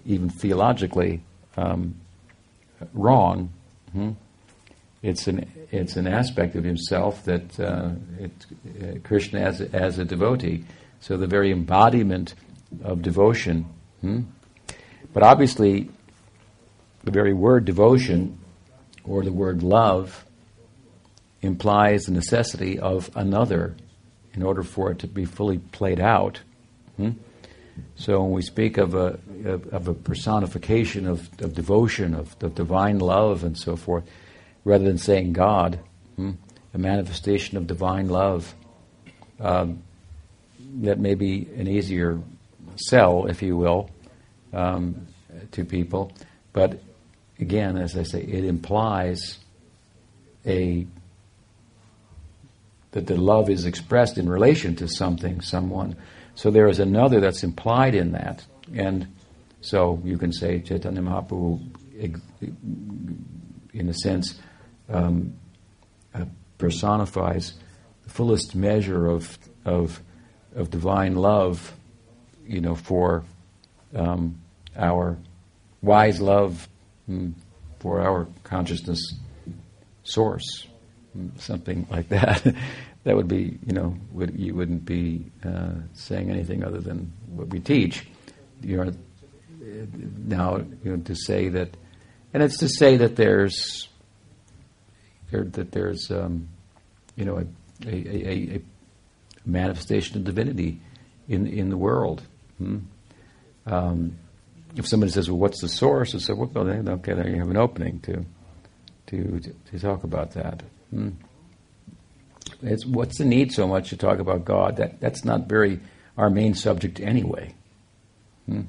[0.07, 1.21] even theologically
[1.57, 1.97] um,
[2.93, 3.53] wrong.
[3.93, 4.13] Hmm?
[5.03, 8.47] It's an it's an aspect of himself that uh, it,
[8.83, 10.65] uh, Krishna as a, as a devotee.
[11.01, 12.35] So the very embodiment
[12.83, 13.67] of devotion.
[14.01, 14.23] Hmm?
[15.13, 15.91] But obviously,
[17.09, 18.39] the very word devotion
[19.03, 20.27] or the word love
[21.41, 23.75] implies the necessity of another
[24.35, 26.43] in order for it to be fully played out.
[26.99, 27.13] Hmm?
[27.97, 32.99] So when we speak of a, of, a personification of, of devotion, of, of, divine
[32.99, 34.05] love, and so forth,
[34.65, 35.81] rather than saying God,
[36.17, 36.33] hmm,
[36.75, 38.55] a manifestation of divine love,
[39.41, 39.83] um,
[40.83, 42.21] that may be an easier
[42.77, 43.89] sell, if you will,
[44.53, 45.07] um,
[45.53, 46.13] to people.
[46.53, 46.83] But
[47.41, 49.39] again, as I say, it implies
[50.47, 50.87] a
[52.93, 55.95] that the love is expressed in relation to something, someone.
[56.35, 58.45] So there is another that's implied in that,
[58.75, 59.07] and
[59.61, 61.61] so you can say Chaitanya Mahaprabhu,
[63.73, 64.39] in a sense,
[64.89, 65.35] um,
[66.15, 66.25] uh,
[66.57, 67.55] personifies
[68.05, 70.01] the fullest measure of of
[70.55, 71.75] of divine love,
[72.47, 73.25] you know, for
[73.95, 74.41] um,
[74.77, 75.19] our
[75.83, 76.69] wise love
[77.81, 79.01] for our consciousness
[80.03, 80.67] source,
[81.37, 82.55] something like that.
[83.05, 87.49] that would be, you know, would, you wouldn't be uh, saying anything other than what
[87.49, 88.07] we teach.
[88.61, 88.93] You know,
[90.27, 91.77] now you know to say that,
[92.35, 93.89] and it's to say that there's
[95.31, 96.49] there, that there's um,
[97.17, 97.45] you know a,
[97.87, 98.63] a, a, a,
[99.47, 100.81] manifestation of divinity
[101.29, 102.23] in in the world.
[102.59, 102.79] Hmm?
[103.67, 104.19] Um,
[104.77, 107.57] if somebody says, "Well, what's the source?" I say, "Well, okay, there you have an
[107.57, 108.25] opening to
[109.07, 109.41] to
[109.71, 111.11] to, talk about that." Hmm.
[112.63, 114.77] It's, what's the need so much to talk about God?
[114.77, 115.81] That that's not very
[116.17, 117.55] our main subject anyway.
[118.47, 118.63] Hmm.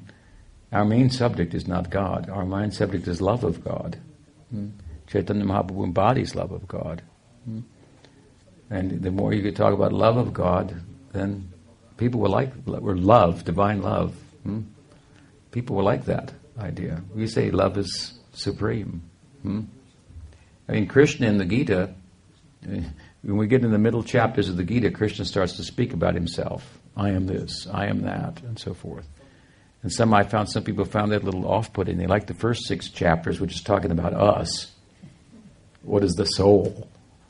[0.72, 2.30] Our main subject is not God.
[2.30, 3.98] Our main subject is love of God.
[4.50, 4.68] Hmm.
[5.06, 7.02] Chaitanya Mahaprabhu embodies love of God.
[7.44, 7.60] Hmm?
[8.70, 10.80] And the more you could talk about love of God,
[11.12, 11.50] then
[11.96, 14.14] people will like or love, divine love.
[14.44, 14.60] Hmm?
[15.50, 17.02] People will like that idea.
[17.14, 19.02] We say love is supreme.
[19.42, 19.62] Hmm?
[20.68, 21.92] I mean, Krishna in the Gita,
[22.62, 26.14] when we get in the middle chapters of the Gita, Krishna starts to speak about
[26.14, 26.78] himself.
[26.96, 29.06] I am this, I am that, and so forth.
[29.82, 31.96] And some I found some people found that a little off-putting.
[31.96, 34.72] They like the first six chapters, which is talking about us.
[35.82, 36.86] What is the soul?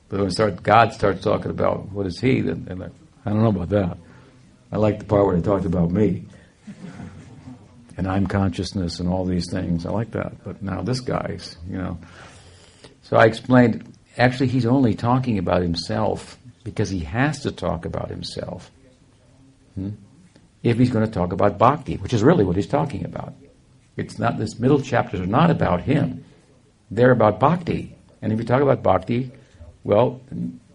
[0.08, 2.90] But when start, God starts talking about what is He, then like,
[3.24, 3.96] I don't know about that.
[4.72, 6.24] I like the part where He talked about me,
[7.96, 9.86] and I'm consciousness and all these things.
[9.86, 10.44] I like that.
[10.44, 11.98] But now this guy's, you know.
[13.02, 13.94] So I explained.
[14.18, 18.70] Actually, he's only talking about himself because he has to talk about himself.
[19.74, 19.90] Hmm?
[20.62, 23.34] if he's going to talk about bhakti, which is really what he's talking about.
[23.96, 26.24] It's not, this middle chapters are not about him.
[26.90, 27.96] They're about bhakti.
[28.22, 29.30] And if you talk about bhakti,
[29.84, 30.20] well,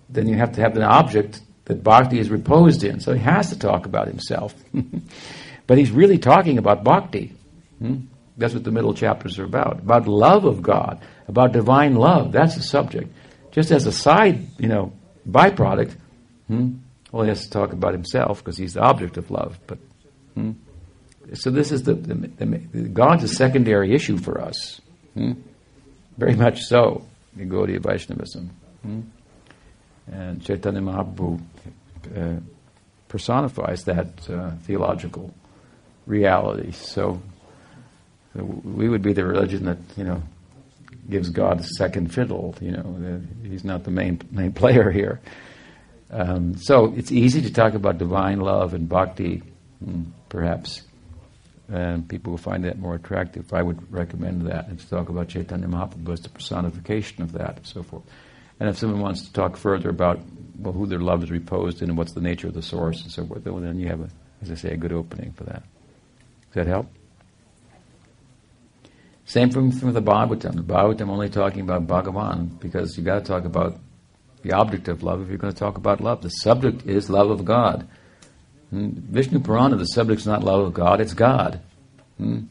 [0.09, 2.99] then you have to have an object that bhakti is reposed in.
[2.99, 4.55] So he has to talk about himself.
[5.67, 7.33] but he's really talking about bhakti.
[7.79, 8.01] Hmm?
[8.37, 9.79] That's what the middle chapters are about.
[9.79, 12.31] About love of God, about divine love.
[12.31, 13.11] That's the subject.
[13.51, 14.91] Just as a side, you know,
[15.27, 15.95] byproduct,
[16.47, 16.75] hmm?
[17.11, 19.57] Well, he has to talk about himself because he's the object of love.
[19.67, 19.79] But
[20.33, 20.51] hmm?
[21.33, 22.57] so this is the, the, the,
[22.89, 24.81] God's a secondary issue for us,
[25.13, 25.33] hmm?
[26.17, 27.05] very much so
[27.37, 28.49] in Gaudiya Vaishnavism.
[28.81, 29.01] Hmm?
[30.07, 31.41] And Chaitanya Mahaprabhu
[32.15, 32.39] uh,
[33.07, 35.33] personifies that uh, theological
[36.05, 36.71] reality.
[36.71, 37.21] So,
[38.33, 40.21] we would be the religion that you know
[41.09, 42.55] gives God second fiddle.
[42.59, 45.21] You know, he's not the main main player here.
[46.11, 49.41] Um, so it's easy to talk about divine love and bhakti,
[49.83, 50.83] hmm, perhaps.
[51.67, 53.51] And people will find that more attractive.
[53.51, 57.57] I would recommend that, and to talk about Chaitanya Mahaprabhu as the personification of that,
[57.57, 58.03] and so forth.
[58.59, 60.19] And if someone wants to talk further about
[60.59, 63.11] well, who their love is reposed in and what's the nature of the source and
[63.11, 64.09] so forth, then you have, a,
[64.41, 65.63] as I say, a good opening for that.
[66.55, 66.87] Does that help?
[69.25, 70.55] Same from, from the Bhagavatam.
[70.55, 73.77] The Bhagavatam only talking about Bhagavan because you got to talk about
[74.41, 76.21] the object of love if you're going to talk about love.
[76.21, 77.85] The subject is love of God.
[78.69, 78.91] Hmm?
[78.93, 81.59] Vishnu Purana, the subject's not love of God, it's God.
[82.17, 82.43] Hmm?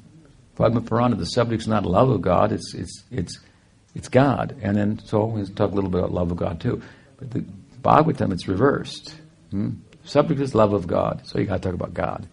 [0.57, 3.41] Purana, the subject's not love of God, it's, it's, it's,
[3.95, 4.55] it's God.
[4.61, 6.83] And then, so we'll talk a little bit about love of God too.
[7.17, 7.45] But the
[7.81, 9.15] Bhagavatam, it's reversed.
[9.51, 9.71] Hmm?
[10.05, 12.29] Subject is love of God, so you got to talk about God.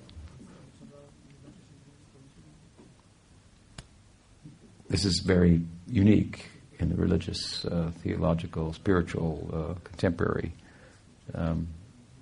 [4.92, 10.52] This is very unique in the religious, uh, theological, spiritual, uh, contemporary
[11.34, 11.70] um,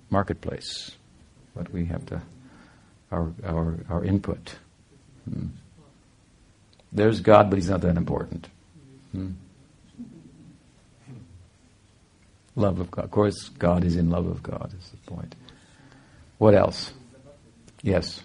[0.08, 0.92] marketplace.
[1.52, 2.22] But we have to,
[3.10, 4.54] our, our, our input.
[5.28, 5.46] Hmm.
[6.92, 8.48] There's God, but He's not that important.
[9.10, 9.32] Hmm.
[12.54, 13.04] Love of God.
[13.04, 15.34] Of course, God is in love of God, is the point.
[16.38, 16.92] What else?
[17.82, 18.22] Yes.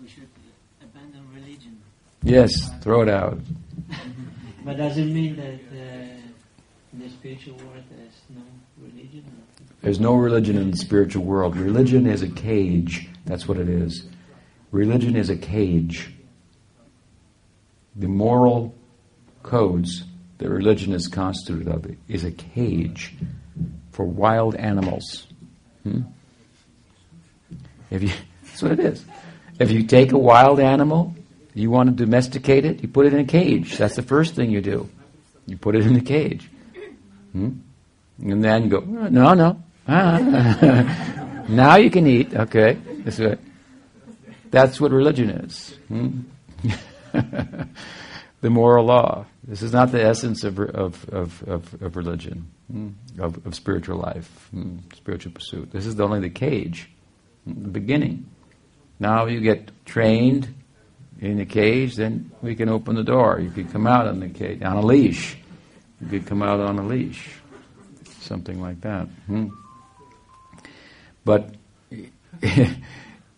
[0.00, 0.26] We should
[0.80, 1.82] abandon religion.
[2.22, 3.38] Yes, throw it out.
[4.64, 8.42] But does it mean that uh, in the spiritual world there's no
[8.80, 9.24] religion?
[9.80, 11.56] There's no religion in the spiritual world.
[11.56, 13.08] Religion is a cage.
[13.24, 14.06] That's what it is.
[14.70, 16.12] Religion is a cage.
[17.96, 18.74] The moral
[19.42, 20.04] codes
[20.38, 23.14] that religion is constituted of is a cage
[23.90, 25.26] for wild animals.
[25.82, 26.02] Hmm?
[27.90, 28.10] If you,
[28.44, 29.04] that's what it is.
[29.58, 31.14] If you take a wild animal
[31.54, 32.82] you want to domesticate it?
[32.82, 33.76] You put it in a cage.
[33.76, 34.88] That's the first thing you do.
[35.46, 36.48] You put it in a cage.
[37.32, 37.50] Hmm?
[38.20, 39.62] And then go, no, no.
[39.88, 41.44] Ah.
[41.48, 42.34] now you can eat.
[42.34, 42.78] Okay.
[43.04, 43.38] That's, what,
[44.50, 45.76] that's what religion is.
[45.88, 46.20] Hmm?
[48.40, 49.26] the moral law.
[49.44, 52.90] This is not the essence of, of, of, of, of religion, hmm?
[53.18, 54.78] of, of spiritual life, hmm?
[54.94, 55.72] spiritual pursuit.
[55.72, 56.88] This is only the cage,
[57.44, 58.26] the beginning.
[59.00, 60.54] Now you get trained
[61.22, 63.38] in the cage, then we can open the door.
[63.38, 65.38] You could come out on the cage on a leash.
[66.00, 67.28] You could come out on a leash,
[68.20, 69.06] something like that.
[69.26, 69.50] Hmm?
[71.24, 71.54] But
[72.42, 72.74] in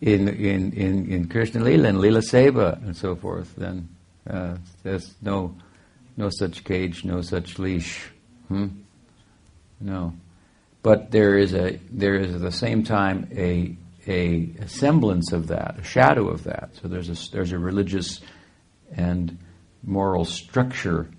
[0.01, 3.87] in in in Krishna Lila and Lila Seva and so forth, then
[4.27, 5.55] uh, there's no
[6.17, 8.09] no such cage, no such leash.
[8.47, 8.67] Hmm?
[9.79, 10.15] No,
[10.81, 15.77] but there is a there is at the same time a a, semblance of that,
[15.79, 16.71] a shadow of that.
[16.81, 18.21] So there's a, there's a religious
[18.95, 19.37] and
[19.83, 21.09] moral structure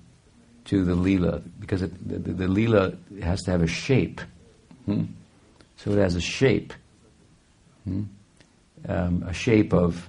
[0.66, 4.20] to the lila because it, the, the, the lila has to have a shape.
[4.84, 5.04] Hmm?
[5.76, 6.72] So it has a shape,
[7.84, 8.04] hmm?
[8.88, 10.08] um, a shape of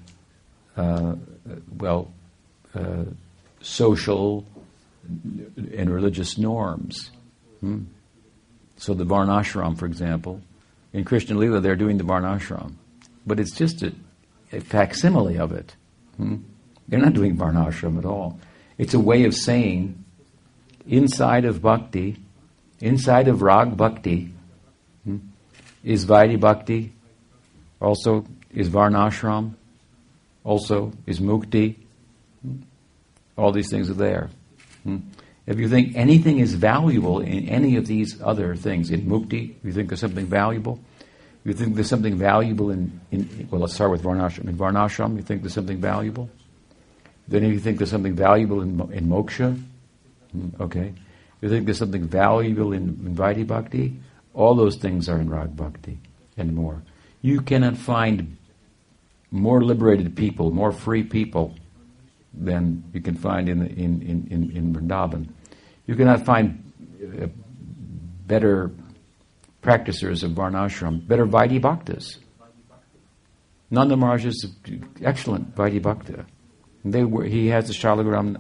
[0.77, 1.15] uh,
[1.77, 2.11] well,
[2.75, 3.05] uh,
[3.61, 4.45] social
[5.73, 7.11] and religious norms.
[7.61, 7.83] Hmm?
[8.77, 10.41] So the Varnashram, for example,
[10.97, 12.73] in Krishna Lila, they're doing the Varnashram.
[13.25, 13.93] But it's just a,
[14.51, 15.75] a facsimile of it.
[16.17, 16.37] Hmm?
[16.87, 18.39] They're not doing Varnashram at all.
[18.77, 20.03] It's a way of saying,
[20.87, 22.17] inside of bhakti,
[22.79, 24.31] inside of rag bhakti,
[25.03, 25.17] hmm,
[25.83, 26.93] is Vaidhi bhakti,
[27.79, 29.53] also is Varnashram,
[30.43, 31.75] also is mukti.
[32.41, 32.61] Hmm?
[33.37, 34.29] All these things are there.
[35.47, 39.71] If you think anything is valuable in any of these other things, in mukti, you
[39.71, 40.79] think there's something valuable,
[41.45, 44.49] you think there's something valuable in, in well, let's start with Varnashram.
[44.49, 46.29] In Varnashram, you think there's something valuable?
[47.29, 49.57] Then if you think there's something valuable in, in moksha,
[50.33, 50.93] hmm, okay.
[51.41, 53.97] You think there's something valuable in, in Vaidhi Bhakti,
[54.33, 55.97] all those things are in Rag Bhakti
[56.35, 56.81] and more.
[57.21, 58.35] You cannot find
[59.31, 61.55] more liberated people, more free people
[62.33, 65.27] than you can find in, in, in, in, in Vrindavan.
[65.87, 67.27] You cannot find uh,
[68.27, 68.71] better
[69.61, 72.17] practitioners of Varnashram, better Vaidhi Bhaktas.
[73.71, 74.47] Nanda Maharaj is
[75.01, 76.25] excellent Vaidhi Bhakta.
[76.85, 78.37] They were, he has the Shalagram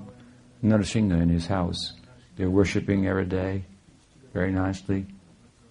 [0.63, 1.93] Narasingha in his house.
[2.35, 3.63] They're worshipping every day,
[4.33, 5.05] very nicely.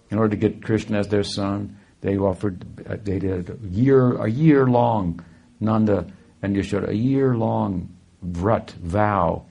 [0.09, 4.21] In order to get Krishna as their son, they offered, uh, they did a year,
[4.21, 5.23] a year long,
[5.59, 6.07] Nanda
[6.41, 7.89] and Yashoda, a year long
[8.23, 9.46] vrat, vow,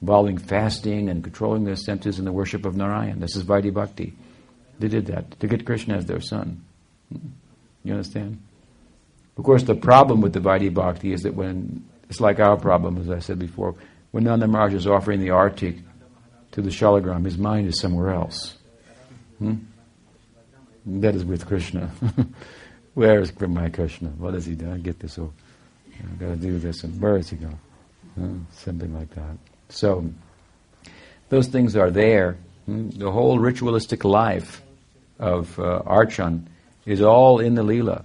[0.00, 3.20] involving fasting and controlling their senses in the worship of Narayan.
[3.20, 4.14] This is Vaidhi Bhakti.
[4.78, 6.64] They did that to get Krishna as their son.
[7.84, 8.40] You understand?
[9.36, 12.98] Of course, the problem with the Vaidhi Bhakti is that when, it's like our problem,
[12.98, 13.74] as I said before,
[14.10, 15.82] when Nanda Maharaj is offering the Artik
[16.52, 18.56] to the shalagram, his mind is somewhere else.
[19.38, 19.54] Hmm?
[20.86, 21.90] That is with Krishna.
[22.94, 24.08] Where is my Krishna?
[24.08, 24.82] What has he done?
[24.82, 25.18] Get this.
[25.18, 25.32] Oh,
[26.00, 26.82] I've got to do this.
[26.82, 27.60] And where is he going?
[28.20, 29.36] Uh, something like that.
[29.68, 30.10] So,
[31.28, 32.36] those things are there.
[32.66, 32.90] Hmm?
[32.90, 34.62] The whole ritualistic life
[35.18, 36.46] of uh, Archan
[36.86, 38.04] is all in the Leela.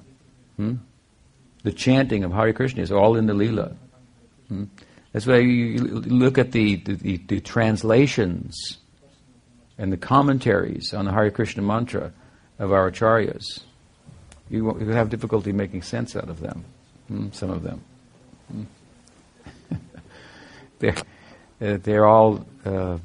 [0.57, 0.75] Hmm?
[1.63, 3.75] The chanting of Hare Krishna is all in the Leela.
[4.49, 4.65] Hmm?
[5.13, 8.79] That's why you look at the, the, the, translations
[9.77, 12.11] and the commentaries on the Hare Krishna mantra
[12.57, 13.61] of our acharyas.
[14.49, 16.65] You, you have difficulty making sense out of them,
[17.07, 17.29] hmm?
[17.31, 17.83] some of them.
[18.51, 18.63] Hmm?
[20.79, 20.95] they're,
[21.63, 22.97] uh, they're all uh,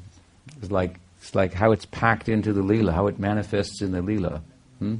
[0.61, 4.01] it's like it's like how it's packed into the lila, how it manifests in the
[4.01, 4.41] lila.
[4.79, 4.95] Hmm?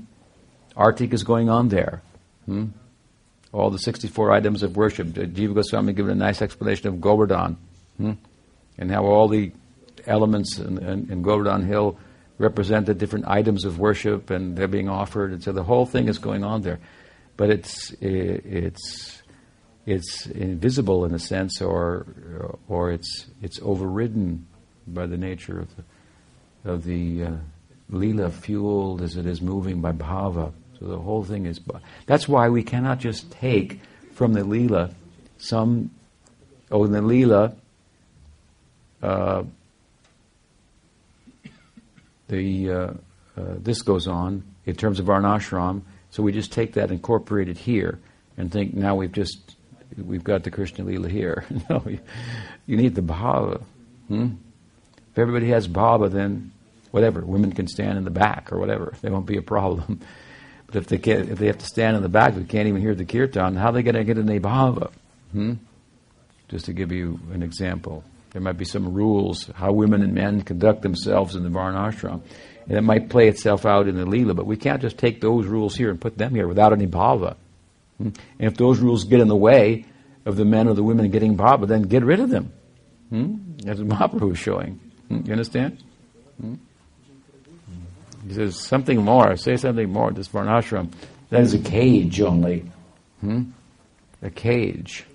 [0.76, 2.02] Artik is going on there.
[2.46, 2.68] Hmm?
[3.52, 5.08] All the 64 items of worship.
[5.08, 7.58] Jiva Goswami given a nice explanation of Govardhan,
[7.98, 8.14] hmm?
[8.78, 9.52] and how all the
[10.06, 11.98] elements in, in, in Govardhan Hill
[12.38, 15.32] represent the different items of worship, and they're being offered.
[15.32, 16.80] And so the whole thing is going on there,
[17.38, 19.19] but it's it's
[19.86, 22.06] it's invisible in a sense, or
[22.68, 24.46] or it's it's overridden
[24.88, 25.84] by the nature of the
[26.72, 27.32] of the uh,
[27.90, 30.52] lila, fueled as it is moving by bhava.
[30.80, 31.60] So the whole thing is.
[32.06, 33.82] That's why we cannot just take
[34.14, 34.92] from the lila
[35.38, 35.92] some.
[36.72, 37.56] Oh, in the lila.
[39.02, 39.44] Uh,
[42.28, 42.94] the uh,
[43.38, 45.82] uh, this goes on in terms of varnashram.
[46.12, 48.00] So we just take that, incorporate it here,
[48.38, 49.56] and think now we've just
[50.02, 51.46] we've got the Krishna Lila here.
[51.70, 52.00] no, you,
[52.66, 53.62] you, need the bhava.
[54.08, 54.30] Hmm?
[55.12, 56.52] If everybody has bhava, then
[56.92, 58.94] whatever, women can stand in the back or whatever.
[59.02, 60.02] There won't be a problem.
[60.68, 62.82] But if they can't, if they have to stand in the back, they can't even
[62.82, 63.56] hear the kirtan.
[63.56, 64.92] How are they going to get in a bhava?
[65.32, 65.54] Hmm?
[66.48, 70.42] Just to give you an example, there might be some rules how women and men
[70.42, 72.22] conduct themselves in the varnashram,
[72.68, 74.36] and it might play itself out in the lila.
[74.36, 77.36] But we can't just take those rules here and put them here without any bhava.
[78.00, 78.10] Hmm?
[78.40, 79.86] And if those rules get in the way
[80.26, 82.52] of the men or the women getting bhava, then get rid of them.
[83.10, 83.36] Hmm?
[83.68, 84.80] As Mahaprabhu is showing.
[85.10, 85.22] Hmm?
[85.26, 85.84] You understand?
[86.42, 86.56] Hmm?
[88.28, 89.36] He says something more.
[89.36, 90.12] Say something more.
[90.12, 90.92] This varnashram.
[91.30, 92.66] That is a cage only.
[93.22, 93.52] Hmm?
[94.22, 95.06] A cage.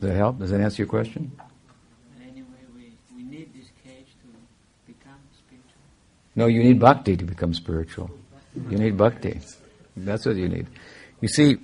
[0.00, 0.38] Does that help?
[0.38, 1.30] Does that answer your question?
[2.22, 5.82] Anyway, we, we need this cage to become spiritual.
[6.36, 8.10] No, you need bhakti to become spiritual.
[8.54, 9.40] You need bhakti.
[9.96, 10.66] That's what you need.
[11.20, 11.58] You see,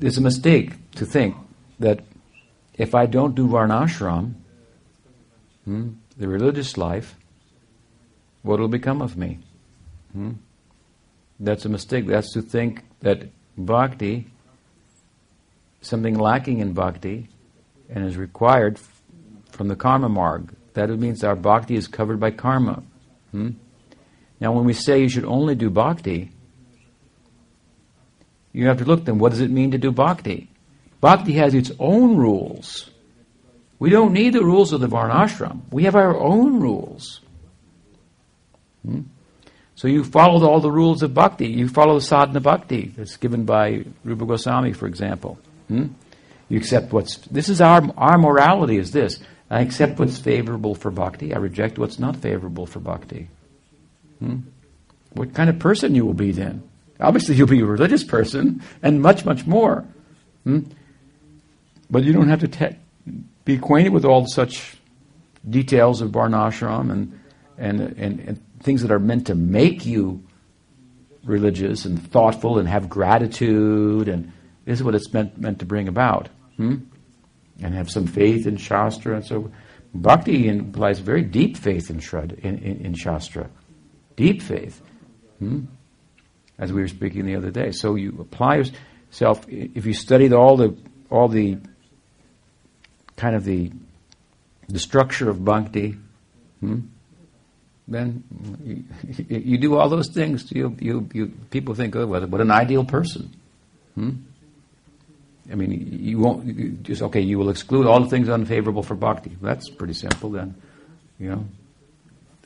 [0.00, 1.36] it's a mistake to think
[1.80, 2.00] that
[2.74, 4.34] if I don't do varnashram,
[5.64, 7.16] hmm, the religious life,
[8.42, 9.38] what will become of me?
[10.12, 10.32] Hmm?
[11.40, 12.06] That's a mistake.
[12.06, 14.26] That's to think that bhakti,
[15.80, 17.28] something lacking in bhakti,
[17.90, 18.78] and is required
[19.50, 20.54] from the karma marg.
[20.74, 22.82] That means our bhakti is covered by karma.
[23.32, 23.50] Hmm?
[24.40, 26.30] Now, when we say you should only do bhakti,
[28.52, 30.48] you have to look then, what does it mean to do bhakti?
[31.00, 32.90] Bhakti has its own rules.
[33.78, 35.60] We don't need the rules of the Varnashram.
[35.70, 37.20] We have our own rules.
[38.82, 39.02] Hmm?
[39.74, 41.48] So you followed all the rules of bhakti.
[41.48, 45.38] You follow the sadhana bhakti that's given by Rupa Goswami, for example.
[45.68, 45.88] Hmm?
[46.48, 49.18] You accept what's this is our our morality is this.
[49.50, 51.34] I accept what's favorable for bhakti.
[51.34, 53.28] I reject what's not favorable for bhakti.
[54.18, 54.38] Hmm?
[55.12, 56.62] What kind of person you will be then?
[57.00, 59.84] Obviously, you'll be a religious person and much, much more.
[60.44, 60.60] Hmm?
[61.90, 62.76] But you don't have to te-
[63.44, 64.76] be acquainted with all such
[65.48, 67.20] details of Varnashram and,
[67.56, 70.22] and, and, and things that are meant to make you
[71.24, 74.32] religious and thoughtful and have gratitude and
[74.64, 76.28] this is what it's meant, meant to bring about.
[76.56, 76.76] Hmm?
[77.62, 79.50] And have some faith in Shastra and so
[79.94, 83.48] Bhakti implies very deep faith in, Shrad, in, in, in Shastra.
[84.16, 84.80] Deep faith.
[85.38, 85.64] Hmm?
[86.58, 87.70] As we were speaking the other day.
[87.70, 90.76] So you apply yourself, if you studied all the,
[91.10, 91.58] all the
[93.16, 93.70] kind of the,
[94.68, 95.96] the structure of bhakti,
[96.60, 96.80] hmm,
[97.88, 98.24] then
[98.64, 98.84] you,
[99.28, 100.50] you, do all those things.
[100.50, 103.30] You, you, you, people think, oh, what, an ideal person.
[103.94, 104.10] Hmm?
[105.50, 107.20] I mean, you won't you just okay.
[107.20, 109.36] You will exclude all the things unfavorable for bhakti.
[109.40, 110.56] That's pretty simple, then.
[111.20, 111.44] You know,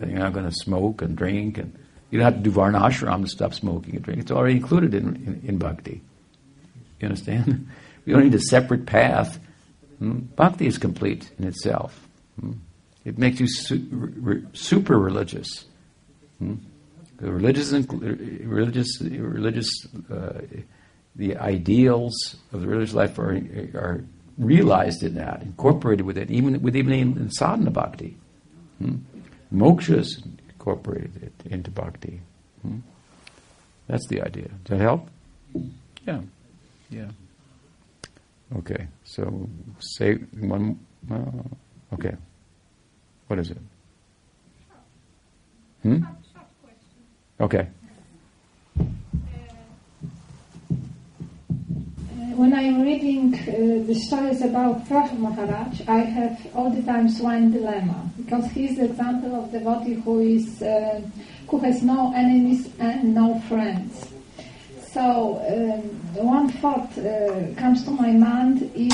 [0.00, 1.78] then you're not going to smoke and drink, and
[2.10, 4.22] you don't have to do varnashram to stop smoking and drinking.
[4.22, 6.00] It's already included in, in, in bhakti.
[6.98, 7.68] You understand?
[8.04, 9.38] we don't need a separate path
[10.00, 10.20] Hmm?
[10.34, 12.08] Bhakti is complete in itself.
[12.40, 12.52] Hmm?
[13.04, 15.66] It makes you su- re- super religious.
[16.38, 16.54] Hmm?
[17.18, 20.40] The religious, religious, religious, uh,
[21.14, 23.36] the ideals of the religious life are,
[23.74, 24.04] are
[24.38, 28.16] realized in that, incorporated with it, even with even in, in sadhana bhakti.
[28.78, 28.96] Hmm?
[29.52, 32.20] Moksha is incorporated it into bhakti.
[32.62, 32.78] Hmm?
[33.86, 34.48] That's the idea.
[34.64, 35.08] Does that help?
[36.06, 36.20] Yeah.
[36.90, 37.08] Yeah.
[38.56, 39.48] Okay, so
[39.78, 40.78] say one.
[41.10, 42.16] Uh, okay,
[43.28, 43.58] what is it?
[45.82, 46.04] Hmm.
[47.40, 47.68] Okay.
[52.36, 57.50] When I'm reading uh, the stories about Prahlad Maharaj, I have all the times one
[57.52, 61.00] dilemma because he's the example of devotee who is uh,
[61.48, 64.06] who has no enemies and no friends.
[64.92, 68.92] So um, one thought uh, comes to my mind: if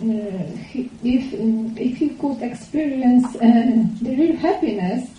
[0.00, 1.32] uh, he, if
[1.78, 3.40] if he could experience uh,
[4.02, 5.10] the real happiness,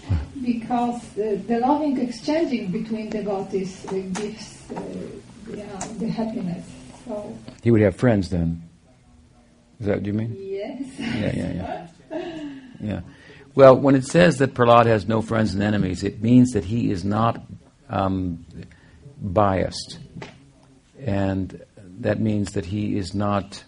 [0.41, 4.63] because uh, the loving exchanging between devotees gives
[5.53, 6.74] yeah, the happiness.
[7.06, 8.68] So he would have friends then.
[9.80, 10.36] Is that what you mean?
[10.40, 10.84] Yes.
[10.98, 12.57] Yeah, yeah, yeah.
[12.80, 13.02] yeah.
[13.53, 16.91] Well, when it says that Prahlad has no friends and enemies, it means that he
[16.91, 17.41] is not
[17.90, 18.45] um,
[19.22, 19.99] biased.
[20.99, 21.64] And
[21.99, 23.64] that means that he is not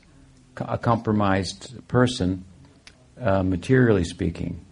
[0.57, 2.43] a compromised person,
[3.19, 4.65] uh, materially speaking.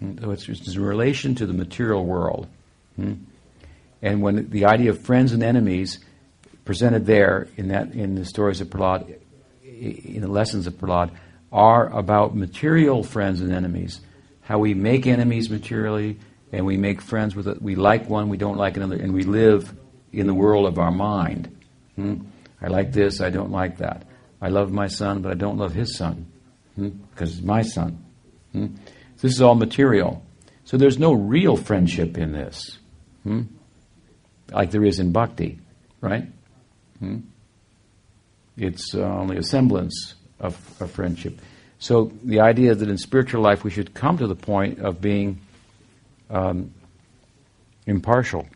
[0.00, 0.18] Hmm?
[0.20, 2.46] So it's, it's in relation to the material world.
[2.96, 3.14] Hmm?
[4.02, 5.98] And when the idea of friends and enemies
[6.68, 9.18] presented there in that in the stories of Prahlad,
[9.64, 11.10] in the lessons of Prahlad,
[11.50, 14.02] are about material friends and enemies.
[14.42, 16.18] How we make enemies materially,
[16.52, 17.62] and we make friends with it.
[17.62, 19.74] We like one, we don't like another, and we live
[20.12, 21.56] in the world of our mind.
[21.96, 22.16] Hmm?
[22.60, 24.06] I like this, I don't like that.
[24.38, 26.30] I love my son, but I don't love his son
[26.74, 26.88] hmm?
[26.88, 28.04] because it's my son.
[28.52, 28.66] Hmm?
[29.22, 30.22] This is all material.
[30.64, 32.76] So there's no real friendship in this,
[33.22, 33.44] hmm?
[34.52, 35.60] like there is in bhakti,
[36.02, 36.28] right?
[36.98, 37.18] Hmm?
[38.56, 41.40] It's uh, only a semblance of, of friendship.
[41.78, 45.40] So the idea that in spiritual life we should come to the point of being
[46.28, 46.72] um,
[47.86, 48.46] impartial.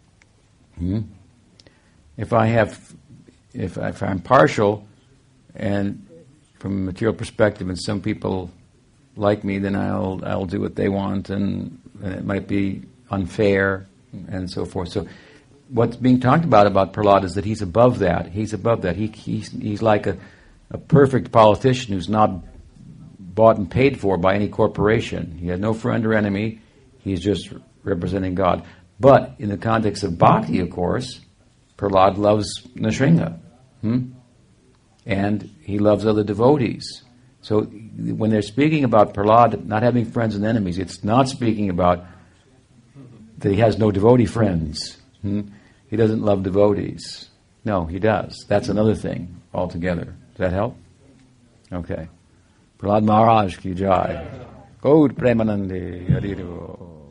[0.79, 1.01] Hmm?
[2.17, 2.95] If I have,
[3.55, 4.87] if, if I'm partial,
[5.55, 6.07] and
[6.59, 8.51] from a material perspective, and some people
[9.17, 13.87] like me, then I'll I'll do what they want, and, and it might be unfair,
[14.29, 14.91] and so forth.
[14.91, 15.07] So,
[15.73, 18.29] what's being talked about about Prahlad is that he's above that.
[18.29, 18.97] He's above that.
[18.97, 20.19] He, he's he's like a
[20.73, 22.31] a perfect politician who's not
[23.19, 25.39] bought and paid for by any corporation.
[25.39, 26.61] He has no friend or enemy.
[26.99, 27.53] He's just
[27.85, 28.65] representing God.
[28.99, 31.21] But in the context of bhakti, of course,
[31.77, 33.39] Prahlad loves Nrsimha.
[33.81, 34.13] Hmm?
[35.05, 37.03] And he loves other devotees.
[37.41, 42.07] So when they're speaking about Prahlad not having friends and enemies, it's not speaking about
[43.39, 44.97] that he has no devotee friends.
[45.23, 45.43] Hmm?
[45.93, 47.29] He doesn't love devotees.
[47.67, 48.47] No, he does.
[48.49, 50.07] That's another thing altogether.
[50.07, 50.75] Does that help?
[51.71, 52.09] Okay.
[52.79, 54.27] Prahlad Maharaj ki jai.
[54.81, 57.02] Gaur Premanande Harido.